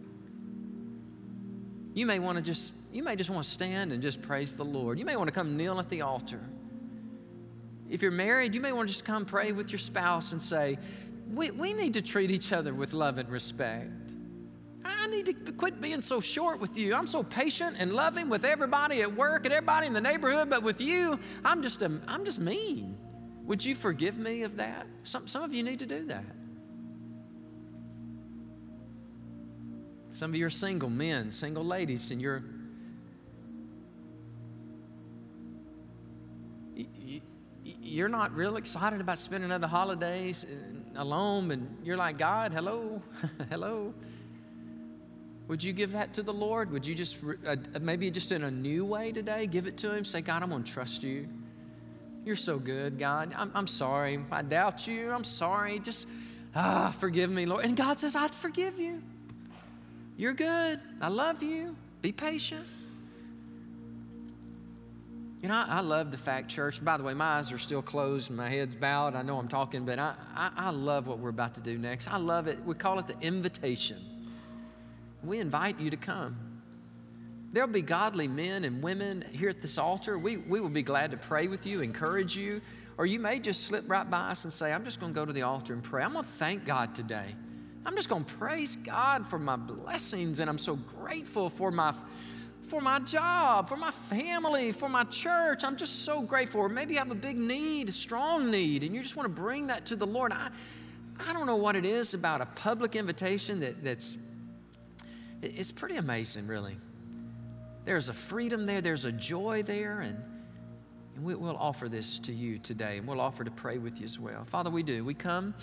You 1.92 2.06
may 2.06 2.18
want 2.18 2.36
to 2.36 2.42
just, 2.42 2.72
you 2.90 3.02
may 3.02 3.16
just 3.16 3.28
want 3.28 3.44
to 3.44 3.50
stand 3.50 3.92
and 3.92 4.00
just 4.00 4.22
praise 4.22 4.56
the 4.56 4.64
Lord. 4.64 4.98
You 4.98 5.04
may 5.04 5.14
want 5.14 5.28
to 5.28 5.34
come 5.34 5.58
kneel 5.58 5.78
at 5.78 5.90
the 5.90 6.00
altar. 6.00 6.40
If 7.90 8.00
you're 8.00 8.10
married, 8.10 8.54
you 8.54 8.62
may 8.62 8.72
want 8.72 8.88
to 8.88 8.94
just 8.94 9.04
come 9.04 9.26
pray 9.26 9.52
with 9.52 9.70
your 9.70 9.78
spouse 9.78 10.32
and 10.32 10.40
say, 10.40 10.78
we, 11.30 11.50
we 11.50 11.74
need 11.74 11.92
to 11.94 12.02
treat 12.02 12.30
each 12.30 12.50
other 12.50 12.72
with 12.72 12.94
love 12.94 13.18
and 13.18 13.28
respect. 13.28 14.14
I 14.82 15.06
need 15.08 15.26
to 15.26 15.34
quit 15.52 15.82
being 15.82 16.00
so 16.00 16.18
short 16.18 16.60
with 16.60 16.78
you. 16.78 16.94
I'm 16.94 17.06
so 17.06 17.22
patient 17.22 17.76
and 17.78 17.92
loving 17.92 18.30
with 18.30 18.42
everybody 18.42 19.02
at 19.02 19.14
work 19.14 19.44
and 19.44 19.52
everybody 19.52 19.86
in 19.86 19.92
the 19.92 20.00
neighborhood, 20.00 20.48
but 20.48 20.62
with 20.62 20.80
you, 20.80 21.20
I'm 21.44 21.60
just, 21.60 21.82
a, 21.82 22.00
I'm 22.08 22.24
just 22.24 22.38
mean. 22.38 22.96
Would 23.44 23.62
you 23.62 23.74
forgive 23.74 24.16
me 24.16 24.44
of 24.44 24.56
that? 24.56 24.86
Some, 25.02 25.28
some 25.28 25.42
of 25.42 25.52
you 25.52 25.62
need 25.62 25.80
to 25.80 25.86
do 25.86 26.06
that. 26.06 26.24
Some 30.10 30.32
of 30.32 30.36
you 30.36 30.46
are 30.46 30.50
single 30.50 30.90
men, 30.90 31.30
single 31.30 31.64
ladies, 31.64 32.10
and 32.10 32.20
you're 32.20 32.42
you're 37.64 38.08
not 38.08 38.34
real 38.34 38.56
excited 38.56 39.00
about 39.00 39.18
spending 39.18 39.50
other 39.50 39.66
holidays. 39.66 40.46
alone 40.96 41.50
and 41.50 41.76
you're 41.84 41.96
like, 41.96 42.18
God, 42.18 42.52
hello, 42.52 43.02
hello. 43.50 43.94
Would 45.48 45.62
you 45.64 45.72
give 45.72 45.92
that 45.92 46.14
to 46.14 46.22
the 46.22 46.32
Lord? 46.32 46.70
Would 46.70 46.86
you 46.86 46.94
just, 46.94 47.18
uh, 47.46 47.56
maybe 47.80 48.10
just 48.10 48.30
in 48.30 48.44
a 48.44 48.50
new 48.50 48.84
way 48.84 49.10
today, 49.10 49.46
give 49.46 49.66
it 49.66 49.76
to 49.78 49.92
Him? 49.92 50.04
Say, 50.04 50.20
God, 50.20 50.42
I'm 50.42 50.50
going 50.50 50.62
to 50.62 50.72
trust 50.72 51.02
you. 51.02 51.28
You're 52.24 52.36
so 52.36 52.58
good, 52.58 52.98
God. 52.98 53.34
I'm, 53.36 53.50
I'm 53.54 53.66
sorry. 53.66 54.24
I 54.30 54.42
doubt 54.42 54.86
you. 54.86 55.10
I'm 55.10 55.24
sorry. 55.24 55.80
Just, 55.80 56.06
ah, 56.54 56.94
forgive 56.98 57.30
me, 57.30 57.46
Lord. 57.46 57.64
And 57.64 57.76
God 57.76 57.98
says, 57.98 58.14
I 58.14 58.28
forgive 58.28 58.78
you. 58.78 59.02
You're 60.20 60.34
good. 60.34 60.78
I 61.00 61.08
love 61.08 61.42
you. 61.42 61.74
Be 62.02 62.12
patient. 62.12 62.66
You 65.40 65.48
know, 65.48 65.54
I, 65.54 65.78
I, 65.78 65.80
love 65.80 66.10
the 66.10 66.18
fact, 66.18 66.50
church. 66.50 66.84
By 66.84 66.98
the 66.98 67.02
way, 67.02 67.14
my 67.14 67.38
eyes 67.38 67.50
are 67.52 67.58
still 67.58 67.80
closed 67.80 68.28
and 68.28 68.36
my 68.36 68.50
head's 68.50 68.74
bowed. 68.74 69.14
I 69.14 69.22
know 69.22 69.38
I'm 69.38 69.48
talking, 69.48 69.86
but 69.86 69.98
I, 69.98 70.12
I, 70.36 70.50
I 70.54 70.70
love 70.72 71.06
what 71.06 71.20
we're 71.20 71.30
about 71.30 71.54
to 71.54 71.62
do 71.62 71.78
next. 71.78 72.12
I 72.12 72.18
love 72.18 72.48
it. 72.48 72.62
We 72.66 72.74
call 72.74 72.98
it 72.98 73.06
the 73.06 73.18
invitation. 73.22 73.96
We 75.24 75.38
invite 75.38 75.80
you 75.80 75.88
to 75.88 75.96
come. 75.96 76.36
There'll 77.54 77.70
be 77.70 77.80
godly 77.80 78.28
men 78.28 78.64
and 78.64 78.82
women 78.82 79.24
here 79.32 79.48
at 79.48 79.62
this 79.62 79.78
altar. 79.78 80.18
We, 80.18 80.36
we 80.36 80.60
will 80.60 80.68
be 80.68 80.82
glad 80.82 81.12
to 81.12 81.16
pray 81.16 81.48
with 81.48 81.64
you, 81.64 81.80
encourage 81.80 82.36
you, 82.36 82.60
or 82.98 83.06
you 83.06 83.20
may 83.20 83.38
just 83.38 83.64
slip 83.64 83.88
right 83.88 84.08
by 84.08 84.18
us 84.18 84.44
and 84.44 84.52
say, 84.52 84.70
I'm 84.70 84.84
just 84.84 85.00
going 85.00 85.14
to 85.14 85.18
go 85.18 85.24
to 85.24 85.32
the 85.32 85.42
altar 85.42 85.72
and 85.72 85.82
pray. 85.82 86.02
I'm 86.02 86.12
going 86.12 86.26
to 86.26 86.30
thank 86.30 86.66
God 86.66 86.94
today. 86.94 87.34
I'm 87.86 87.94
just 87.96 88.08
going 88.08 88.24
to 88.24 88.34
praise 88.34 88.76
God 88.76 89.26
for 89.26 89.38
my 89.38 89.56
blessings, 89.56 90.40
and 90.40 90.50
I'm 90.50 90.58
so 90.58 90.76
grateful 90.76 91.48
for 91.48 91.70
my 91.70 91.94
for 92.62 92.80
my 92.80 93.00
job, 93.00 93.68
for 93.68 93.76
my 93.76 93.90
family, 93.90 94.70
for 94.70 94.88
my 94.88 95.02
church. 95.04 95.64
I'm 95.64 95.76
just 95.76 96.04
so 96.04 96.22
grateful. 96.22 96.60
Or 96.60 96.68
maybe 96.68 96.92
you 96.92 96.98
have 96.98 97.10
a 97.10 97.16
big 97.16 97.36
need, 97.36 97.88
a 97.88 97.92
strong 97.92 98.50
need, 98.50 98.84
and 98.84 98.94
you 98.94 99.02
just 99.02 99.16
want 99.16 99.34
to 99.34 99.42
bring 99.42 99.66
that 99.68 99.86
to 99.86 99.96
the 99.96 100.06
Lord. 100.06 100.32
I, 100.32 100.50
I 101.26 101.32
don't 101.32 101.46
know 101.46 101.56
what 101.56 101.74
it 101.74 101.84
is 101.84 102.14
about 102.14 102.40
a 102.40 102.46
public 102.46 102.94
invitation 102.94 103.60
that, 103.60 103.82
that's 103.82 104.18
it's 105.42 105.72
pretty 105.72 105.96
amazing, 105.96 106.46
really. 106.46 106.76
There's 107.84 108.08
a 108.08 108.12
freedom 108.12 108.66
there, 108.66 108.80
there's 108.80 109.04
a 109.06 109.12
joy 109.12 109.62
there, 109.62 110.00
and, 110.00 110.22
and 111.16 111.24
we, 111.24 111.34
will 111.34 111.56
offer 111.56 111.88
this 111.88 112.18
to 112.20 112.32
you 112.32 112.58
today, 112.58 112.98
and 112.98 113.06
we'll 113.06 113.20
offer 113.20 113.42
to 113.42 113.50
pray 113.50 113.78
with 113.78 113.98
you 114.00 114.04
as 114.04 114.20
well. 114.20 114.44
Father, 114.44 114.70
we 114.70 114.82
do. 114.82 115.04
We 115.04 115.14
come 115.14 115.54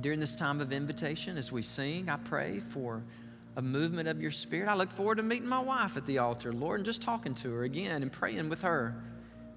during 0.00 0.20
this 0.20 0.36
time 0.36 0.60
of 0.60 0.72
invitation 0.72 1.36
as 1.36 1.52
we 1.52 1.62
sing. 1.62 2.08
I 2.08 2.16
pray 2.16 2.60
for 2.60 3.02
a 3.56 3.62
movement 3.62 4.08
of 4.08 4.20
your 4.20 4.30
spirit. 4.30 4.68
I 4.68 4.74
look 4.74 4.90
forward 4.90 5.16
to 5.16 5.22
meeting 5.22 5.48
my 5.48 5.60
wife 5.60 5.96
at 5.96 6.06
the 6.06 6.18
altar, 6.18 6.52
Lord, 6.52 6.80
and 6.80 6.84
just 6.84 7.02
talking 7.02 7.34
to 7.36 7.52
her 7.52 7.62
again 7.64 8.02
and 8.02 8.10
praying 8.10 8.48
with 8.48 8.62
her. 8.62 8.94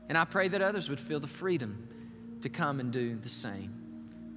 And 0.10 0.18
I 0.18 0.26
pray 0.26 0.48
that 0.48 0.62
others 0.62 0.90
would 0.90 1.00
feel 1.00 1.20
the 1.20 1.28
freedom 1.28 1.88
to 2.42 2.50
come 2.50 2.80
and 2.80 2.92
do 2.92 3.16
the 3.16 3.30
same. 3.30 3.74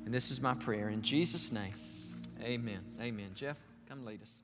And 0.05 0.14
this 0.14 0.30
is 0.30 0.41
my 0.41 0.55
prayer 0.55 0.88
in 0.88 1.03
Jesus' 1.03 1.53
name. 1.53 1.74
Amen. 2.43 2.80
Amen. 3.01 3.28
Jeff, 3.34 3.59
come 3.86 4.03
lead 4.03 4.22
us. 4.22 4.41